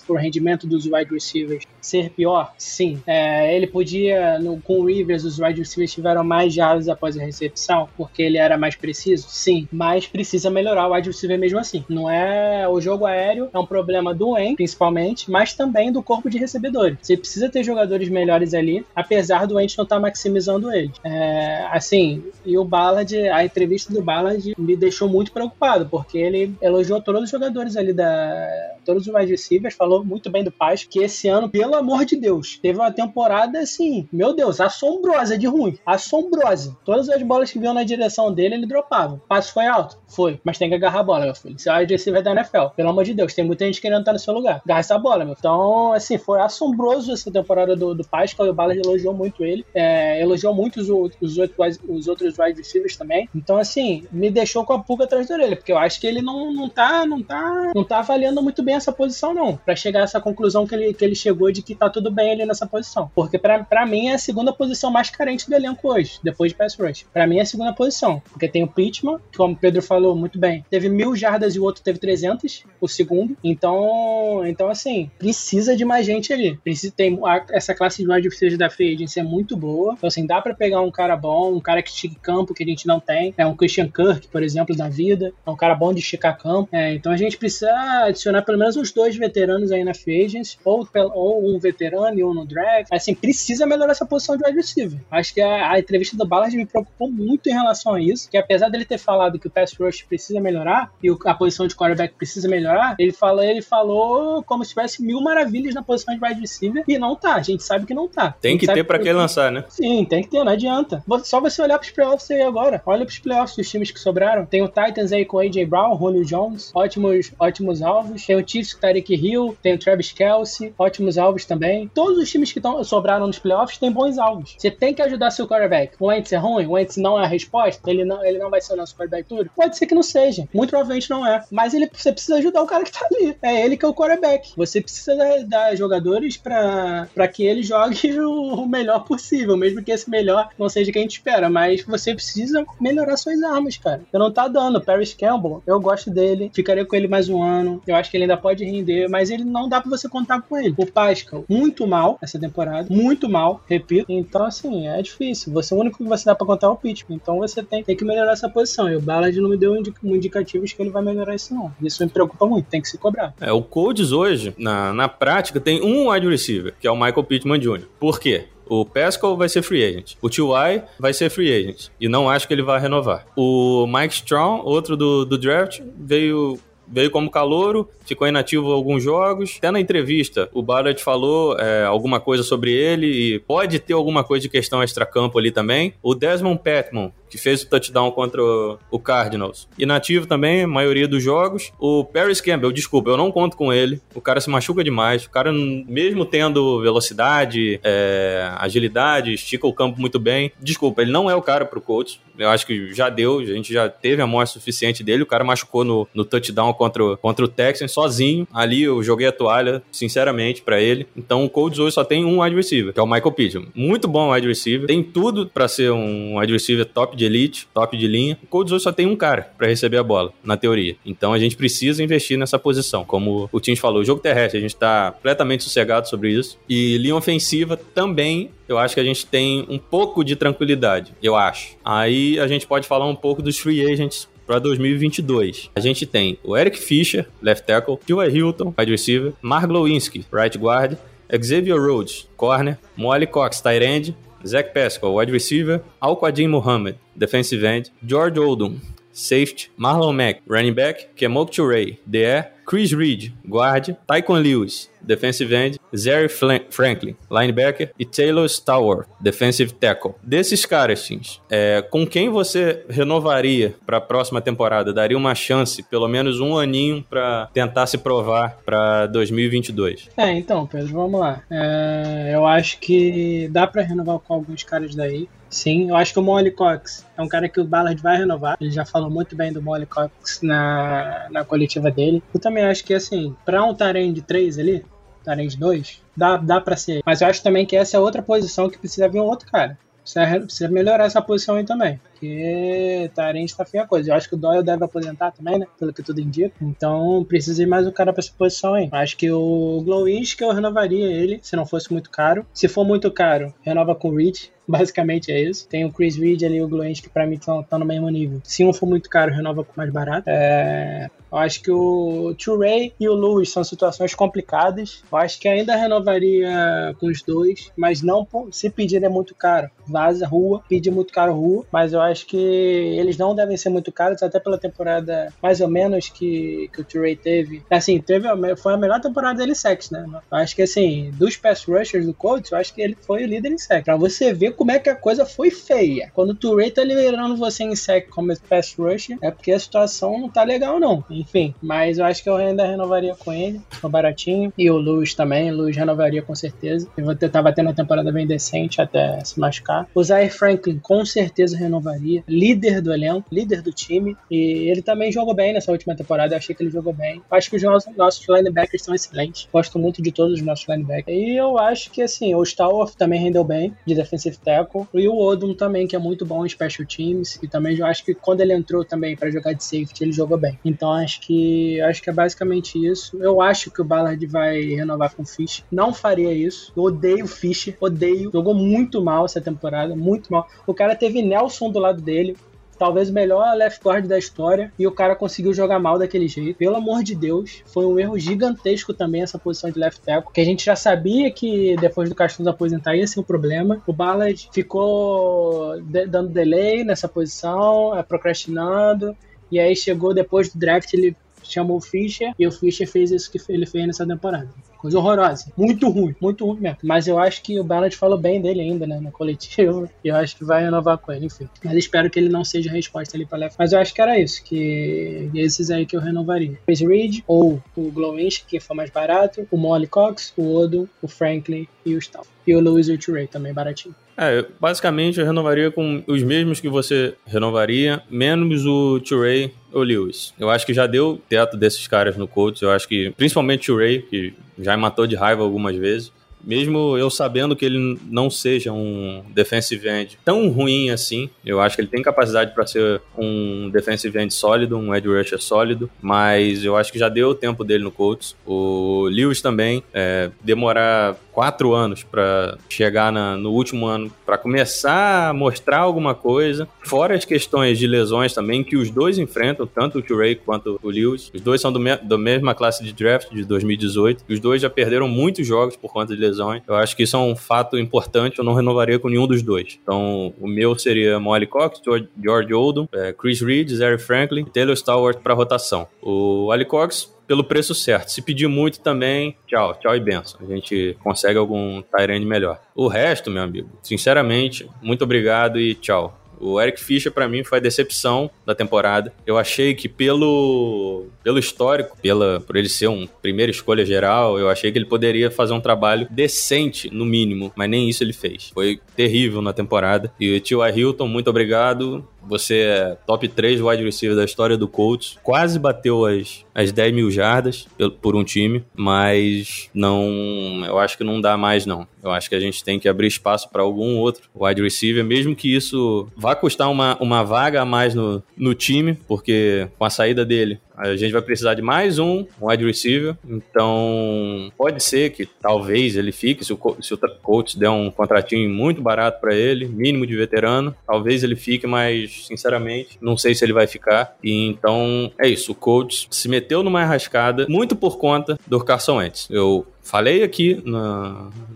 o 0.07 0.15
rendimento 0.15 0.67
dos 0.67 0.85
wide 0.85 1.13
receivers 1.13 1.65
ser 1.81 2.09
pior? 2.11 2.53
Sim. 2.57 3.01
É, 3.05 3.55
ele 3.55 3.67
podia, 3.67 4.39
no, 4.39 4.59
com 4.61 4.79
o 4.79 4.85
Rivers, 4.85 5.23
os 5.23 5.39
wide 5.39 5.59
receivers 5.59 5.93
tiveram 5.93 6.23
mais 6.23 6.53
jardas 6.53 6.89
após 6.89 7.17
a 7.17 7.23
recepção, 7.23 7.89
porque 7.97 8.21
ele 8.21 8.37
era 8.37 8.57
mais 8.57 8.75
preciso? 8.75 9.27
Sim. 9.29 9.67
Mas 9.71 10.07
precisa 10.07 10.49
melhorar 10.49 10.87
o 10.87 10.93
wide 10.93 11.09
receiver 11.09 11.39
mesmo 11.39 11.59
assim. 11.59 11.83
Não 11.89 12.09
é. 12.09 12.67
O 12.67 12.79
jogo 12.79 13.05
aéreo 13.05 13.49
é 13.53 13.59
um 13.59 13.65
problema 13.65 14.13
do 14.13 14.37
Ents, 14.37 14.55
principalmente, 14.55 15.29
mas 15.31 15.53
também 15.53 15.91
do 15.91 16.03
corpo 16.03 16.29
de 16.29 16.37
recebedores. 16.37 16.97
Você 17.01 17.17
precisa 17.17 17.49
ter 17.49 17.63
jogadores 17.63 18.09
melhores 18.09 18.53
ali, 18.53 18.85
apesar 18.95 19.45
do 19.45 19.59
Ents 19.59 19.75
não 19.77 19.83
estar 19.83 19.95
tá 19.95 20.01
maximizando 20.01 20.71
ele. 20.71 20.91
É, 21.03 21.67
assim, 21.71 22.23
e 22.45 22.57
o 22.57 22.63
Ballard, 22.63 23.15
a 23.29 23.43
entrevista 23.43 23.93
do 23.93 24.01
Ballard 24.01 24.38
me 24.57 24.75
deixou 24.75 25.07
muito 25.09 25.31
preocupado, 25.31 25.87
porque 25.87 26.17
ele 26.17 26.55
elogiou 26.61 27.01
todos 27.01 27.23
os 27.23 27.29
jogadores 27.29 27.75
ali 27.75 27.93
da. 27.93 28.47
Todos 28.89 29.05
os 29.05 29.13
wide 29.13 29.29
receivers, 29.29 29.75
falou 29.75 30.03
muito 30.03 30.31
bem 30.31 30.43
do 30.43 30.51
Paz, 30.51 30.83
que 30.83 30.97
esse 30.97 31.27
ano, 31.27 31.47
pelo 31.47 31.75
amor 31.75 32.05
de 32.05 32.15
Deus, 32.15 32.57
teve 32.59 32.79
uma 32.79 32.91
temporada 32.91 33.59
assim, 33.59 34.09
meu 34.11 34.33
Deus, 34.33 34.59
assombrosa 34.59 35.37
de 35.37 35.45
ruim. 35.45 35.77
Assombrosa. 35.85 36.75
Todas 36.83 37.07
as 37.07 37.21
bolas 37.21 37.51
que 37.51 37.59
vinham 37.59 37.75
na 37.75 37.83
direção 37.83 38.33
dele, 38.33 38.55
ele 38.55 38.65
dropava. 38.65 39.13
O 39.13 39.19
passe 39.19 39.53
foi 39.53 39.67
alto? 39.67 39.99
Foi. 40.07 40.41
Mas 40.43 40.57
tem 40.57 40.69
que 40.69 40.73
agarrar 40.73 41.01
a 41.01 41.03
bola, 41.03 41.25
meu 41.25 41.35
filho. 41.35 41.59
Você 41.59 41.69
é 41.69 41.77
wide 41.77 41.93
receiver 41.93 42.23
da 42.23 42.31
NFL. 42.31 42.69
Pelo 42.75 42.89
amor 42.89 43.03
de 43.03 43.13
Deus, 43.13 43.31
tem 43.31 43.45
muita 43.45 43.63
gente 43.63 43.79
querendo 43.79 43.99
estar 43.99 44.11
no 44.11 44.17
seu 44.17 44.33
lugar. 44.33 44.59
Agarra 44.65 44.79
essa 44.79 44.97
bola, 44.97 45.23
meu. 45.23 45.35
Então, 45.37 45.93
assim, 45.93 46.17
foi 46.17 46.41
assombroso 46.41 47.11
essa 47.11 47.31
temporada 47.31 47.75
do, 47.75 47.93
do 47.93 48.03
Pascal 48.03 48.47
e 48.47 48.49
o 48.49 48.53
Ballard 48.55 48.81
elogiou 48.83 49.13
muito 49.13 49.45
ele. 49.45 49.63
É, 49.71 50.19
elogiou 50.19 50.51
muito 50.51 50.79
os, 50.79 50.89
os, 50.89 51.37
os, 51.37 51.79
os 51.87 52.07
outros 52.07 52.39
wide 52.39 52.57
receivers 52.57 52.97
também. 52.97 53.29
Então, 53.35 53.57
assim, 53.57 54.07
me 54.11 54.31
deixou 54.31 54.65
com 54.65 54.73
a 54.73 54.79
pulga 54.79 55.03
atrás 55.03 55.27
da 55.27 55.35
orelha, 55.35 55.55
porque 55.55 55.71
eu 55.71 55.77
acho 55.77 56.01
que 56.01 56.07
ele 56.07 56.23
não, 56.23 56.51
não 56.51 56.67
tá, 56.67 57.05
não 57.05 57.21
tá, 57.21 57.71
não 57.75 57.83
tá 57.83 57.99
avaliando 57.99 58.41
muito 58.41 58.63
bem 58.63 58.78
essa 58.79 58.91
posição, 58.91 59.33
não. 59.33 59.55
para 59.55 59.75
chegar 59.75 60.01
a 60.01 60.03
essa 60.03 60.19
conclusão 60.19 60.65
que 60.65 60.75
ele, 60.75 60.93
que 60.93 61.05
ele 61.05 61.15
chegou 61.15 61.51
de 61.51 61.61
que 61.61 61.75
tá 61.75 61.89
tudo 61.89 62.11
bem 62.11 62.31
ali 62.31 62.45
nessa 62.45 62.65
posição. 62.65 63.11
Porque 63.13 63.37
para 63.37 63.85
mim 63.85 64.07
é 64.07 64.13
a 64.15 64.17
segunda 64.17 64.51
posição 64.51 64.91
mais 64.91 65.09
carente 65.09 65.49
do 65.49 65.55
elenco 65.55 65.91
hoje, 65.91 66.19
depois 66.23 66.51
de 66.51 66.57
pass 66.57 66.75
rush. 66.75 67.05
Pra 67.13 67.27
mim 67.27 67.37
é 67.37 67.41
a 67.41 67.45
segunda 67.45 67.73
posição. 67.73 68.21
Porque 68.31 68.47
tem 68.47 68.63
o 68.63 68.67
Pittman, 68.67 69.17
que 69.31 69.37
como 69.37 69.53
o 69.53 69.57
Pedro 69.57 69.81
falou 69.81 70.15
muito 70.15 70.39
bem, 70.39 70.65
teve 70.69 70.89
mil 70.89 71.15
jardas 71.15 71.55
e 71.55 71.59
o 71.59 71.63
outro 71.63 71.83
teve 71.83 71.99
300, 71.99 72.63
o 72.79 72.87
segundo. 72.87 73.37
Então, 73.43 74.41
então 74.45 74.69
assim, 74.69 75.11
precisa 75.17 75.75
de 75.75 75.85
mais 75.85 76.05
gente 76.05 76.33
ali. 76.33 76.57
Precisa 76.57 76.93
ter 76.95 77.17
essa 77.51 77.73
classe 77.73 78.03
de 78.03 78.09
wide 78.09 78.27
receivers 78.27 78.57
da 78.57 78.69
free 78.69 78.93
agency 78.93 79.19
é 79.19 79.23
muito 79.23 79.55
boa. 79.55 79.93
Então, 79.97 80.07
assim, 80.07 80.25
dá 80.25 80.41
para 80.41 80.53
pegar 80.53 80.81
um 80.81 80.91
cara 80.91 81.15
bom, 81.15 81.53
um 81.53 81.59
cara 81.59 81.81
que 81.81 81.89
estique 81.89 82.15
campo 82.15 82.53
que 82.53 82.63
a 82.63 82.65
gente 82.65 82.87
não 82.87 82.99
tem. 82.99 83.33
É 83.37 83.45
um 83.45 83.55
Christian 83.55 83.87
Kirk, 83.87 84.27
por 84.27 84.43
exemplo, 84.43 84.75
da 84.75 84.89
vida. 84.89 85.31
É 85.45 85.49
um 85.49 85.55
cara 85.55 85.75
bom 85.75 85.93
de 85.93 85.99
esticar 85.99 86.37
campo. 86.37 86.69
É, 86.71 86.93
então 86.93 87.11
a 87.11 87.17
gente 87.17 87.37
precisa 87.37 87.71
adicionar 88.05 88.41
pelo 88.43 88.57
menos 88.57 88.68
menos 88.69 88.77
uns 88.77 88.91
dois 88.91 89.15
veteranos 89.15 89.71
aí 89.71 89.83
na 89.83 89.93
free 89.93 90.23
agents, 90.23 90.57
ou, 90.63 90.87
ou 91.13 91.55
um 91.55 91.59
veterano 91.59 92.19
e 92.19 92.23
um 92.23 92.33
no 92.33 92.45
draft. 92.45 92.87
Assim, 92.91 93.15
precisa 93.15 93.65
melhorar 93.65 93.91
essa 93.91 94.05
posição 94.05 94.37
de 94.37 94.45
wide 94.45 94.57
receiver. 94.57 94.99
Acho 95.09 95.33
que 95.33 95.41
a, 95.41 95.71
a 95.71 95.79
entrevista 95.79 96.15
do 96.15 96.25
Ballard 96.25 96.55
me 96.55 96.65
preocupou 96.65 97.09
muito 97.09 97.47
em 97.47 97.53
relação 97.53 97.95
a 97.95 98.01
isso, 98.01 98.29
que 98.29 98.37
apesar 98.37 98.69
dele 98.69 98.85
ter 98.85 98.97
falado 98.97 99.39
que 99.39 99.47
o 99.47 99.49
pass 99.49 99.73
rush 99.73 100.03
precisa 100.03 100.39
melhorar 100.39 100.91
e 101.03 101.09
a 101.25 101.33
posição 101.33 101.67
de 101.67 101.75
quarterback 101.75 102.13
precisa 102.15 102.47
melhorar, 102.47 102.95
ele 102.99 103.11
falou, 103.11 103.43
ele 103.43 103.61
falou 103.61 104.43
como 104.43 104.63
se 104.63 104.69
tivesse 104.69 105.01
mil 105.01 105.21
maravilhas 105.21 105.73
na 105.73 105.81
posição 105.81 106.15
de 106.15 106.23
wide 106.23 106.39
receiver 106.39 106.83
e 106.87 106.97
não 106.97 107.15
tá. 107.15 107.35
A 107.35 107.41
gente 107.41 107.63
sabe 107.63 107.85
que 107.85 107.93
não 107.93 108.07
tá. 108.07 108.35
Tem 108.39 108.57
que 108.57 108.67
ter 108.67 108.83
para 108.83 108.99
que 108.99 109.11
lançar, 109.11 109.51
né? 109.51 109.65
Sim, 109.69 110.05
tem 110.05 110.23
que 110.23 110.29
ter, 110.29 110.43
não 110.43 110.51
adianta. 110.51 111.03
Só 111.23 111.39
você 111.39 111.61
olhar 111.61 111.79
pros 111.79 111.91
playoffs 111.91 112.29
aí 112.31 112.41
agora. 112.41 112.81
Olha 112.85 113.05
pros 113.05 113.19
playoffs 113.19 113.55
dos 113.55 113.69
times 113.69 113.91
que 113.91 113.99
sobraram. 113.99 114.45
Tem 114.45 114.61
o 114.61 114.67
Titans 114.67 115.11
aí 115.11 115.25
com 115.25 115.39
AJ 115.39 115.65
Brown, 115.67 115.97
Julio 115.97 116.25
Jones, 116.25 116.71
ótimos, 116.73 117.31
ótimos 117.39 117.81
alvos. 117.81 118.25
Tem 118.25 118.35
o 118.35 118.43
Com 118.49 118.79
Tarek 118.79 119.13
Hill, 119.13 119.55
tem 119.61 119.75
o 119.75 119.77
Travis 119.77 120.11
Kelsey, 120.11 120.73
ótimos 120.77 121.17
alvos 121.17 121.45
também. 121.45 121.89
Todos 121.93 122.17
os 122.17 122.29
times 122.29 122.51
que 122.51 122.59
tão, 122.59 122.83
sobraram 122.83 123.27
nos 123.27 123.37
playoffs 123.37 123.77
têm 123.77 123.91
bons 123.91 124.17
alvos. 124.17 124.55
Você 124.57 124.71
tem 124.71 124.93
que 124.93 125.01
ajudar 125.01 125.31
seu 125.31 125.47
quarterback. 125.47 125.95
O 125.99 126.07
Wentz 126.07 126.31
é 126.31 126.37
ruim, 126.37 126.65
o 126.65 126.71
Wentz 126.71 126.97
não 126.97 127.19
é 127.19 127.23
a 127.23 127.27
resposta, 127.27 127.89
ele 127.89 128.03
não, 128.03 128.23
ele 128.25 128.39
não 128.39 128.49
vai 128.49 128.59
ser 128.61 128.73
o 128.73 128.77
nosso 128.77 128.95
quarterback 128.95 129.27
tudo. 129.29 129.51
Pode 129.55 129.77
ser 129.77 129.85
que 129.85 129.95
não 129.95 130.03
seja, 130.03 130.47
muito 130.53 130.69
provavelmente 130.69 131.09
não 131.09 131.25
é. 131.25 131.43
Mas 131.51 131.73
ele, 131.73 131.89
você 131.93 132.11
precisa 132.11 132.37
ajudar 132.37 132.61
o 132.61 132.67
cara 132.67 132.83
que 132.83 132.91
tá 132.91 133.05
ali. 133.11 133.37
É 133.41 133.63
ele 133.63 133.77
que 133.77 133.85
é 133.85 133.87
o 133.87 133.93
quarterback. 133.93 134.53
Você 134.55 134.81
precisa 134.81 135.15
dar, 135.45 135.75
jogadores 135.75 136.37
para 136.37 137.27
que 137.31 137.43
ele 137.43 137.61
jogue 137.61 137.97
o, 138.19 138.65
melhor 138.65 139.03
possível, 139.03 139.55
mesmo 139.55 139.83
que 139.83 139.91
esse 139.91 140.09
melhor 140.09 140.49
não 140.57 140.67
seja 140.69 140.89
o 140.89 140.93
que 140.93 140.99
a 140.99 141.01
gente 141.01 141.13
espera. 141.13 141.49
Mas 141.49 141.83
você 141.83 142.13
precisa 142.13 142.65
melhorar 142.79 143.17
suas 143.17 143.41
armas, 143.43 143.77
cara. 143.77 144.01
Você 144.09 144.17
não 144.17 144.31
tá 144.31 144.47
dando. 144.47 144.81
Paris 144.81 145.13
Campbell, 145.13 145.61
eu 145.67 145.79
gosto 145.79 146.09
dele, 146.09 146.51
ficaria 146.53 146.85
com 146.85 146.95
ele 146.95 147.07
mais 147.07 147.29
um 147.29 147.43
ano. 147.43 147.81
Eu 147.85 147.95
acho 147.95 148.09
que 148.09 148.17
ele 148.17 148.23
ainda 148.23 148.37
pode 148.39 148.63
render, 148.63 149.07
mas 149.09 149.29
ele 149.29 149.43
não 149.43 149.67
dá 149.69 149.81
para 149.81 149.89
você 149.89 150.07
contar 150.09 150.41
com 150.41 150.57
ele. 150.57 150.73
O 150.77 150.85
Pascal, 150.85 151.45
muito 151.47 151.85
mal 151.85 152.17
essa 152.21 152.39
temporada, 152.39 152.87
muito 152.89 153.29
mal, 153.29 153.61
repito. 153.67 154.05
Então, 154.09 154.45
assim, 154.45 154.87
é 154.87 155.01
difícil. 155.01 155.53
Você, 155.53 155.73
o 155.73 155.77
único 155.77 155.97
que 155.97 156.03
você 156.03 156.25
dá 156.25 156.35
pra 156.35 156.47
contar 156.47 156.67
é 156.67 156.69
o 156.69 156.75
Pittsburgh. 156.75 157.19
Então 157.21 157.37
você 157.39 157.61
tem, 157.61 157.83
tem 157.83 157.95
que 157.95 158.05
melhorar 158.05 158.31
essa 158.31 158.49
posição. 158.49 158.89
E 158.89 158.95
o 158.95 159.01
Ballard 159.01 159.39
não 159.39 159.49
me 159.49 159.57
deu 159.57 159.75
indicativos 160.03 160.73
que 160.73 160.81
ele 160.81 160.89
vai 160.89 161.03
melhorar 161.03 161.35
isso, 161.35 161.53
não. 161.53 161.71
Isso 161.81 162.03
me 162.03 162.09
preocupa 162.09 162.45
muito, 162.45 162.67
tem 162.67 162.81
que 162.81 162.87
se 162.87 162.97
cobrar. 162.97 163.33
É, 163.39 163.51
o 163.51 163.61
Colts 163.61 164.11
hoje, 164.11 164.53
na, 164.57 164.93
na 164.93 165.07
prática, 165.07 165.59
tem 165.59 165.81
um 165.81 166.09
wide 166.09 166.27
receiver, 166.27 166.73
que 166.79 166.87
é 166.87 166.91
o 166.91 166.95
Michael 166.95 167.23
Pittman 167.23 167.59
Jr. 167.59 167.85
Por 167.99 168.19
quê? 168.19 168.47
O 168.69 168.85
Pascal 168.85 169.35
vai 169.35 169.49
ser 169.49 169.63
free 169.63 169.83
agent. 169.83 170.13
O 170.21 170.29
T.Y. 170.29 170.83
vai 170.99 171.11
ser 171.11 171.29
free 171.31 171.51
agent. 171.51 171.87
E 171.99 172.07
não 172.07 172.29
acho 172.29 172.47
que 172.47 172.53
ele 172.53 172.61
vai 172.61 172.79
renovar. 172.79 173.25
O 173.35 173.87
Mike 173.87 174.13
Strong, 174.13 174.61
outro 174.63 174.95
do, 174.95 175.25
do 175.25 175.37
draft, 175.39 175.81
veio 175.97 176.59
veio 176.91 177.11
como 177.11 177.29
calouro, 177.29 177.89
ficou 178.05 178.27
inativo 178.27 178.71
alguns 178.71 179.03
jogos. 179.03 179.55
Até 179.57 179.71
na 179.71 179.79
entrevista, 179.79 180.49
o 180.53 180.61
Barrett 180.61 181.03
falou 181.03 181.57
é, 181.57 181.83
alguma 181.85 182.19
coisa 182.19 182.43
sobre 182.43 182.73
ele 182.73 183.07
e 183.07 183.39
pode 183.39 183.79
ter 183.79 183.93
alguma 183.93 184.23
coisa 184.23 184.43
de 184.43 184.49
questão 184.49 184.81
extra-campo 184.81 185.37
ali 185.37 185.51
também. 185.51 185.93
O 186.01 186.15
Desmond 186.15 186.59
Petman, 186.61 187.13
que 187.29 187.37
fez 187.37 187.61
o 187.61 187.69
touchdown 187.69 188.11
contra 188.11 188.41
o 188.41 188.99
Cardinals. 188.99 189.67
Inativo 189.77 190.25
também, 190.25 190.65
maioria 190.65 191.07
dos 191.07 191.23
jogos. 191.23 191.71
O 191.79 192.03
Paris 192.03 192.41
Campbell, 192.41 192.71
desculpa, 192.71 193.11
eu 193.11 193.17
não 193.17 193.31
conto 193.31 193.55
com 193.55 193.71
ele. 193.71 194.01
O 194.15 194.21
cara 194.21 194.41
se 194.41 194.49
machuca 194.49 194.83
demais. 194.83 195.25
O 195.25 195.29
cara, 195.29 195.51
mesmo 195.53 196.25
tendo 196.25 196.81
velocidade, 196.81 197.79
é, 197.83 198.51
agilidade, 198.57 199.33
estica 199.33 199.67
o 199.67 199.73
campo 199.73 199.99
muito 199.99 200.19
bem. 200.19 200.51
Desculpa, 200.59 201.01
ele 201.01 201.11
não 201.11 201.29
é 201.29 201.35
o 201.35 201.41
cara 201.41 201.65
pro 201.65 201.79
coach. 201.79 202.19
Eu 202.37 202.49
acho 202.49 202.65
que 202.65 202.93
já 202.93 203.09
deu, 203.09 203.39
a 203.39 203.45
gente 203.45 203.71
já 203.71 203.89
teve 203.89 204.21
amostra 204.21 204.59
suficiente 204.59 205.03
dele. 205.03 205.23
O 205.23 205.27
cara 205.27 205.43
machucou 205.43 205.83
no, 205.83 206.07
no 206.13 206.23
touchdown 206.23 206.73
contra, 206.79 207.17
contra 207.17 207.43
o 207.43 207.47
Texans 207.47 207.91
sozinho. 207.91 208.47
Ali 208.53 208.83
eu 208.83 209.03
joguei 209.03 209.27
a 209.27 209.31
toalha, 209.33 209.83
sinceramente, 209.91 210.61
para 210.61 210.79
ele. 210.79 211.05
Então 211.15 211.43
o 211.43 211.49
Colts 211.49 211.77
hoje 211.77 211.93
só 211.93 212.05
tem 212.05 212.23
um 212.23 212.41
wide 212.41 212.55
receiver, 212.55 212.93
que 212.93 212.99
é 212.99 213.03
o 213.03 213.05
Michael 213.05 213.33
Pittman. 213.33 213.67
Muito 213.75 214.07
bom 214.07 214.31
wide 214.31 214.47
receiver. 214.47 214.87
Tem 214.87 215.03
tudo 215.03 215.47
para 215.47 215.67
ser 215.67 215.91
um 215.91 216.39
wide 216.39 216.53
receiver 216.53 216.85
top 216.85 217.17
de 217.17 217.25
elite, 217.25 217.67
top 217.73 217.97
de 217.97 218.07
linha. 218.07 218.39
O 218.41 218.47
Colts 218.47 218.71
hoje 218.71 218.83
só 218.83 218.93
tem 218.93 219.05
um 219.05 219.15
cara 219.15 219.51
para 219.57 219.67
receber 219.67 219.97
a 219.97 220.03
bola, 220.03 220.31
na 220.41 220.55
teoria. 220.55 220.95
Então 221.05 221.33
a 221.33 221.39
gente 221.39 221.57
precisa 221.57 222.01
investir 222.01 222.37
nessa 222.37 222.57
posição. 222.57 223.03
Como 223.03 223.49
o 223.51 223.59
Tim 223.59 223.75
falou, 223.75 224.01
o 224.01 224.05
jogo 224.05 224.21
terrestre, 224.21 224.57
a 224.57 224.61
gente 224.61 224.73
está 224.73 225.11
completamente 225.11 225.63
sossegado 225.65 226.07
sobre 226.07 226.31
isso. 226.31 226.57
E 226.69 226.97
linha 226.97 227.15
ofensiva 227.15 227.75
também, 227.75 228.51
eu 228.67 228.77
acho 228.77 228.93
que 228.93 229.01
a 229.01 229.03
gente 229.03 229.25
tem 229.25 229.65
um 229.67 229.77
pouco 229.77 230.23
de 230.23 230.35
tranquilidade, 230.35 231.13
eu 231.21 231.35
acho. 231.35 231.75
Aí 231.83 232.39
a 232.39 232.47
gente 232.47 232.65
pode 232.65 232.87
falar 232.87 233.05
um 233.05 233.15
pouco 233.15 233.41
dos 233.41 233.57
free 233.57 233.85
agents 233.85 234.29
para 234.49 234.57
2022. 234.57 235.69
A 235.75 235.79
gente 235.79 236.07
tem 236.07 236.39
o 236.43 236.57
Eric 236.57 236.79
Fischer, 236.79 237.27
left 237.39 237.67
tackle, 237.67 237.99
T.Y. 238.03 238.29
Hilton, 238.29 238.73
wide 238.75 238.89
receiver, 238.89 239.33
Mark 239.43 239.67
Glowinski, 239.67 240.25
right 240.31 240.57
guard, 240.57 240.97
Xavier 241.31 241.79
Rhodes, 241.79 242.27
corner, 242.35 242.79
Molly 242.97 243.27
Cox, 243.27 243.61
tight 243.61 243.83
end, 243.83 244.15
Zach 244.43 244.73
Pascal, 244.73 245.13
wide 245.13 245.31
receiver, 245.31 245.83
Al-Qadim 246.01 246.49
Mohammed, 246.49 246.97
defensive 247.15 247.63
end, 247.63 247.91
George 248.03 248.39
Oldham, 248.39 248.81
safety, 249.19 249.69
Marlon 249.77 250.13
Mack, 250.13 250.41
running 250.47 250.73
back, 250.73 251.09
Kemok 251.15 251.51
Ture, 251.51 251.99
DE, 252.05 252.43
Chris 252.69 252.93
Reed, 252.93 253.33
guard, 253.47 253.97
Tyquan 254.07 254.43
Lewis, 254.43 254.89
defensive 255.01 255.51
end, 255.51 255.79
Zary 255.95 256.29
Franklin, 256.29 257.15
linebacker 257.31 257.91
e 257.97 258.05
Taylor 258.05 258.47
Stoward, 258.47 259.07
defensive 259.19 259.73
tackle. 259.73 260.13
Desses 260.21 260.67
caras, 260.67 261.03
Tins, 261.03 261.41
é, 261.49 261.81
com 261.81 262.05
quem 262.05 262.29
você 262.29 262.85
renovaria 262.87 263.75
para 263.87 263.97
a 263.97 264.01
próxima 264.01 264.39
temporada? 264.39 264.93
Daria 264.93 265.17
uma 265.17 265.33
chance, 265.33 265.81
pelo 265.81 266.07
menos 266.07 266.39
um 266.39 266.59
aninho, 266.59 267.03
para 267.09 267.49
tentar 267.53 267.87
se 267.87 267.97
provar 267.97 268.59
para 268.63 269.07
2022? 269.07 270.09
É, 270.15 270.31
então, 270.33 270.67
Pedro, 270.67 270.93
vamos 270.93 271.19
lá. 271.19 271.41
É, 271.49 272.31
eu 272.35 272.45
acho 272.45 272.77
que 272.79 273.47
dá 273.51 273.65
para 273.65 273.81
renovar 273.81 274.19
com 274.19 274.35
alguns 274.35 274.61
caras 274.61 274.93
daí. 274.93 275.27
Sim, 275.49 275.89
eu 275.89 275.95
acho 275.95 276.13
que 276.13 276.19
o 276.19 276.21
Molly 276.21 276.51
Cox 276.51 277.05
é 277.17 277.21
um 277.21 277.27
cara 277.27 277.49
que 277.49 277.59
o 277.59 277.65
Ballard 277.65 277.99
vai 278.01 278.17
renovar. 278.17 278.57
Ele 278.61 278.71
já 278.71 278.85
falou 278.85 279.09
muito 279.09 279.35
bem 279.35 279.51
do 279.51 279.61
Molly 279.61 279.85
Cox 279.85 280.41
na, 280.41 281.27
na 281.31 281.43
coletiva 281.43 281.89
dele. 281.89 282.21
Eu 282.33 282.39
também 282.39 282.63
acho 282.63 282.83
que, 282.83 282.93
assim, 282.93 283.35
para 283.43 283.63
um 283.63 283.73
Tarém 283.73 284.13
de 284.13 284.21
3 284.21 284.59
ali, 284.59 284.85
Tarém 285.23 285.47
de 285.47 285.57
2, 285.57 286.01
dá, 286.15 286.37
dá 286.37 286.61
para 286.61 286.77
ser. 286.77 287.01
Mas 287.05 287.21
eu 287.21 287.27
acho 287.27 287.41
também 287.41 287.65
que 287.65 287.75
essa 287.75 287.97
é 287.97 287.99
outra 287.99 288.21
posição 288.21 288.69
que 288.69 288.77
precisa 288.77 289.09
vir 289.09 289.19
um 289.19 289.25
outro 289.25 289.49
cara. 289.51 289.77
Precisa, 290.03 290.39
precisa 290.39 290.69
melhorar 290.69 291.05
essa 291.05 291.21
posição 291.21 291.55
aí 291.55 291.65
também 291.65 291.99
porque 292.19 293.09
Tarente 293.15 293.55
tá 293.55 293.65
feia 293.65 293.83
a 293.83 293.87
coisa. 293.87 294.11
Eu 294.11 294.15
acho 294.15 294.27
que 294.27 294.35
o 294.35 294.37
Doyle 294.37 294.63
deve 294.63 294.83
aposentar 294.83 295.31
também, 295.31 295.57
né? 295.57 295.65
Pelo 295.79 295.93
que 295.93 296.03
tudo 296.03 296.19
indica. 296.19 296.53
Então 296.61 297.25
precisa 297.27 297.63
ir 297.63 297.65
mais 297.65 297.87
um 297.87 297.91
cara 297.91 298.11
pra 298.11 298.19
essa 298.19 298.31
posição 298.37 298.73
aí. 298.73 298.89
Acho 298.91 299.15
que 299.15 299.31
o 299.31 299.81
Glowinski 299.83 300.43
eu 300.43 300.51
renovaria 300.51 301.07
ele, 301.07 301.39
se 301.41 301.55
não 301.55 301.65
fosse 301.65 301.91
muito 301.91 302.09
caro. 302.09 302.45
Se 302.53 302.67
for 302.67 302.85
muito 302.85 303.09
caro, 303.09 303.53
renova 303.61 303.95
com 303.95 304.09
o 304.09 304.15
Reed. 304.15 304.37
Basicamente 304.67 305.31
é 305.31 305.41
isso. 305.41 305.67
Tem 305.67 305.83
o 305.83 305.91
Chris 305.91 306.15
Reed 306.15 306.43
ali 306.43 306.57
e 306.57 306.61
o 306.61 306.67
Glowinski 306.67 307.07
que 307.07 307.13
pra 307.13 307.25
mim 307.25 307.35
estão 307.35 307.65
no 307.71 307.85
mesmo 307.85 308.07
nível. 308.09 308.39
Se 308.43 308.63
um 308.63 308.71
for 308.71 308.85
muito 308.85 309.09
caro, 309.09 309.33
renova 309.33 309.63
com 309.63 309.73
mais 309.75 309.91
barato. 309.91 310.29
É... 310.29 311.09
Eu 311.31 311.37
acho 311.37 311.61
que 311.61 311.71
o 311.71 312.35
Ray 312.59 312.93
e 312.99 313.07
o 313.07 313.13
Lewis 313.13 313.51
são 313.51 313.63
situações 313.63 314.15
complicadas. 314.15 315.03
Eu 315.11 315.17
acho 315.17 315.39
que 315.39 315.47
ainda 315.47 315.75
renovaria 315.75 316.95
com 316.99 317.07
os 317.07 317.21
dois, 317.21 317.71
mas 317.77 318.01
não 318.01 318.27
se 318.51 318.69
pedir 318.69 319.03
é 319.03 319.09
muito 319.09 319.35
caro. 319.35 319.69
Vaza, 319.87 320.27
rua, 320.27 320.63
pedir 320.67 320.91
muito 320.91 321.13
caro, 321.13 321.33
rua. 321.33 321.65
Mas 321.71 321.93
eu 321.93 322.01
acho 322.09 322.25
que 322.25 322.37
eles 322.37 323.17
não 323.17 323.35
devem 323.35 323.57
ser 323.57 323.69
muito 323.69 323.91
caros, 323.91 324.21
até 324.21 324.39
pela 324.39 324.57
temporada 324.57 325.31
mais 325.41 325.61
ou 325.61 325.67
menos 325.67 326.09
que, 326.09 326.69
que 326.73 326.81
o 326.81 326.83
Turay 326.83 327.15
teve. 327.15 327.63
Assim, 327.69 327.99
teve 327.99 328.27
foi 328.57 328.73
a 328.73 328.77
melhor 328.77 328.99
temporada 328.99 329.39
dele 329.39 329.55
sex, 329.55 329.89
né? 329.89 330.05
Acho 330.31 330.55
que 330.55 330.61
assim, 330.61 331.11
dos 331.13 331.37
pass 331.37 331.65
rushers 331.65 332.05
do 332.05 332.13
Colts, 332.13 332.51
eu 332.51 332.57
acho 332.57 332.73
que 332.73 332.81
ele 332.81 332.97
foi 332.99 333.23
o 333.23 333.27
líder 333.27 333.51
em 333.51 333.57
sec. 333.57 333.85
Pra 333.85 333.95
você 333.95 334.33
ver 334.33 334.53
como 334.53 334.71
é 334.71 334.79
que 334.79 334.89
a 334.89 334.95
coisa 334.95 335.25
foi 335.25 335.51
feia. 335.51 336.11
Quando 336.13 336.31
o 336.31 336.35
Turay 336.35 336.71
tá 336.71 336.83
liderando 336.83 337.37
você 337.37 337.63
em 337.63 337.75
sec 337.75 338.09
como 338.09 338.29
pass 338.47 338.75
rusher, 338.77 339.17
é 339.21 339.31
porque 339.31 339.51
a 339.51 339.59
situação 339.59 340.19
não 340.19 340.29
tá 340.29 340.43
legal, 340.43 340.79
não. 340.79 341.03
Enfim, 341.09 341.53
mas 341.61 341.97
eu 341.97 342.05
acho 342.05 342.23
que 342.23 342.29
eu 342.29 342.35
ainda 342.35 342.65
renovaria 342.65 343.15
com 343.15 343.33
ele, 343.33 343.61
ficou 343.69 343.89
baratinho. 343.89 344.53
E 344.57 344.69
o 344.69 344.77
Luz 344.77 345.13
também, 345.13 345.51
o 345.51 345.55
Luz 345.55 345.75
renovaria 345.75 346.21
com 346.21 346.35
certeza. 346.35 346.87
Eu 346.97 347.29
tava 347.29 347.53
tendo 347.53 347.67
uma 347.67 347.75
temporada 347.75 348.11
bem 348.11 348.27
decente 348.27 348.81
até 348.81 349.19
se 349.23 349.39
machucar. 349.39 349.87
O 349.93 350.03
Zaire 350.03 350.29
Franklin 350.29 350.79
com 350.79 351.05
certeza 351.05 351.57
renovaria 351.57 351.98
líder 352.27 352.81
do 352.81 352.93
elenco, 352.93 353.27
líder 353.31 353.61
do 353.61 353.71
time. 353.71 354.15
E 354.29 354.69
ele 354.69 354.81
também 354.81 355.11
jogou 355.11 355.33
bem 355.33 355.53
nessa 355.53 355.71
última 355.71 355.95
temporada. 355.95 356.33
Eu 356.33 356.37
achei 356.37 356.55
que 356.55 356.63
ele 356.63 356.69
jogou 356.69 356.93
bem. 356.93 357.21
Acho 357.29 357.49
que 357.49 357.55
os 357.55 357.63
nossos, 357.63 357.95
nossos 357.95 358.25
linebackers 358.27 358.83
são 358.83 358.93
excelentes. 358.93 359.47
Gosto 359.51 359.77
muito 359.79 360.01
de 360.01 360.11
todos 360.11 360.35
os 360.35 360.41
nossos 360.41 360.67
linebackers. 360.67 361.17
E 361.17 361.35
eu 361.35 361.57
acho 361.57 361.91
que, 361.91 362.01
assim, 362.01 362.33
o 362.35 362.43
Stallworth 362.43 362.95
também 362.95 363.19
rendeu 363.19 363.43
bem 363.43 363.73
de 363.85 363.95
defensive 363.95 364.37
tackle. 364.37 364.87
E 364.93 365.07
o 365.07 365.17
Odom 365.17 365.53
também, 365.53 365.87
que 365.87 365.95
é 365.95 365.99
muito 365.99 366.25
bom 366.25 366.45
em 366.45 366.49
special 366.49 366.87
teams. 366.87 367.39
E 367.41 367.47
também 367.47 367.77
eu 367.77 367.85
acho 367.85 368.03
que 368.03 368.13
quando 368.13 368.41
ele 368.41 368.53
entrou 368.53 368.83
também 368.83 369.15
para 369.15 369.31
jogar 369.31 369.53
de 369.53 369.63
safety, 369.63 370.03
ele 370.03 370.11
jogou 370.11 370.37
bem. 370.37 370.59
Então 370.63 370.91
acho 370.91 371.21
que 371.21 371.79
acho 371.81 372.01
que 372.01 372.09
é 372.09 372.13
basicamente 372.13 372.77
isso. 372.77 373.17
Eu 373.21 373.41
acho 373.41 373.71
que 373.71 373.81
o 373.81 373.85
Ballard 373.85 374.23
vai 374.27 374.61
renovar 374.61 375.13
com 375.13 375.23
o 375.23 375.25
Fish. 375.25 375.63
Não 375.71 375.93
faria 375.93 376.33
isso. 376.33 376.71
Eu 376.75 376.83
odeio 376.83 377.25
o 377.25 377.27
Fish. 377.27 377.73
Odeio. 377.79 378.31
Jogou 378.31 378.53
muito 378.53 379.03
mal 379.03 379.25
essa 379.25 379.41
temporada. 379.41 379.95
Muito 379.95 380.31
mal. 380.31 380.47
O 380.65 380.73
cara 380.73 380.95
teve 380.95 381.21
Nelson 381.21 381.71
do 381.71 381.79
lado 381.79 381.88
lado 381.89 382.01
dele. 382.01 382.35
talvez 382.79 383.09
o 383.09 383.13
melhor 383.13 383.53
left 383.57 383.83
guard 383.83 384.07
da 384.07 384.17
história, 384.17 384.71
e 384.79 384.87
o 384.87 384.91
cara 384.91 385.13
conseguiu 385.13 385.53
jogar 385.53 385.77
mal 385.79 385.99
daquele 385.99 386.29
jeito. 386.29 386.57
Pelo 386.57 386.77
amor 386.77 387.03
de 387.03 387.13
Deus, 387.13 387.61
foi 387.67 387.85
um 387.85 387.99
erro 387.99 388.17
gigantesco 388.17 388.93
também 388.93 389.21
essa 389.21 389.37
posição 389.37 389.69
de 389.69 389.77
left 389.77 390.01
tackle, 390.01 390.31
que 390.33 390.39
a 390.39 390.45
gente 390.45 390.65
já 390.65 390.75
sabia 390.77 391.29
que 391.29 391.75
depois 391.75 392.07
do 392.07 392.15
Castunz 392.15 392.47
aposentar 392.47 392.95
ia 392.95 393.05
ser 393.05 393.19
um 393.19 393.23
problema. 393.23 393.83
O 393.85 393.91
Ballard 393.91 394.49
ficou 394.53 395.79
de 395.81 396.07
dando 396.07 396.29
delay 396.29 396.85
nessa 396.85 397.09
posição, 397.09 397.95
é, 397.97 398.01
procrastinando, 398.01 399.15
e 399.51 399.59
aí 399.59 399.75
chegou 399.75 400.13
depois 400.13 400.49
do 400.51 400.57
draft, 400.57 400.93
ele 400.93 401.15
chamou 401.43 401.77
o 401.77 401.81
Fischer 401.81 402.31
e 402.39 402.47
o 402.47 402.51
Fischer 402.51 402.87
fez 402.87 403.11
isso 403.11 403.29
que 403.29 403.39
ele 403.49 403.65
fez 403.65 403.85
nessa 403.85 404.07
temporada. 404.07 404.49
Coisa 404.79 404.97
horrorosa. 404.97 405.51
Muito 405.57 405.89
ruim, 405.89 406.15
muito 406.21 406.45
ruim 406.45 406.61
mesmo. 406.61 406.77
Mas 406.83 407.05
eu 407.05 407.19
acho 407.19 407.43
que 407.43 407.59
o 407.59 407.63
Ballard 407.65 407.93
falou 407.95 408.17
bem 408.17 408.41
dele 408.41 408.61
ainda, 408.61 408.87
né? 408.87 408.97
No 409.01 409.11
coletivo. 409.11 409.89
E 410.03 410.07
eu 410.09 410.15
acho 410.15 410.37
que 410.37 410.45
vai 410.45 410.63
renovar 410.63 410.97
com 410.97 411.11
ele, 411.11 411.25
enfim. 411.25 411.49
Mas 411.63 411.75
espero 411.75 412.09
que 412.09 412.17
ele 412.17 412.29
não 412.29 412.45
seja 412.45 412.69
a 412.69 412.73
resposta 412.73 413.17
ali 413.17 413.25
para 413.25 413.39
left. 413.39 413.57
Mas 413.59 413.73
eu 413.73 413.79
acho 413.79 413.93
que 413.93 414.01
era 414.01 414.17
isso. 414.17 414.41
Que 414.41 415.29
esses 415.35 415.69
aí 415.69 415.85
que 415.85 415.97
eu 415.97 415.99
renovaria. 415.99 416.57
Chris 416.65 416.79
Reed, 416.79 417.19
ou 417.27 417.61
o 417.75 417.91
Glowinch, 417.91 418.45
que 418.47 418.57
foi 418.61 418.73
mais 418.73 418.89
barato. 418.89 419.45
O 419.51 419.57
Molly 419.57 419.87
Cox, 419.87 420.33
o 420.37 420.55
Odo, 420.55 420.89
o 421.01 421.09
Franklin 421.09 421.67
e 421.85 421.95
o 421.95 421.99
Stahl. 421.99 422.25
E 422.47 422.55
o 422.55 422.61
Louis 422.61 422.87
Ray 422.87 423.27
também 423.27 423.53
baratinho. 423.53 423.93
É, 424.17 424.45
basicamente 424.59 425.19
eu 425.19 425.25
renovaria 425.25 425.71
com 425.71 426.03
os 426.07 426.23
mesmos 426.23 426.59
que 426.59 426.67
você 426.67 427.15
renovaria, 427.25 428.01
menos 428.09 428.65
o 428.65 428.99
Turay 428.99 429.53
ou 429.71 429.83
Lewis. 429.83 430.33
Eu 430.39 430.49
acho 430.49 430.65
que 430.65 430.73
já 430.73 430.87
deu 430.87 431.21
teto 431.29 431.57
desses 431.57 431.87
caras 431.87 432.17
no 432.17 432.27
Colts. 432.27 432.61
Eu 432.61 432.71
acho 432.71 432.87
que, 432.87 433.11
principalmente 433.17 433.71
o 433.71 433.77
Ray, 433.77 434.01
que 434.01 434.33
já 434.57 434.75
matou 434.75 435.07
de 435.07 435.15
raiva 435.15 435.43
algumas 435.43 435.75
vezes 435.75 436.11
mesmo 436.43 436.97
eu 436.97 437.09
sabendo 437.09 437.55
que 437.55 437.65
ele 437.65 437.99
não 438.09 438.29
seja 438.29 438.71
um 438.71 439.23
defensive 439.33 439.87
end 439.87 440.19
tão 440.23 440.49
ruim 440.49 440.89
assim, 440.89 441.29
eu 441.45 441.59
acho 441.59 441.75
que 441.75 441.81
ele 441.81 441.89
tem 441.89 442.01
capacidade 442.01 442.53
para 442.53 442.65
ser 442.65 443.01
um 443.17 443.69
defensive 443.69 444.17
end 444.19 444.33
sólido, 444.33 444.77
um 444.77 444.95
edge 444.95 445.07
rusher 445.07 445.41
sólido, 445.41 445.89
mas 446.01 446.63
eu 446.63 446.75
acho 446.77 446.91
que 446.91 446.99
já 446.99 447.09
deu 447.09 447.29
o 447.29 447.35
tempo 447.35 447.63
dele 447.63 447.83
no 447.83 447.91
Colts. 447.91 448.35
O 448.45 449.07
Lewis 449.11 449.41
também, 449.41 449.83
é, 449.93 450.31
demorar 450.43 451.15
quatro 451.39 451.73
anos 451.73 452.03
para 452.03 452.57
chegar 452.67 453.13
na, 453.13 453.37
no 453.37 453.53
último 453.53 453.85
ano, 453.85 454.11
para 454.25 454.37
começar 454.37 455.29
a 455.29 455.33
mostrar 455.33 455.77
alguma 455.77 456.13
coisa, 456.13 456.67
fora 456.83 457.15
as 457.15 457.23
questões 457.23 457.79
de 457.79 457.87
lesões 457.87 458.33
também 458.33 458.61
que 458.61 458.75
os 458.75 458.89
dois 458.89 459.17
enfrentam, 459.17 459.65
tanto 459.65 459.99
o 459.99 460.01
Turay 460.01 460.35
quanto 460.35 460.77
o 460.83 460.89
Lewis. 460.89 461.31
Os 461.33 461.39
dois 461.39 461.61
são 461.61 461.71
do 461.71 461.79
me 461.79 461.95
da 461.95 462.17
mesma 462.17 462.53
classe 462.53 462.83
de 462.83 462.91
draft 462.91 463.31
de 463.31 463.45
2018, 463.45 464.25
os 464.29 464.39
dois 464.41 464.61
já 464.61 464.69
perderam 464.69 465.07
muitos 465.07 465.47
jogos 465.47 465.77
por 465.77 465.93
conta 465.93 466.13
de 466.13 466.19
lesões. 466.19 466.61
Eu 466.67 466.75
acho 466.75 466.93
que 466.93 467.03
isso 467.03 467.15
é 467.15 467.19
um 467.19 467.37
fato 467.37 467.79
importante, 467.79 468.39
eu 468.39 468.43
não 468.43 468.53
renovaria 468.53 468.99
com 468.99 469.07
nenhum 469.07 469.25
dos 469.25 469.41
dois. 469.41 469.79
Então, 469.81 470.33
o 470.41 470.45
meu 470.45 470.77
seria 470.77 471.21
Molly 471.21 471.47
Cox, 471.47 471.81
George 472.21 472.53
Oldham, 472.53 472.89
é, 472.91 473.13
Chris 473.13 473.39
Reed, 473.39 473.69
Zary 473.69 473.97
Franklin 473.97 474.41
e 474.41 474.49
Taylor 474.49 474.73
Stallworth 474.73 475.21
para 475.21 475.33
rotação. 475.33 475.87
O 476.01 476.51
Ali 476.51 476.65
Cox 476.65 477.17
pelo 477.29 477.43
preço 477.43 477.75
certo. 477.75 478.09
Se 478.09 478.23
pedir 478.23 478.47
muito 478.47 478.79
também, 478.79 479.37
tchau, 479.45 479.75
tchau 479.75 479.95
e 479.95 479.99
benção. 479.99 480.39
A 480.41 480.51
gente 480.51 480.97
consegue 480.99 481.37
algum 481.37 481.79
Tyrande 481.83 482.25
melhor. 482.25 482.59
O 482.73 482.87
resto, 482.87 483.29
meu 483.29 483.43
amigo, 483.43 483.69
sinceramente, 483.83 484.67
muito 484.81 485.03
obrigado 485.03 485.59
e 485.59 485.75
tchau. 485.75 486.19
O 486.39 486.59
Eric 486.59 486.81
Fischer, 486.81 487.11
para 487.11 487.27
mim, 487.27 487.43
foi 487.43 487.57
a 487.57 487.61
decepção 487.61 488.31
da 488.45 488.55
temporada. 488.55 489.13
Eu 489.27 489.37
achei 489.37 489.75
que 489.75 489.87
pelo, 489.87 491.05
pelo 491.23 491.37
histórico, 491.37 491.97
pela, 492.01 492.39
por 492.39 492.55
ele 492.55 492.69
ser 492.69 492.87
um 492.87 493.05
primeira 493.21 493.51
escolha 493.51 493.85
geral, 493.85 494.39
eu 494.39 494.49
achei 494.49 494.71
que 494.71 494.77
ele 494.77 494.85
poderia 494.85 495.29
fazer 495.29 495.53
um 495.53 495.61
trabalho 495.61 496.07
decente, 496.09 496.89
no 496.91 497.05
mínimo, 497.05 497.51
mas 497.55 497.69
nem 497.69 497.89
isso 497.89 498.03
ele 498.03 498.13
fez. 498.13 498.51
Foi 498.53 498.79
terrível 498.95 499.41
na 499.41 499.53
temporada. 499.53 500.11
E 500.19 500.35
o 500.35 500.39
Tio 500.39 500.65
Hilton, 500.65 501.07
muito 501.07 501.29
obrigado. 501.29 502.07
Você 502.27 502.59
é 502.59 502.97
top 503.05 503.27
3 503.27 503.61
wide 503.61 503.83
receiver 503.83 504.15
da 504.15 504.25
história 504.25 504.57
do 504.57 504.67
Colts. 504.67 505.17
Quase 505.23 505.57
bateu 505.57 506.05
as, 506.05 506.45
as 506.53 506.71
10 506.71 506.93
mil 506.93 507.11
jardas 507.11 507.67
por 508.01 508.15
um 508.15 508.23
time, 508.23 508.63
mas 508.75 509.69
não. 509.73 510.63
Eu 510.65 510.77
acho 510.79 510.97
que 510.97 511.03
não 511.03 511.19
dá 511.19 511.37
mais, 511.37 511.65
não. 511.65 511.87
Eu 512.03 512.11
acho 512.11 512.29
que 512.29 512.35
a 512.35 512.39
gente 512.39 512.63
tem 512.63 512.79
que 512.79 512.87
abrir 512.87 513.07
espaço 513.07 513.49
para 513.49 513.61
algum 513.61 513.97
outro 513.97 514.29
wide 514.35 514.61
receiver, 514.61 515.03
mesmo 515.03 515.35
que 515.35 515.53
isso 515.53 516.07
vá 516.15 516.35
custar 516.35 516.69
uma, 516.69 516.97
uma 517.01 517.23
vaga 517.23 517.61
a 517.61 517.65
mais 517.65 517.93
no, 517.93 518.23
no 518.37 518.53
time, 518.53 518.97
porque 519.07 519.67
com 519.77 519.85
a 519.85 519.89
saída 519.89 520.25
dele, 520.25 520.59
a 520.79 520.95
gente 520.95 521.11
vai 521.11 521.21
precisar 521.21 521.53
de 521.53 521.61
mais 521.61 521.99
um 521.99 522.25
wide 522.41 522.65
receiver. 522.65 523.15
Então, 523.27 524.51
pode 524.57 524.81
ser 524.81 525.11
que 525.11 525.25
talvez 525.25 525.97
ele 525.97 526.11
fique, 526.11 526.45
se 526.45 526.53
o, 526.53 526.59
se 526.79 526.93
o 526.93 526.97
coach 527.21 527.59
der 527.59 527.69
um 527.69 527.91
contratinho 527.91 528.49
muito 528.49 528.81
barato 528.81 529.19
para 529.19 529.35
ele, 529.35 529.67
mínimo 529.67 530.07
de 530.07 530.15
veterano, 530.15 530.73
talvez 530.87 531.23
ele 531.23 531.35
fique, 531.35 531.67
mas 531.67 532.25
sinceramente, 532.25 532.97
não 533.01 533.17
sei 533.17 533.35
se 533.35 533.43
ele 533.43 533.53
vai 533.53 533.67
ficar. 533.67 534.15
E 534.23 534.47
então, 534.47 535.11
é 535.19 535.27
isso. 535.27 535.51
O 535.51 535.55
coach 535.55 536.07
se 536.09 536.29
meteu 536.29 536.63
numa 536.63 536.81
arrascada 536.81 537.45
muito 537.49 537.75
por 537.75 537.97
conta 537.97 538.39
do 538.47 538.63
Carson 538.63 538.97
Wentz. 538.97 539.27
Eu 539.29 539.67
Falei 539.89 540.21
aqui 540.21 540.61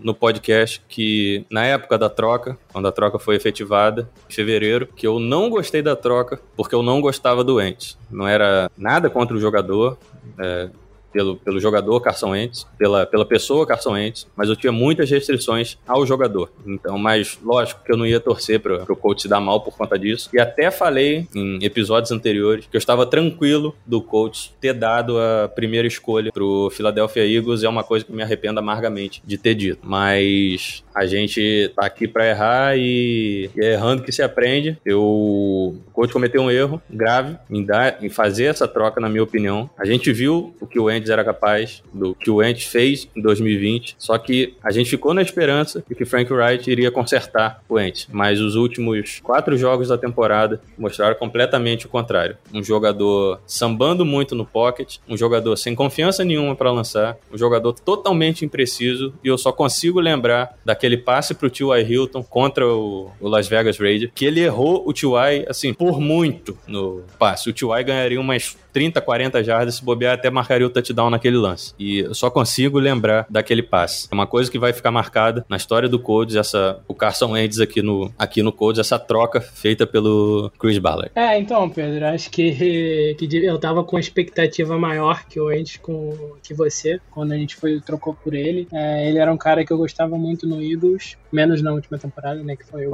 no, 0.02 0.12
podcast 0.12 0.82
que 0.88 1.46
na 1.48 1.64
época 1.66 1.96
da 1.96 2.10
troca, 2.10 2.58
quando 2.72 2.88
a 2.88 2.90
troca 2.90 3.16
foi 3.16 3.36
efetivada, 3.36 4.10
em 4.28 4.32
fevereiro, 4.32 4.88
que 4.88 5.06
eu 5.06 5.20
não 5.20 5.48
gostei 5.48 5.80
da 5.80 5.94
troca 5.94 6.40
porque 6.56 6.74
eu 6.74 6.82
não 6.82 7.00
gostava 7.00 7.44
do 7.44 7.62
Ents. 7.62 7.96
Não 8.10 8.26
era 8.26 8.68
nada 8.76 9.08
contra 9.08 9.36
o 9.36 9.40
jogador. 9.40 9.96
É, 10.36 10.68
pelo, 11.14 11.36
pelo 11.36 11.60
jogador 11.60 12.00
Carson 12.00 12.30
Wentz, 12.30 12.66
pela, 12.76 13.06
pela 13.06 13.24
pessoa 13.24 13.64
Carson 13.64 13.92
Wentz, 13.92 14.26
mas 14.36 14.48
eu 14.48 14.56
tinha 14.56 14.72
muitas 14.72 15.08
restrições 15.08 15.78
ao 15.86 16.04
jogador. 16.04 16.50
Então, 16.66 16.98
mas 16.98 17.38
lógico 17.42 17.82
que 17.84 17.92
eu 17.92 17.96
não 17.96 18.04
ia 18.04 18.18
torcer 18.18 18.58
para 18.58 18.82
o 18.92 18.96
coach 18.96 19.22
se 19.22 19.28
dar 19.28 19.40
mal 19.40 19.60
por 19.60 19.76
conta 19.76 19.98
disso. 19.98 20.28
E 20.32 20.40
até 20.40 20.70
falei 20.70 21.28
em 21.34 21.64
episódios 21.64 22.10
anteriores 22.10 22.66
que 22.66 22.76
eu 22.76 22.78
estava 22.78 23.06
tranquilo 23.06 23.74
do 23.86 24.02
coach 24.02 24.52
ter 24.60 24.74
dado 24.74 25.18
a 25.18 25.48
primeira 25.48 25.86
escolha 25.86 26.32
pro 26.32 26.68
Philadelphia 26.70 27.24
Eagles. 27.24 27.62
É 27.62 27.68
uma 27.68 27.84
coisa 27.84 28.04
que 28.04 28.12
me 28.12 28.22
arrependo 28.22 28.58
amargamente 28.58 29.22
de 29.24 29.38
ter 29.38 29.54
dito. 29.54 29.78
Mas 29.84 30.83
a 30.94 31.06
gente 31.06 31.72
tá 31.74 31.84
aqui 31.84 32.06
para 32.06 32.28
errar 32.28 32.76
e, 32.76 33.50
e, 33.56 33.64
é 33.64 33.72
errando 33.72 34.02
que 34.02 34.12
se 34.12 34.22
aprende. 34.22 34.78
Eu, 34.84 35.02
o 35.02 35.76
coach 35.92 36.12
cometeu 36.12 36.40
um 36.42 36.50
erro 36.50 36.80
grave 36.88 37.36
em, 37.50 37.64
dar, 37.64 37.98
em 38.02 38.08
fazer 38.08 38.44
essa 38.44 38.68
troca, 38.68 39.00
na 39.00 39.08
minha 39.08 39.22
opinião. 39.22 39.68
A 39.76 39.84
gente 39.84 40.12
viu 40.12 40.54
o 40.60 40.66
que 40.66 40.78
o 40.78 40.90
Ents 40.90 41.10
era 41.10 41.24
capaz, 41.24 41.82
do 41.92 42.14
que 42.14 42.30
o 42.30 42.42
Ents 42.42 42.64
fez 42.64 43.08
em 43.16 43.20
2020, 43.20 43.96
só 43.98 44.16
que 44.18 44.54
a 44.62 44.70
gente 44.70 44.88
ficou 44.88 45.12
na 45.12 45.22
esperança 45.22 45.84
de 45.88 45.94
que 45.94 46.04
Frank 46.04 46.32
Wright 46.32 46.70
iria 46.70 46.90
consertar 46.90 47.62
o 47.68 47.78
Ents. 47.78 48.08
Mas 48.12 48.40
os 48.40 48.54
últimos 48.54 49.20
quatro 49.20 49.56
jogos 49.56 49.88
da 49.88 49.98
temporada 49.98 50.60
mostraram 50.78 51.16
completamente 51.16 51.86
o 51.86 51.88
contrário. 51.88 52.36
Um 52.52 52.62
jogador 52.62 53.40
sambando 53.46 54.04
muito 54.04 54.34
no 54.34 54.44
pocket, 54.44 54.98
um 55.08 55.16
jogador 55.16 55.56
sem 55.56 55.74
confiança 55.74 56.24
nenhuma 56.24 56.54
para 56.54 56.70
lançar, 56.70 57.16
um 57.32 57.38
jogador 57.38 57.72
totalmente 57.72 58.44
impreciso 58.44 59.12
e 59.22 59.28
eu 59.28 59.36
só 59.36 59.50
consigo 59.50 60.00
lembrar 60.00 60.56
daquele 60.64 60.83
aquele 60.84 60.98
passe 60.98 61.34
pro 61.34 61.48
T.Y. 61.48 61.82
Hilton 61.82 62.22
contra 62.22 62.66
o, 62.66 63.10
o, 63.18 63.28
Las 63.28 63.48
Vegas 63.48 63.78
Raiders, 63.78 64.12
que 64.14 64.26
ele 64.26 64.40
errou 64.40 64.82
o 64.86 64.92
T.Y., 64.92 65.46
assim, 65.48 65.72
por 65.72 65.98
muito 65.98 66.58
no 66.66 67.02
passe. 67.18 67.48
O 67.48 67.52
T.Y. 67.52 67.82
ganharia 67.82 68.20
umas 68.20 68.56
30, 68.74 69.00
40 69.00 69.42
jardas, 69.44 69.76
se 69.76 69.84
bobear 69.84 70.14
até 70.14 70.28
marcaria 70.28 70.66
o 70.66 70.70
touchdown 70.70 71.08
naquele 71.08 71.36
lance. 71.36 71.72
E 71.78 72.00
eu 72.00 72.14
só 72.14 72.28
consigo 72.28 72.78
lembrar 72.78 73.24
daquele 73.30 73.62
passe. 73.62 74.08
É 74.10 74.14
uma 74.14 74.26
coisa 74.26 74.50
que 74.50 74.58
vai 74.58 74.72
ficar 74.72 74.90
marcada 74.90 75.46
na 75.48 75.56
história 75.56 75.88
do 75.88 75.98
Colts, 75.98 76.34
essa, 76.34 76.80
o 76.88 76.94
Carson 76.94 77.32
Wentz 77.32 77.60
aqui 77.60 77.80
no, 77.80 78.12
aqui 78.18 78.42
no 78.42 78.52
Colts, 78.52 78.80
essa 78.80 78.98
troca 78.98 79.40
feita 79.40 79.86
pelo 79.86 80.50
Chris 80.58 80.78
Ballard. 80.78 81.12
É, 81.14 81.38
então, 81.38 81.70
Pedro, 81.70 82.04
acho 82.06 82.28
que, 82.30 83.14
que 83.16 83.36
eu 83.36 83.58
tava 83.58 83.84
com 83.84 83.98
expectativa 83.98 84.76
maior 84.76 85.24
que 85.24 85.38
o 85.38 85.46
Wentz 85.46 85.76
com 85.76 86.34
que 86.42 86.52
você, 86.52 87.00
quando 87.12 87.32
a 87.32 87.36
gente 87.36 87.54
foi 87.54 87.80
trocou 87.80 88.12
por 88.12 88.34
ele. 88.34 88.66
É, 88.72 89.08
ele 89.08 89.18
era 89.18 89.32
um 89.32 89.36
cara 89.36 89.64
que 89.64 89.72
eu 89.72 89.78
gostava 89.78 90.18
muito 90.18 90.48
no 90.48 90.60
Eagles, 90.60 90.73
menos 91.32 91.62
na 91.62 91.72
última 91.72 91.98
temporada, 91.98 92.42
né, 92.42 92.56
que 92.56 92.64
foi 92.64 92.86
o 92.86 92.92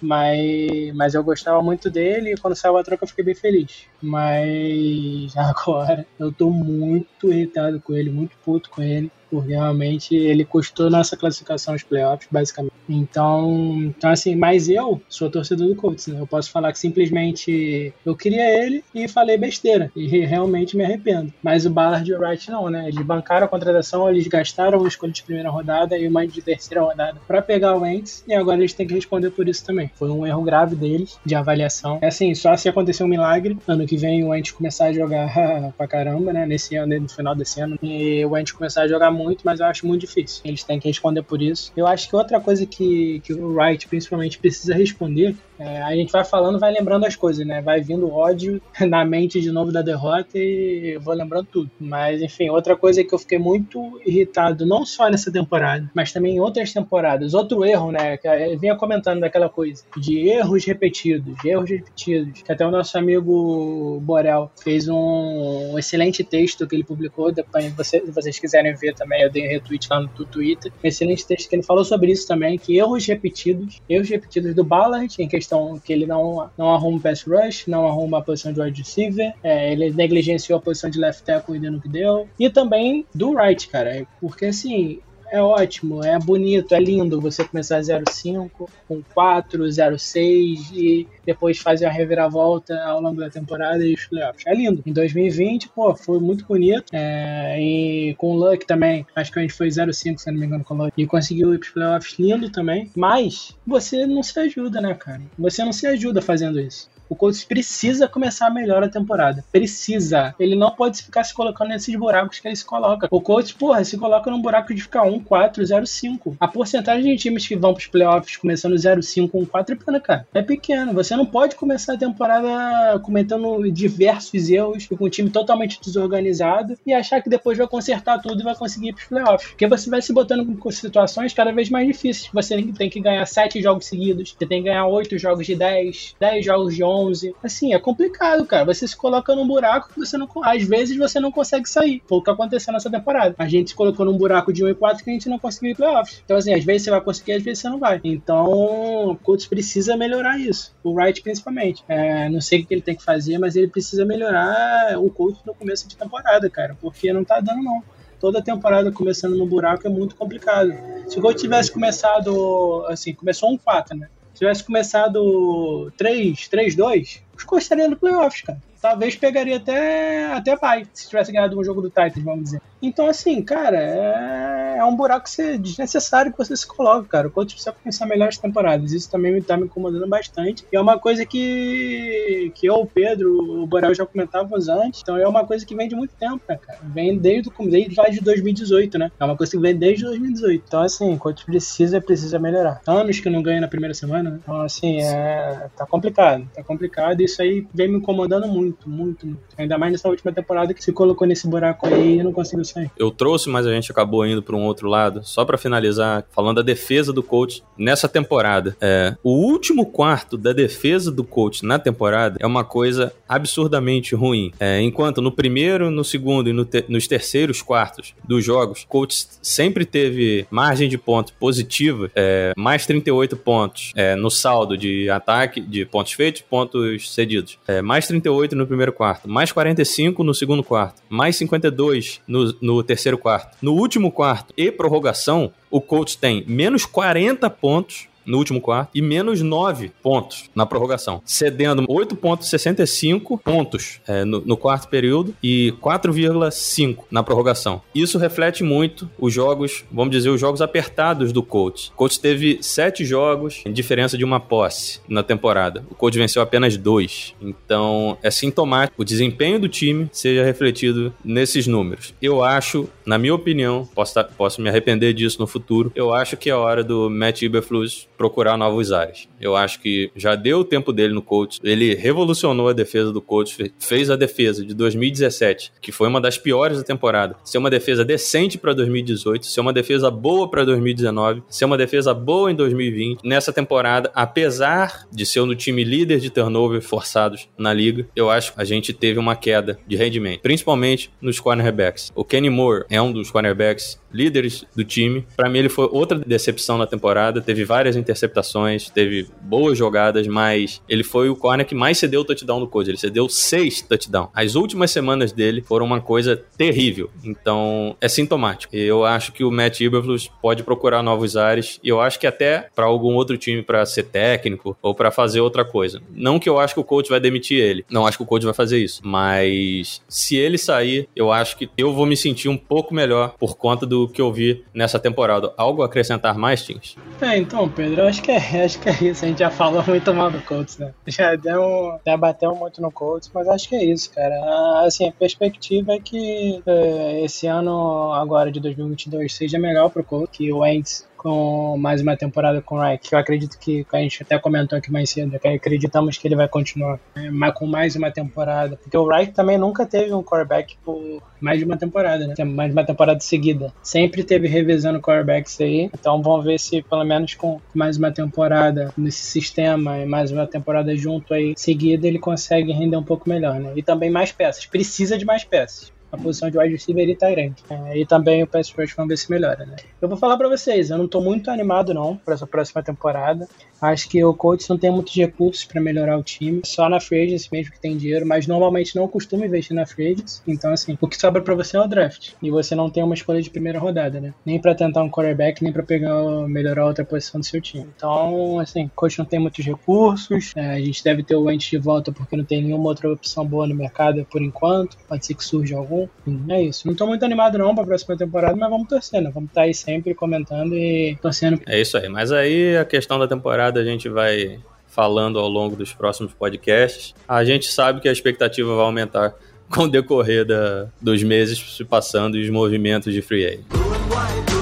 mas, 0.00 0.94
mas 0.94 1.14
eu 1.14 1.22
gostava 1.22 1.62
muito 1.62 1.90
dele 1.90 2.32
e 2.32 2.36
quando 2.36 2.56
saiu 2.56 2.76
a 2.76 2.84
troca 2.84 3.04
eu 3.04 3.08
fiquei 3.08 3.24
bem 3.24 3.34
feliz. 3.34 3.86
Mas 4.02 5.36
agora 5.36 6.06
eu 6.18 6.32
tô 6.32 6.50
muito 6.50 7.32
irritado 7.32 7.80
com 7.80 7.94
ele, 7.94 8.10
muito 8.10 8.36
puto 8.44 8.70
com 8.70 8.82
ele 8.82 9.10
porque 9.36 9.52
realmente 9.52 10.14
ele 10.14 10.44
custou 10.44 10.90
nossa 10.90 11.16
classificação 11.16 11.74
aos 11.74 11.82
playoffs, 11.82 12.28
basicamente. 12.30 12.72
Então, 12.88 13.92
então 13.96 14.10
assim, 14.10 14.34
mas 14.34 14.68
eu 14.68 15.00
sou 15.08 15.30
torcedor 15.30 15.68
do 15.68 15.74
Colts, 15.74 16.06
né? 16.06 16.20
Eu 16.20 16.26
posso 16.26 16.50
falar 16.50 16.72
que 16.72 16.78
simplesmente 16.78 17.92
eu 18.04 18.16
queria 18.16 18.64
ele 18.64 18.82
e 18.94 19.08
falei 19.08 19.36
besteira, 19.36 19.90
e 19.94 20.20
realmente 20.20 20.76
me 20.76 20.84
arrependo. 20.84 21.32
Mas 21.42 21.66
o 21.66 21.70
Ballard 21.70 22.10
e 22.10 22.14
o 22.14 22.18
Wright 22.18 22.50
não, 22.50 22.70
né? 22.70 22.88
Eles 22.88 23.04
bancaram 23.04 23.46
a 23.46 23.48
contratação, 23.48 24.08
eles 24.08 24.26
gastaram 24.26 24.78
uma 24.78 24.88
escolha 24.88 25.12
de 25.12 25.22
primeira 25.22 25.50
rodada 25.50 25.98
e 25.98 26.06
uma 26.06 26.26
de 26.26 26.40
terceira 26.40 26.82
rodada 26.82 27.20
para 27.26 27.42
pegar 27.42 27.76
o 27.76 27.80
Wentz, 27.80 28.24
e 28.26 28.34
agora 28.34 28.58
eles 28.58 28.72
têm 28.72 28.86
que 28.86 28.94
responder 28.94 29.30
por 29.30 29.48
isso 29.48 29.64
também. 29.64 29.90
Foi 29.94 30.10
um 30.10 30.26
erro 30.26 30.42
grave 30.42 30.74
deles 30.74 31.18
de 31.24 31.34
avaliação. 31.34 31.98
É 32.00 32.08
assim, 32.08 32.34
só 32.34 32.56
se 32.56 32.68
acontecer 32.68 33.04
um 33.04 33.08
milagre, 33.08 33.58
ano 33.66 33.86
que 33.86 33.96
vem 33.96 34.24
o 34.24 34.28
Wentz 34.28 34.52
começar 34.52 34.86
a 34.86 34.92
jogar 34.92 35.28
pra 35.76 35.86
caramba, 35.86 36.32
né? 36.32 36.46
Nesse 36.46 36.76
ano, 36.76 36.98
no 36.98 37.08
final 37.08 37.34
desse 37.34 37.60
ano, 37.60 37.78
e 37.82 38.24
o 38.24 38.30
Wentz 38.30 38.52
começar 38.52 38.82
a 38.82 38.88
jogar 38.88 39.10
muito 39.10 39.25
muito, 39.26 39.42
mas 39.44 39.60
eu 39.60 39.66
acho 39.66 39.86
muito 39.86 40.02
difícil. 40.02 40.40
Eles 40.44 40.62
têm 40.62 40.78
que 40.78 40.88
responder 40.88 41.22
por 41.22 41.42
isso. 41.42 41.72
Eu 41.76 41.86
acho 41.86 42.08
que 42.08 42.16
outra 42.16 42.40
coisa 42.40 42.64
que, 42.64 43.20
que 43.20 43.32
o 43.32 43.54
Wright 43.54 43.88
principalmente 43.88 44.38
precisa 44.38 44.74
responder 44.74 45.34
é, 45.58 45.82
a 45.82 45.94
gente 45.94 46.12
vai 46.12 46.24
falando, 46.24 46.58
vai 46.58 46.72
lembrando 46.72 47.06
as 47.06 47.16
coisas, 47.16 47.46
né? 47.46 47.62
Vai 47.62 47.80
vindo 47.80 48.10
ódio 48.12 48.60
na 48.80 49.04
mente 49.04 49.40
de 49.40 49.50
novo 49.50 49.72
da 49.72 49.82
derrota 49.82 50.38
e 50.38 50.94
eu 50.94 51.00
vou 51.00 51.14
lembrando 51.14 51.46
tudo. 51.50 51.70
Mas, 51.80 52.22
enfim, 52.22 52.50
outra 52.50 52.76
coisa 52.76 53.02
que 53.02 53.14
eu 53.14 53.18
fiquei 53.18 53.38
muito 53.38 54.00
irritado, 54.04 54.66
não 54.66 54.84
só 54.84 55.08
nessa 55.08 55.32
temporada, 55.32 55.90
mas 55.94 56.12
também 56.12 56.36
em 56.36 56.40
outras 56.40 56.72
temporadas. 56.72 57.34
Outro 57.34 57.64
erro, 57.64 57.90
né? 57.90 58.16
Que 58.16 58.28
eu 58.28 58.58
vinha 58.58 58.76
comentando 58.76 59.20
daquela 59.20 59.48
coisa 59.48 59.82
de 59.96 60.28
erros 60.28 60.64
repetidos, 60.64 61.42
erros 61.44 61.70
repetidos. 61.70 62.42
Que 62.42 62.52
até 62.52 62.66
o 62.66 62.70
nosso 62.70 62.96
amigo 62.98 64.00
Borel 64.02 64.50
fez 64.62 64.88
um, 64.88 65.78
excelente 65.78 66.22
texto 66.22 66.66
que 66.66 66.76
ele 66.76 66.84
publicou. 66.84 67.32
Depois, 67.32 67.72
se 67.86 68.00
vocês 68.10 68.38
quiserem 68.38 68.74
ver 68.74 68.94
também, 68.94 69.22
eu 69.22 69.30
dei 69.30 69.46
um 69.46 69.50
retweet 69.50 69.88
lá 69.90 70.00
no 70.00 70.08
Twitter. 70.08 70.72
Um 70.84 70.86
excelente 70.86 71.26
texto 71.26 71.48
que 71.48 71.56
ele 71.56 71.62
falou 71.62 71.84
sobre 71.84 72.12
isso 72.12 72.26
também, 72.26 72.58
que 72.58 72.76
erros 72.76 73.06
repetidos, 73.06 73.80
erros 73.88 74.08
repetidos 74.08 74.54
do 74.54 74.64
Ballard 74.64 75.14
em 75.18 75.28
questão 75.28 75.45
questão 75.46 75.78
que 75.78 75.92
ele 75.92 76.06
não, 76.06 76.50
não 76.58 76.74
arruma 76.74 77.00
pass 77.00 77.22
rush, 77.22 77.66
não 77.68 77.86
arruma 77.86 78.18
a 78.18 78.22
posição 78.22 78.52
de 78.52 78.60
wide 78.60 78.82
receiver, 78.82 79.32
é, 79.42 79.72
ele 79.72 79.90
negligenciou 79.90 80.58
a 80.58 80.62
posição 80.62 80.90
de 80.90 80.98
left 80.98 81.22
tackle 81.22 81.56
e 81.56 81.60
no 81.70 81.80
que 81.80 81.88
deu. 81.88 82.28
E 82.38 82.50
também 82.50 83.06
do 83.14 83.34
right, 83.34 83.68
cara, 83.68 84.06
porque 84.20 84.46
assim, 84.46 84.98
é 85.36 85.42
ótimo, 85.42 86.04
é 86.04 86.18
bonito, 86.18 86.74
é 86.74 86.80
lindo 86.80 87.20
você 87.20 87.44
começar 87.44 87.80
0,5 87.80 88.68
com 88.88 89.02
4, 89.14 89.62
0,6 89.64 90.72
e 90.72 91.06
depois 91.24 91.58
fazer 91.58 91.86
a 91.86 91.90
reviravolta 91.90 92.78
ao 92.82 93.00
longo 93.00 93.20
da 93.20 93.30
temporada 93.30 93.84
e 93.84 93.94
os 93.94 94.06
playoffs. 94.06 94.46
É 94.46 94.54
lindo. 94.54 94.82
Em 94.86 94.92
2020, 94.92 95.68
pô, 95.68 95.94
foi 95.94 96.18
muito 96.18 96.44
bonito. 96.46 96.84
É, 96.92 97.60
e 97.60 98.14
com 98.14 98.32
o 98.32 98.36
Luck 98.36 98.66
também, 98.66 99.06
acho 99.14 99.32
que 99.32 99.38
a 99.38 99.42
gente 99.42 99.54
foi 99.54 99.68
0,5, 99.68 100.18
se 100.18 100.30
não 100.30 100.38
me 100.38 100.46
engano, 100.46 100.64
com 100.64 100.74
o 100.74 100.84
Luck. 100.84 100.92
E 100.96 101.06
conseguiu 101.06 101.54
ir 101.54 101.58
pros 101.58 101.72
playoffs 101.72 102.18
lindo 102.18 102.50
também. 102.50 102.90
Mas 102.96 103.56
você 103.66 104.06
não 104.06 104.22
se 104.22 104.38
ajuda, 104.38 104.80
né, 104.80 104.94
cara? 104.94 105.22
Você 105.38 105.64
não 105.64 105.72
se 105.72 105.86
ajuda 105.86 106.22
fazendo 106.22 106.60
isso. 106.60 106.88
O 107.08 107.14
Colts 107.14 107.44
precisa 107.44 108.08
começar 108.08 108.50
melhor 108.50 108.82
a 108.82 108.88
temporada. 108.88 109.44
Precisa. 109.52 110.34
Ele 110.38 110.56
não 110.56 110.70
pode 110.70 111.02
ficar 111.02 111.24
se 111.24 111.32
colocando 111.32 111.68
nesses 111.68 111.94
buracos 111.94 112.40
que 112.40 112.48
ele 112.48 112.56
se 112.56 112.64
coloca. 112.64 113.06
O 113.10 113.20
Colts, 113.20 113.52
porra, 113.52 113.84
se 113.84 113.96
coloca 113.96 114.30
num 114.30 114.42
buraco 114.42 114.74
de 114.74 114.82
ficar 114.82 115.02
1, 115.02 115.20
4, 115.20 115.64
0, 115.64 115.86
5. 115.86 116.36
A 116.40 116.48
porcentagem 116.48 117.14
de 117.14 117.22
times 117.22 117.46
que 117.46 117.56
vão 117.56 117.74
pros 117.74 117.86
playoffs 117.86 118.36
começando 118.36 118.76
0, 118.76 119.02
5, 119.02 119.38
1, 119.38 119.44
4 119.46 119.74
é 119.74 119.78
pequena, 119.78 120.00
cara. 120.00 120.28
É 120.34 120.42
pequeno. 120.42 120.92
Você 120.94 121.14
não 121.14 121.26
pode 121.26 121.54
começar 121.54 121.94
a 121.94 121.98
temporada 121.98 122.98
cometendo 123.00 123.70
diversos 123.70 124.48
erros 124.48 124.86
com 124.86 125.04
um 125.04 125.08
time 125.08 125.30
totalmente 125.30 125.80
desorganizado 125.80 126.76
e 126.84 126.92
achar 126.92 127.22
que 127.22 127.30
depois 127.30 127.56
vai 127.56 127.68
consertar 127.68 128.20
tudo 128.20 128.40
e 128.40 128.44
vai 128.44 128.54
conseguir 128.54 128.88
ir 128.88 128.94
pros 128.94 129.06
playoffs. 129.06 129.50
Porque 129.50 129.66
você 129.66 129.88
vai 129.88 130.02
se 130.02 130.12
botando 130.12 130.42
em 130.42 130.70
situações 130.70 131.32
cada 131.32 131.52
vez 131.52 131.70
mais 131.70 131.86
difíceis. 131.86 132.30
Você 132.32 132.60
tem 132.72 132.90
que 132.90 133.00
ganhar 133.00 133.24
7 133.26 133.62
jogos 133.62 133.86
seguidos, 133.86 134.34
você 134.36 134.46
tem 134.46 134.62
que 134.62 134.68
ganhar 134.68 134.86
8 134.86 135.18
jogos 135.18 135.46
de 135.46 135.54
10, 135.54 136.16
10 136.18 136.44
jogos 136.44 136.74
de 136.74 136.82
11 136.82 136.95
11. 136.96 137.34
Assim, 137.42 137.74
é 137.74 137.78
complicado, 137.78 138.44
cara. 138.46 138.64
Você 138.64 138.86
se 138.86 138.96
coloca 138.96 139.34
num 139.34 139.46
buraco 139.46 139.90
que 139.92 139.98
você 139.98 140.16
não. 140.16 140.28
Às 140.42 140.64
vezes 140.64 140.96
você 140.96 141.20
não 141.20 141.30
consegue 141.30 141.68
sair. 141.68 142.02
Foi 142.06 142.18
o 142.18 142.22
que 142.22 142.30
aconteceu 142.30 142.72
nessa 142.72 142.90
temporada. 142.90 143.34
A 143.38 143.48
gente 143.48 143.70
se 143.70 143.76
colocou 143.76 144.06
num 144.06 144.16
buraco 144.16 144.52
de 144.52 144.64
1 144.64 144.68
e 144.68 144.74
4 144.74 145.04
que 145.04 145.10
a 145.10 145.12
gente 145.12 145.28
não 145.28 145.38
conseguiu 145.38 145.70
ir 145.72 145.76
playoffs. 145.76 146.22
Então, 146.24 146.36
assim, 146.36 146.54
às 146.54 146.64
vezes 146.64 146.82
você 146.82 146.90
vai 146.90 147.00
conseguir, 147.00 147.32
às 147.32 147.42
vezes 147.42 147.60
você 147.60 147.68
não 147.68 147.78
vai. 147.78 148.00
Então, 148.02 149.10
o 149.10 149.16
Colts 149.16 149.46
precisa 149.46 149.96
melhorar 149.96 150.38
isso. 150.38 150.74
O 150.82 150.92
Wright, 150.92 151.22
principalmente. 151.22 151.84
É, 151.88 152.28
não 152.28 152.40
sei 152.40 152.60
o 152.60 152.66
que 152.66 152.74
ele 152.74 152.82
tem 152.82 152.96
que 152.96 153.04
fazer, 153.04 153.38
mas 153.38 153.56
ele 153.56 153.68
precisa 153.68 154.04
melhorar 154.04 154.98
o 154.98 155.10
Colts 155.10 155.42
no 155.44 155.54
começo 155.54 155.86
de 155.88 155.96
temporada, 155.96 156.48
cara. 156.48 156.76
Porque 156.80 157.12
não 157.12 157.24
tá 157.24 157.40
dando, 157.40 157.62
não 157.62 157.82
toda 158.20 158.42
temporada 158.42 158.90
começando 158.90 159.36
no 159.36 159.46
buraco 159.46 159.86
é 159.86 159.90
muito 159.90 160.16
complicado. 160.16 160.72
Se 161.06 161.18
o 161.18 161.22
Colts 161.22 161.40
tivesse 161.40 161.70
começado, 161.70 162.84
assim, 162.88 163.14
começou 163.14 163.50
um 163.50 163.58
4, 163.58 163.96
né? 163.96 164.08
Se 164.36 164.40
tivesse 164.40 164.64
começado 164.64 165.90
3, 165.96 166.36
3-2, 166.50 167.22
estariam 167.58 167.90
no 167.90 167.96
playoffs, 167.96 168.42
cara 168.42 168.58
talvez 168.86 169.16
pegaria 169.16 169.56
até, 169.56 170.32
até 170.32 170.56
bye, 170.56 170.86
se 170.92 171.08
tivesse 171.08 171.32
ganhado 171.32 171.58
um 171.58 171.64
jogo 171.64 171.82
do 171.82 171.88
Titans, 171.88 172.22
vamos 172.22 172.44
dizer. 172.44 172.62
Então, 172.80 173.08
assim, 173.08 173.42
cara, 173.42 173.76
é, 173.76 174.76
é 174.78 174.84
um 174.84 174.94
buraco 174.94 175.26
desnecessário 175.58 176.30
que 176.30 176.38
você 176.38 176.56
se 176.56 176.66
coloca, 176.66 177.08
cara. 177.08 177.28
O 177.28 177.30
Colts 177.30 177.54
precisa 177.54 177.74
começar 177.74 178.06
melhores 178.06 178.38
temporadas. 178.38 178.92
Isso 178.92 179.10
também 179.10 179.36
está 179.38 179.56
me 179.56 179.64
incomodando 179.64 180.06
bastante. 180.06 180.64
E 180.70 180.76
é 180.76 180.80
uma 180.80 180.98
coisa 180.98 181.24
que, 181.24 182.52
que 182.54 182.66
eu, 182.66 182.74
o 182.74 182.86
Pedro, 182.86 183.62
o 183.62 183.66
Borel 183.66 183.94
já 183.94 184.06
comentávamos 184.06 184.68
antes. 184.68 185.00
Então, 185.02 185.16
é 185.16 185.26
uma 185.26 185.44
coisa 185.44 185.64
que 185.64 185.74
vem 185.74 185.88
de 185.88 185.96
muito 185.96 186.14
tempo, 186.14 186.40
né, 186.48 186.58
cara? 186.58 186.78
Vem 186.82 187.18
desde, 187.18 187.50
desde 187.68 187.94
lá 187.96 188.08
de 188.08 188.20
2018, 188.20 188.98
né? 188.98 189.10
É 189.18 189.24
uma 189.24 189.36
coisa 189.36 189.50
que 189.50 189.58
vem 189.58 189.74
desde 189.74 190.04
2018. 190.04 190.64
Então, 190.66 190.82
assim, 190.82 191.14
o 191.14 191.18
Colts 191.18 191.44
precisa, 191.44 192.00
precisa 192.00 192.38
melhorar. 192.38 192.82
Anos 192.86 193.18
que 193.18 193.30
não 193.30 193.42
ganha 193.42 193.60
na 193.60 193.68
primeira 193.68 193.94
semana, 193.94 194.30
né? 194.30 194.38
Então, 194.42 194.60
assim, 194.60 195.00
é, 195.00 195.68
tá 195.76 195.86
complicado. 195.86 196.46
Tá 196.54 196.62
complicado. 196.62 197.20
Isso 197.26 197.42
aí 197.42 197.66
vem 197.74 197.88
me 197.88 197.98
incomodando 197.98 198.46
muito 198.46 198.66
muito, 198.66 198.88
muito, 198.88 199.26
muito. 199.26 199.40
Ainda 199.56 199.78
mais 199.78 199.92
nessa 199.92 200.08
última 200.08 200.32
temporada 200.32 200.74
que 200.74 200.82
se 200.82 200.92
colocou 200.92 201.26
nesse 201.26 201.46
buraco 201.46 201.86
aí 201.86 202.18
e 202.18 202.22
não 202.22 202.32
conseguiu 202.32 202.64
sair. 202.64 202.90
Eu 202.98 203.10
trouxe, 203.10 203.48
mas 203.48 203.66
a 203.66 203.72
gente 203.72 203.90
acabou 203.90 204.26
indo 204.26 204.42
para 204.42 204.56
um 204.56 204.64
outro 204.64 204.88
lado. 204.88 205.20
Só 205.24 205.44
para 205.44 205.56
finalizar, 205.56 206.24
falando 206.30 206.56
da 206.56 206.62
defesa 206.62 207.12
do 207.12 207.22
coach 207.22 207.62
nessa 207.76 208.08
temporada. 208.08 208.76
É, 208.80 209.16
o 209.22 209.30
último 209.30 209.86
quarto 209.86 210.36
da 210.36 210.52
defesa 210.52 211.10
do 211.10 211.24
coach 211.24 211.64
na 211.64 211.78
temporada 211.78 212.36
é 212.40 212.46
uma 212.46 212.64
coisa 212.64 213.12
absurdamente 213.28 214.14
ruim. 214.14 214.52
É, 214.58 214.80
enquanto 214.80 215.20
no 215.20 215.32
primeiro, 215.32 215.90
no 215.90 216.04
segundo 216.04 216.48
e 216.48 216.52
no 216.52 216.64
te 216.64 216.84
nos 216.88 217.06
terceiros 217.06 217.62
quartos 217.62 218.14
dos 218.24 218.44
jogos, 218.44 218.82
o 218.82 218.86
coach 218.86 219.26
sempre 219.42 219.84
teve 219.84 220.46
margem 220.50 220.88
de 220.88 220.96
ponto 220.96 221.32
positiva, 221.34 222.10
é, 222.14 222.52
mais 222.56 222.86
38 222.86 223.36
pontos 223.36 223.92
é, 223.96 224.14
no 224.14 224.30
saldo 224.30 224.76
de 224.76 225.10
ataque, 225.10 225.60
de 225.60 225.84
pontos 225.84 226.12
feitos, 226.12 226.42
pontos 226.42 227.12
cedidos. 227.16 227.58
É, 227.66 227.82
mais 227.82 228.06
38 228.06 228.54
no 228.54 228.66
primeiro 228.66 228.92
quarto, 228.92 229.28
mais 229.28 229.50
45 229.50 230.22
no 230.22 230.32
segundo 230.32 230.62
quarto, 230.62 231.02
mais 231.08 231.36
52 231.36 232.20
no, 232.28 232.54
no 232.60 232.82
terceiro 232.82 233.18
quarto. 233.18 233.56
No 233.60 233.72
último 233.72 234.12
quarto 234.12 234.54
e 234.56 234.70
prorrogação, 234.70 235.52
o 235.70 235.80
coach 235.80 236.16
tem 236.18 236.44
menos 236.46 236.86
40 236.86 237.50
pontos 237.50 238.06
no 238.26 238.38
último 238.38 238.60
quarto 238.60 238.90
e 238.94 239.00
menos 239.00 239.40
9 239.40 239.92
pontos 240.02 240.50
na 240.54 240.66
prorrogação, 240.66 241.22
cedendo 241.24 241.82
8,65 241.86 243.40
pontos 243.40 244.00
é, 244.06 244.24
no, 244.24 244.40
no, 244.40 244.56
quarto 244.56 244.88
período 244.88 245.34
e 245.42 245.72
4,5 245.80 247.04
na 247.10 247.22
prorrogação. 247.22 247.82
Isso 247.94 248.18
reflete 248.18 248.64
muito 248.64 249.08
os 249.18 249.32
jogos, 249.32 249.84
vamos 249.90 250.10
dizer, 250.10 250.30
os 250.30 250.40
jogos 250.40 250.60
apertados 250.60 251.32
do 251.32 251.42
coach. 251.42 251.90
O 251.92 251.96
coach 251.96 252.18
teve 252.18 252.58
sete 252.60 253.04
jogos 253.04 253.62
em 253.64 253.72
diferença 253.72 254.18
de 254.18 254.24
uma 254.24 254.40
posse 254.40 255.00
na 255.08 255.22
temporada. 255.22 255.84
O 255.90 255.94
coach 255.94 256.18
venceu 256.18 256.42
apenas 256.42 256.76
dois. 256.76 257.34
Então 257.40 258.18
é 258.22 258.30
sintomático 258.30 258.96
o 258.98 259.04
desempenho 259.04 259.60
do 259.60 259.68
time 259.68 260.08
seja 260.12 260.44
refletido 260.44 261.14
nesses 261.24 261.66
números. 261.66 262.14
Eu 262.20 262.42
acho, 262.42 262.88
na 263.04 263.18
minha 263.18 263.34
opinião, 263.34 263.88
posso, 263.94 264.14
tá, 264.14 264.24
posso 264.24 264.60
me 264.60 264.68
arrepender 264.68 265.12
disso 265.12 265.38
no 265.38 265.46
futuro, 265.46 265.92
eu 265.94 266.12
acho 266.12 266.36
que 266.36 266.50
é 266.50 266.54
hora 266.54 266.82
do 266.82 267.10
Matt 267.10 267.42
Iberflus 267.42 268.08
procurar 268.16 268.56
novos 268.56 268.92
áreas. 268.92 269.28
Eu 269.40 269.56
acho 269.56 269.80
que 269.80 270.10
já 270.16 270.34
deu 270.34 270.60
o 270.60 270.64
tempo 270.64 270.92
dele 270.92 271.14
no 271.14 271.22
coach. 271.22 271.60
Ele 271.62 271.94
revolucionou 271.94 272.68
a 272.68 272.72
defesa 272.72 273.12
do 273.12 273.20
coach, 273.20 273.72
fez 273.78 274.10
a 274.10 274.16
defesa 274.16 274.64
de 274.64 274.74
2017, 274.74 275.72
que 275.80 275.92
foi 275.92 276.08
uma 276.08 276.20
das 276.20 276.38
piores 276.38 276.78
da 276.78 276.84
temporada, 276.84 277.36
ser 277.44 277.58
uma 277.58 277.70
defesa 277.70 278.04
decente 278.04 278.58
para 278.58 278.72
2018, 278.72 279.46
ser 279.46 279.60
uma 279.60 279.72
defesa 279.72 280.10
boa 280.10 280.50
para 280.50 280.64
2019, 280.64 281.42
ser 281.48 281.64
uma 281.64 281.76
defesa 281.76 282.12
boa 282.14 282.50
em 282.50 282.54
2020. 282.54 283.20
Nessa 283.24 283.52
temporada, 283.52 284.10
apesar 284.14 285.06
de 285.12 285.26
ser 285.26 285.40
um 285.40 285.54
time 285.54 285.84
líder 285.84 286.20
de 286.20 286.30
turnover 286.30 286.80
forçados 286.80 287.48
na 287.58 287.72
liga, 287.72 288.06
eu 288.14 288.30
acho 288.30 288.54
que 288.54 288.60
a 288.60 288.64
gente 288.64 288.92
teve 288.92 289.18
uma 289.18 289.36
queda 289.36 289.78
de 289.86 289.96
rendimento, 289.96 290.40
principalmente 290.40 291.10
nos 291.20 291.40
cornerbacks. 291.40 292.12
O 292.14 292.24
Kenny 292.24 292.50
Moore 292.50 292.84
é 292.90 293.00
um 293.00 293.12
dos 293.12 293.30
cornerbacks 293.30 293.98
líderes 294.16 294.64
do 294.74 294.82
time. 294.82 295.26
Para 295.36 295.50
mim, 295.50 295.58
ele 295.58 295.68
foi 295.68 295.88
outra 295.92 296.18
decepção 296.18 296.78
na 296.78 296.86
temporada. 296.86 297.40
Teve 297.40 297.64
várias 297.64 297.96
interceptações, 298.06 298.88
teve 298.88 299.26
boas 299.40 299.76
jogadas, 299.76 300.26
mas 300.26 300.80
ele 300.88 301.02
foi 301.02 301.28
o 301.28 301.36
corner 301.36 301.66
que 301.66 301.74
mais 301.74 301.98
cedeu 301.98 302.20
o 302.20 302.24
touchdown 302.24 302.60
do 302.60 302.68
Code. 302.68 302.90
Ele 302.90 302.98
cedeu 302.98 303.28
seis 303.28 303.82
touchdowns. 303.82 304.30
As 304.34 304.54
últimas 304.54 304.90
semanas 304.90 305.32
dele 305.32 305.62
foram 305.62 305.86
uma 305.86 306.00
coisa 306.00 306.36
terrível. 306.56 307.10
Então, 307.24 307.96
é 308.00 308.08
sintomático. 308.08 308.74
Eu 308.74 309.04
acho 309.04 309.32
que 309.32 309.44
o 309.44 309.50
Matt 309.50 309.80
Iberflus 309.80 310.30
pode 310.40 310.62
procurar 310.62 311.02
novos 311.02 311.36
ares 311.36 311.80
e 311.82 311.88
eu 311.88 312.00
acho 312.00 312.18
que 312.18 312.26
até 312.26 312.68
para 312.74 312.86
algum 312.86 313.14
outro 313.14 313.36
time 313.36 313.62
para 313.62 313.84
ser 313.84 314.04
técnico 314.04 314.76
ou 314.80 314.94
para 314.94 315.10
fazer 315.10 315.40
outra 315.40 315.64
coisa. 315.64 316.00
Não 316.10 316.38
que 316.38 316.48
eu 316.48 316.58
acho 316.58 316.74
que 316.74 316.80
o 316.80 316.84
coach 316.84 317.08
vai 317.08 317.20
demitir 317.20 317.58
ele. 317.58 317.84
Não 317.90 318.06
acho 318.06 318.18
que 318.18 318.22
o 318.22 318.26
coach 318.26 318.44
vai 318.44 318.54
fazer 318.54 318.78
isso. 318.78 319.00
Mas 319.04 320.00
se 320.08 320.36
ele 320.36 320.58
sair, 320.58 321.08
eu 321.14 321.32
acho 321.32 321.56
que 321.56 321.68
eu 321.76 321.92
vou 321.92 322.06
me 322.06 322.16
sentir 322.16 322.48
um 322.48 322.56
pouco 322.56 322.94
melhor 322.94 323.34
por 323.38 323.56
conta 323.56 323.86
do 323.86 324.08
que 324.08 324.20
eu 324.20 324.32
vi 324.32 324.64
nessa 324.72 324.98
temporada. 324.98 325.52
Algo 325.56 325.82
a 325.82 325.86
acrescentar 325.86 326.36
mais, 326.36 326.64
Tins? 326.64 326.96
É, 327.20 327.36
então, 327.36 327.68
Pedro, 327.68 327.95
Pedro, 327.96 328.04
eu 328.04 328.08
acho 328.08 328.22
que 328.22 328.30
é, 328.30 328.36
acho 328.64 328.78
que 328.78 328.88
é 328.90 329.04
isso. 329.04 329.24
A 329.24 329.28
gente 329.28 329.38
já 329.38 329.50
falou 329.50 329.82
muito 329.86 330.12
mal 330.12 330.30
do 330.30 330.40
Colts, 330.42 330.76
né? 330.76 330.92
Já 331.06 331.34
deu, 331.34 331.98
já 332.06 332.16
bateu 332.16 332.54
muito 332.54 332.82
no 332.82 332.92
Colts, 332.92 333.30
mas 333.32 333.48
acho 333.48 333.68
que 333.70 333.74
é 333.74 333.84
isso, 333.84 334.10
cara. 334.12 334.84
Assim, 334.84 335.08
a 335.08 335.12
perspectiva 335.12 335.94
é 335.94 335.98
que 335.98 336.62
é, 336.66 337.24
esse 337.24 337.46
ano 337.46 338.12
agora 338.12 338.52
de 338.52 338.60
2022 338.60 339.34
seja 339.34 339.58
melhor 339.58 339.88
pro 339.88 340.04
Colts, 340.04 340.36
que 340.36 340.52
o 340.52 340.58
Wentz 340.58 341.06
com 341.26 341.76
mais 341.76 342.00
uma 342.00 342.16
temporada 342.16 342.62
com 342.62 342.76
o 342.76 342.80
Reich, 342.80 343.12
eu 343.12 343.18
acredito 343.18 343.58
que, 343.58 343.82
que 343.82 343.96
a 343.96 343.98
gente 343.98 344.22
até 344.22 344.38
comentou 344.38 344.78
aqui 344.78 344.92
mais 344.92 345.10
cedo, 345.10 345.36
que 345.36 345.48
acreditamos 345.48 346.16
que 346.16 346.28
ele 346.28 346.36
vai 346.36 346.46
continuar 346.46 347.00
né, 347.16 347.30
mas 347.32 347.52
com 347.52 347.66
mais 347.66 347.96
uma 347.96 348.12
temporada, 348.12 348.76
porque 348.76 348.96
o 348.96 349.08
Reich 349.08 349.32
também 349.32 349.58
nunca 349.58 349.84
teve 349.84 350.14
um 350.14 350.22
quarterback 350.22 350.76
por 350.84 351.20
mais 351.40 351.58
de 351.58 351.64
uma 351.64 351.76
temporada, 351.76 352.28
né? 352.28 352.34
Mais 352.44 352.70
de 352.70 352.78
uma 352.78 352.86
temporada 352.86 353.18
seguida. 353.18 353.74
Sempre 353.82 354.22
teve 354.22 354.46
revisando 354.46 355.00
quarterbacks 355.00 355.60
aí, 355.60 355.90
então 355.92 356.22
vamos 356.22 356.44
ver 356.44 356.60
se 356.60 356.80
pelo 356.82 357.04
menos 357.04 357.34
com 357.34 357.60
mais 357.74 357.96
uma 357.96 358.12
temporada 358.12 358.94
nesse 358.96 359.24
sistema 359.24 359.98
e 359.98 360.06
mais 360.06 360.30
uma 360.30 360.46
temporada 360.46 360.96
junto 360.96 361.34
aí 361.34 361.54
seguida 361.56 362.06
ele 362.06 362.20
consegue 362.20 362.70
render 362.70 362.98
um 362.98 363.02
pouco 363.02 363.28
melhor, 363.28 363.58
né? 363.58 363.72
E 363.74 363.82
também 363.82 364.10
mais 364.10 364.30
peças, 364.30 364.64
precisa 364.64 365.18
de 365.18 365.24
mais 365.24 365.42
peças 365.42 365.95
a 366.16 366.22
posição 366.22 366.50
de 366.50 366.58
wide 366.58 366.72
receiver 366.72 367.08
e 367.08 367.14
Tyrant. 367.14 367.58
É, 367.70 367.98
e 367.98 368.06
também 368.06 368.42
o 368.42 368.46
pass 368.46 368.70
rush 368.70 368.94
vamos 368.94 369.10
ver 369.10 369.16
se 369.16 369.30
melhora, 369.30 369.64
né? 369.64 369.76
Eu 370.00 370.08
vou 370.08 370.16
falar 370.16 370.36
para 370.36 370.48
vocês, 370.48 370.90
eu 370.90 370.98
não 370.98 371.06
tô 371.06 371.20
muito 371.20 371.50
animado 371.50 371.94
não 371.94 372.16
para 372.16 372.34
essa 372.34 372.46
próxima 372.46 372.82
temporada. 372.82 373.48
Acho 373.80 374.08
que 374.08 374.22
o 374.24 374.34
Colts 374.34 374.68
não 374.68 374.78
tem 374.78 374.90
muitos 374.90 375.14
recursos 375.14 375.64
para 375.64 375.80
melhorar 375.80 376.18
o 376.18 376.22
time, 376.22 376.62
só 376.64 376.88
na 376.88 377.00
free 377.00 377.36
mesmo 377.52 377.72
que 377.72 377.80
tem 377.80 377.96
dinheiro, 377.96 378.26
mas 378.26 378.46
normalmente 378.46 378.96
não 378.96 379.08
costuma 379.08 379.46
investir 379.46 379.74
na 379.74 379.86
free. 379.86 380.16
Então 380.46 380.72
assim, 380.72 380.96
o 381.00 381.08
que 381.08 381.18
sobra 381.18 381.42
para 381.42 381.54
você 381.54 381.76
é 381.76 381.80
o 381.80 381.86
draft. 381.86 382.32
E 382.42 382.50
você 382.50 382.74
não 382.74 382.90
tem 382.90 383.02
uma 383.02 383.14
escolha 383.14 383.40
de 383.42 383.50
primeira 383.50 383.78
rodada, 383.78 384.20
né? 384.20 384.34
Nem 384.44 384.60
para 384.60 384.74
tentar 384.74 385.02
um 385.02 385.10
quarterback, 385.10 385.62
nem 385.62 385.72
para 385.72 385.82
pegar 385.82 386.14
melhorar 386.48 386.86
outra 386.86 387.04
posição 387.04 387.40
do 387.40 387.46
seu 387.46 387.60
time. 387.60 387.86
Então, 387.96 388.58
assim, 388.58 388.86
o 388.86 388.90
coach 388.94 389.18
não 389.18 389.24
tem 389.24 389.38
muitos 389.38 389.64
recursos. 389.64 390.52
É, 390.56 390.74
a 390.74 390.80
gente 390.80 391.02
deve 391.02 391.22
ter 391.22 391.34
o 391.34 391.44
Wentz 391.44 391.68
de 391.68 391.78
volta 391.78 392.12
porque 392.12 392.36
não 392.36 392.44
tem 392.44 392.62
nenhuma 392.62 392.88
outra 392.88 393.12
opção 393.12 393.44
boa 393.46 393.66
no 393.66 393.74
mercado 393.74 394.26
por 394.30 394.42
enquanto. 394.42 394.96
Pode 395.08 395.26
ser 395.26 395.34
que 395.34 395.44
surja 395.44 395.76
algum. 395.76 396.08
É 396.48 396.62
isso. 396.62 396.86
Não 396.86 396.94
tô 396.94 397.06
muito 397.06 397.24
animado 397.24 397.58
não 397.58 397.74
pra 397.74 397.84
próxima 397.84 398.16
temporada, 398.16 398.56
mas 398.56 398.70
vamos 398.70 398.88
torcendo. 398.88 399.24
Né? 399.24 399.30
Vamos 399.32 399.48
estar 399.50 399.62
tá 399.62 399.66
aí 399.66 399.74
sempre 399.74 400.14
comentando 400.14 400.74
e 400.74 401.16
torcendo. 401.20 401.60
É 401.66 401.80
isso 401.80 401.96
aí. 401.96 402.08
Mas 402.08 402.32
aí 402.32 402.76
a 402.76 402.84
questão 402.84 403.18
da 403.18 403.26
temporada 403.26 403.65
a 403.74 403.84
gente 403.84 404.08
vai 404.08 404.58
falando 404.86 405.38
ao 405.38 405.48
longo 405.48 405.76
dos 405.76 405.92
próximos 405.92 406.32
podcasts. 406.32 407.14
A 407.28 407.44
gente 407.44 407.66
sabe 407.66 408.00
que 408.00 408.08
a 408.08 408.12
expectativa 408.12 408.74
vai 408.74 408.84
aumentar 408.84 409.34
com 409.68 409.82
o 409.82 409.88
decorrer 409.88 410.44
da, 410.44 410.86
dos 411.00 411.22
meses 411.22 411.58
se 411.76 411.84
passando 411.84 412.36
e 412.36 412.42
os 412.42 412.50
movimentos 412.50 413.12
de 413.12 413.20
free 413.20 413.46
agent. 413.46 414.55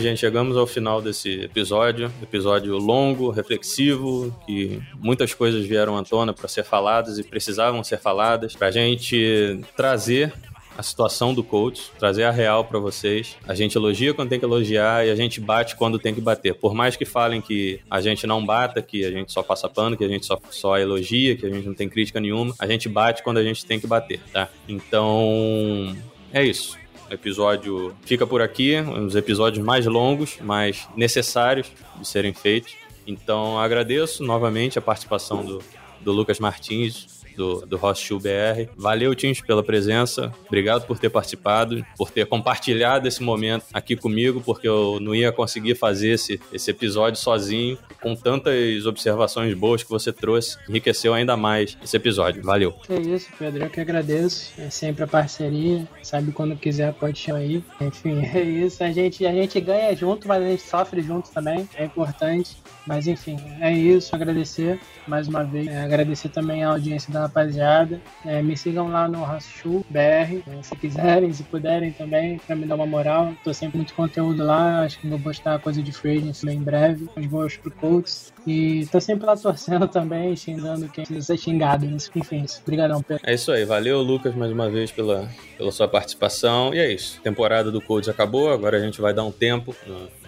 Gente, 0.00 0.20
chegamos 0.20 0.56
ao 0.56 0.66
final 0.66 1.02
desse 1.02 1.40
episódio. 1.40 2.12
Episódio 2.22 2.78
longo, 2.78 3.30
reflexivo, 3.30 4.32
que 4.46 4.80
muitas 4.94 5.34
coisas 5.34 5.66
vieram 5.66 5.98
à 5.98 6.04
tona 6.04 6.32
para 6.32 6.46
ser 6.46 6.62
faladas 6.62 7.18
e 7.18 7.24
precisavam 7.24 7.82
ser 7.82 7.98
faladas, 7.98 8.54
para 8.54 8.68
a 8.68 8.70
gente 8.70 9.60
trazer 9.76 10.32
a 10.76 10.82
situação 10.84 11.34
do 11.34 11.42
coach, 11.42 11.90
trazer 11.98 12.22
a 12.22 12.30
real 12.30 12.64
para 12.64 12.78
vocês. 12.78 13.36
A 13.46 13.56
gente 13.56 13.76
elogia 13.76 14.14
quando 14.14 14.28
tem 14.28 14.38
que 14.38 14.44
elogiar 14.44 15.04
e 15.04 15.10
a 15.10 15.16
gente 15.16 15.40
bate 15.40 15.74
quando 15.74 15.98
tem 15.98 16.14
que 16.14 16.20
bater. 16.20 16.54
Por 16.54 16.72
mais 16.72 16.94
que 16.94 17.04
falem 17.04 17.40
que 17.40 17.80
a 17.90 18.00
gente 18.00 18.24
não 18.24 18.46
bata, 18.46 18.80
que 18.80 19.04
a 19.04 19.10
gente 19.10 19.32
só 19.32 19.42
passa 19.42 19.68
pano, 19.68 19.96
que 19.96 20.04
a 20.04 20.08
gente 20.08 20.24
só, 20.24 20.38
só 20.50 20.78
elogia, 20.78 21.36
que 21.36 21.44
a 21.44 21.50
gente 21.50 21.66
não 21.66 21.74
tem 21.74 21.88
crítica 21.88 22.20
nenhuma, 22.20 22.54
a 22.60 22.68
gente 22.68 22.88
bate 22.88 23.24
quando 23.24 23.38
a 23.38 23.42
gente 23.42 23.66
tem 23.66 23.80
que 23.80 23.86
bater, 23.88 24.20
tá? 24.32 24.48
Então, 24.68 25.96
é 26.32 26.44
isso. 26.44 26.78
O 27.10 27.14
episódio 27.14 27.96
fica 28.02 28.26
por 28.26 28.42
aqui, 28.42 28.76
um 28.76 29.06
dos 29.06 29.16
episódios 29.16 29.64
mais 29.64 29.86
longos, 29.86 30.38
mas 30.42 30.86
necessários 30.94 31.70
de 31.98 32.06
serem 32.06 32.34
feitos. 32.34 32.76
Então 33.06 33.58
agradeço 33.58 34.22
novamente 34.22 34.78
a 34.78 34.82
participação 34.82 35.44
do, 35.44 35.62
do 36.00 36.12
Lucas 36.12 36.38
Martins, 36.38 37.17
do, 37.38 37.64
do 37.64 37.78
Hostil 37.82 38.18
BR. 38.18 38.68
Valeu, 38.76 39.14
Tins, 39.14 39.40
pela 39.40 39.62
presença. 39.62 40.32
Obrigado 40.46 40.84
por 40.86 40.98
ter 40.98 41.08
participado, 41.08 41.86
por 41.96 42.10
ter 42.10 42.26
compartilhado 42.26 43.06
esse 43.06 43.22
momento 43.22 43.64
aqui 43.72 43.94
comigo, 43.94 44.42
porque 44.44 44.68
eu 44.68 44.98
não 45.00 45.14
ia 45.14 45.30
conseguir 45.30 45.76
fazer 45.76 46.10
esse, 46.10 46.40
esse 46.52 46.70
episódio 46.70 47.20
sozinho, 47.20 47.78
com 48.02 48.16
tantas 48.16 48.84
observações 48.84 49.54
boas 49.54 49.84
que 49.84 49.88
você 49.88 50.12
trouxe. 50.12 50.58
Enriqueceu 50.68 51.14
ainda 51.14 51.36
mais 51.36 51.78
esse 51.82 51.96
episódio. 51.96 52.42
Valeu. 52.42 52.74
É 52.88 53.00
isso, 53.00 53.28
Pedro. 53.38 53.62
Eu 53.64 53.70
que 53.70 53.80
agradeço. 53.80 54.52
É 54.58 54.68
sempre 54.68 55.04
a 55.04 55.06
parceria. 55.06 55.86
Sabe 56.02 56.32
quando 56.32 56.56
quiser, 56.56 56.92
pode 56.94 57.18
chamar 57.18 57.38
aí. 57.38 57.62
Enfim, 57.80 58.20
é 58.34 58.42
isso. 58.42 58.82
A 58.82 58.90
gente, 58.90 59.24
a 59.24 59.32
gente 59.32 59.60
ganha 59.60 59.94
junto, 59.94 60.26
mas 60.26 60.42
a 60.42 60.48
gente 60.48 60.62
sofre 60.62 61.00
junto 61.02 61.30
também. 61.30 61.68
É 61.76 61.84
importante. 61.84 62.56
Mas 62.86 63.06
enfim, 63.06 63.36
é 63.60 63.70
isso. 63.70 64.14
Agradecer 64.16 64.80
mais 65.06 65.28
uma 65.28 65.44
vez. 65.44 65.68
É, 65.68 65.82
agradecer 65.82 66.30
também 66.30 66.64
a 66.64 66.70
audiência 66.70 67.12
da 67.12 67.27
rapaziada. 67.28 68.00
É, 68.24 68.42
me 68.42 68.56
sigam 68.56 68.88
lá 68.88 69.06
no 69.06 69.22
Raschu 69.22 69.84
BR, 69.88 70.42
é, 70.46 70.62
se 70.62 70.74
quiserem, 70.76 71.32
se 71.32 71.44
puderem 71.44 71.92
também, 71.92 72.38
para 72.38 72.56
me 72.56 72.66
dar 72.66 72.74
uma 72.74 72.86
moral. 72.86 73.32
Tô 73.44 73.54
sempre 73.54 73.76
muito 73.76 73.94
conteúdo 73.94 74.44
lá. 74.44 74.82
Acho 74.82 74.98
que 74.98 75.08
vou 75.08 75.20
postar 75.20 75.58
coisa 75.60 75.82
de 75.82 75.92
free 75.92 76.18
agency 76.18 76.48
em 76.48 76.62
breve. 76.62 77.08
Os 77.16 77.26
boas 77.26 77.56
pro 77.56 77.70
Colts. 77.70 78.32
E 78.46 78.86
tô 78.90 79.00
sempre 79.00 79.26
lá 79.26 79.36
torcendo 79.38 79.86
também, 79.86 80.34
xingando 80.34 80.88
quem 80.88 81.04
precisa 81.04 81.26
ser 81.26 81.38
xingado. 81.38 81.84
Enfim. 81.86 82.44
Obrigadão, 82.62 83.02
Pedro. 83.02 83.22
É 83.26 83.34
isso 83.34 83.52
aí. 83.52 83.64
Valeu, 83.64 84.00
Lucas, 84.02 84.34
mais 84.34 84.50
uma 84.50 84.68
vez 84.70 84.90
pela, 84.90 85.28
pela 85.58 85.72
sua 85.72 85.88
participação. 85.88 86.72
E 86.72 86.78
é 86.78 86.90
isso. 86.90 87.20
Temporada 87.20 87.70
do 87.70 87.82
Colts 87.82 88.08
acabou. 88.08 88.50
Agora 88.50 88.78
a 88.78 88.80
gente 88.80 89.00
vai 89.00 89.12
dar 89.12 89.24
um 89.24 89.32
tempo 89.32 89.76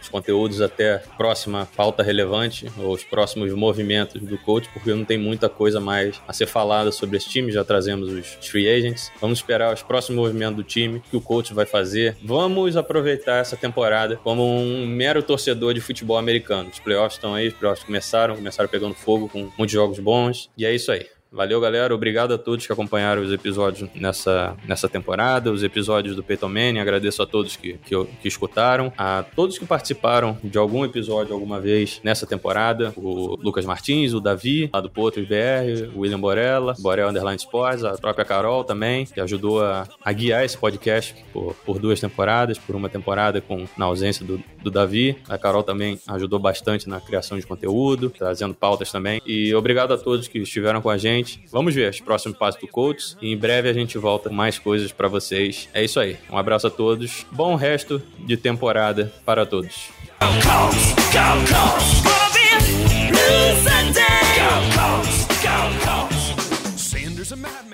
os 0.01 0.09
conteúdos 0.09 0.61
até 0.61 0.95
a 0.95 0.99
próxima 0.99 1.69
pauta 1.77 2.03
relevante, 2.03 2.71
ou 2.79 2.93
os 2.93 3.05
próximos 3.05 3.53
movimentos 3.53 4.21
do 4.23 4.39
coach, 4.39 4.69
porque 4.73 4.93
não 4.93 5.05
tem 5.05 5.19
muita 5.19 5.49
coisa 5.49 5.81
mais 5.81 6.21
a 6.27 6.33
ser 6.33 6.47
falada 6.47 6.91
sobre 6.91 7.17
esse 7.17 7.29
time, 7.29 7.53
já 7.53 7.65
trazemos 7.65 8.11
os 8.11 8.39
free 8.47 8.69
agents. 8.69 9.13
Vamos 9.21 9.39
esperar 9.39 9.73
os 9.73 9.83
próximos 9.83 10.19
movimentos 10.19 10.57
do 10.57 10.63
time, 10.63 11.03
que 11.11 11.17
o 11.17 11.21
coach 11.21 11.53
vai 11.53 11.67
fazer. 11.67 12.17
Vamos 12.25 12.77
aproveitar 12.77 13.37
essa 13.37 13.57
temporada 13.57 14.17
como 14.17 14.43
um 14.43 14.87
mero 14.87 15.23
torcedor 15.23 15.75
de 15.75 15.81
futebol 15.81 16.17
americano. 16.17 16.71
Os 16.71 16.79
playoffs 16.79 17.15
estão 17.15 17.35
aí, 17.35 17.49
os 17.49 17.55
playoffs 17.55 17.85
começaram, 17.85 18.37
começaram 18.37 18.69
pegando 18.69 18.95
fogo 18.95 19.29
com 19.29 19.51
muitos 19.59 19.73
jogos 19.73 19.99
bons, 19.99 20.51
e 20.57 20.65
é 20.65 20.75
isso 20.75 20.91
aí. 20.91 21.07
Valeu, 21.33 21.61
galera. 21.61 21.95
Obrigado 21.95 22.35
a 22.35 22.39
todos 22.39 22.67
que 22.67 22.73
acompanharam 22.73 23.23
os 23.23 23.33
episódios 23.33 23.89
nessa, 23.95 24.57
nessa 24.67 24.89
temporada, 24.89 25.53
os 25.53 25.63
episódios 25.63 26.17
do 26.17 26.25
Peyton 26.25 26.49
Manning. 26.49 26.81
Agradeço 26.81 27.23
a 27.23 27.27
todos 27.27 27.55
que, 27.55 27.75
que, 27.85 28.05
que, 28.21 28.27
escutaram, 28.27 28.93
a 28.99 29.23
todos 29.37 29.57
que 29.57 29.65
participaram 29.65 30.37
de 30.43 30.59
algum 30.59 30.85
episódio 30.85 31.33
alguma 31.33 31.61
vez 31.61 32.01
nessa 32.03 32.27
temporada. 32.27 32.93
O 32.97 33.37
Lucas 33.41 33.65
Martins, 33.65 34.13
o 34.13 34.21
Davi, 34.21 34.69
lá 34.73 34.81
do 34.81 34.91
Potros 34.91 35.25
BR, 35.29 35.95
o 35.95 36.01
William 36.01 36.19
Borella, 36.19 36.75
Borel 36.81 37.09
Underline 37.09 37.37
Sports, 37.37 37.85
a 37.85 37.97
própria 37.97 38.25
Carol 38.25 38.65
também, 38.65 39.05
que 39.05 39.21
ajudou 39.21 39.65
a, 39.65 39.87
a 40.05 40.13
guiar 40.13 40.45
esse 40.45 40.59
podcast 40.59 41.15
por, 41.33 41.55
por, 41.65 41.79
duas 41.79 42.01
temporadas, 42.01 42.59
por 42.59 42.75
uma 42.75 42.89
temporada 42.89 43.41
com 43.41 43.67
na 43.79 43.85
ausência 43.85 44.27
do, 44.27 44.43
do 44.61 44.71
Davi. 44.71 45.17
A 45.29 45.39
Carol 45.39 45.63
também 45.63 46.01
ajudou 46.09 46.41
bastante 46.41 46.89
na 46.89 47.01
criação 47.01 47.39
de 47.39 47.47
conteúdo, 47.47 48.11
trazendo 48.11 48.53
pautas 48.53 48.91
também. 48.91 49.23
E 49.25 49.55
obrigado 49.55 49.95
a 49.95 49.99
todos 49.99 50.27
que 50.27 50.41
estiveram 50.41 50.83
com 50.83 50.91
a 50.91 50.99
gente 50.99 51.20
Vamos 51.51 51.75
ver 51.75 51.91
os 51.91 52.01
próximos 52.01 52.37
passos 52.37 52.61
do 52.61 52.69
Colts 52.69 53.17
e 53.21 53.33
em 53.33 53.37
breve 53.37 53.69
a 53.69 53.73
gente 53.73 53.99
volta 53.99 54.29
com 54.29 54.35
mais 54.35 54.59
coisas 54.59 54.93
para 54.93 55.09
vocês. 55.09 55.69
É 55.73 55.85
isso 55.85 55.99
aí. 56.01 56.17
Um 56.31 56.37
abraço 56.37 56.67
a 56.67 56.71
todos. 56.71 57.27
Bom 57.31 57.55
resto 57.55 58.03
de 58.19 58.37
temporada 58.37 59.13
para 59.25 59.47
todos. 59.47 59.89
Go, 60.21 60.27
Colts, 60.27 60.95
go, 61.13 61.37
Colts. 61.53 62.01
Go, 62.03 62.21
Colts, 64.77 65.27
go, 65.43 65.87
Colts. 65.87 67.70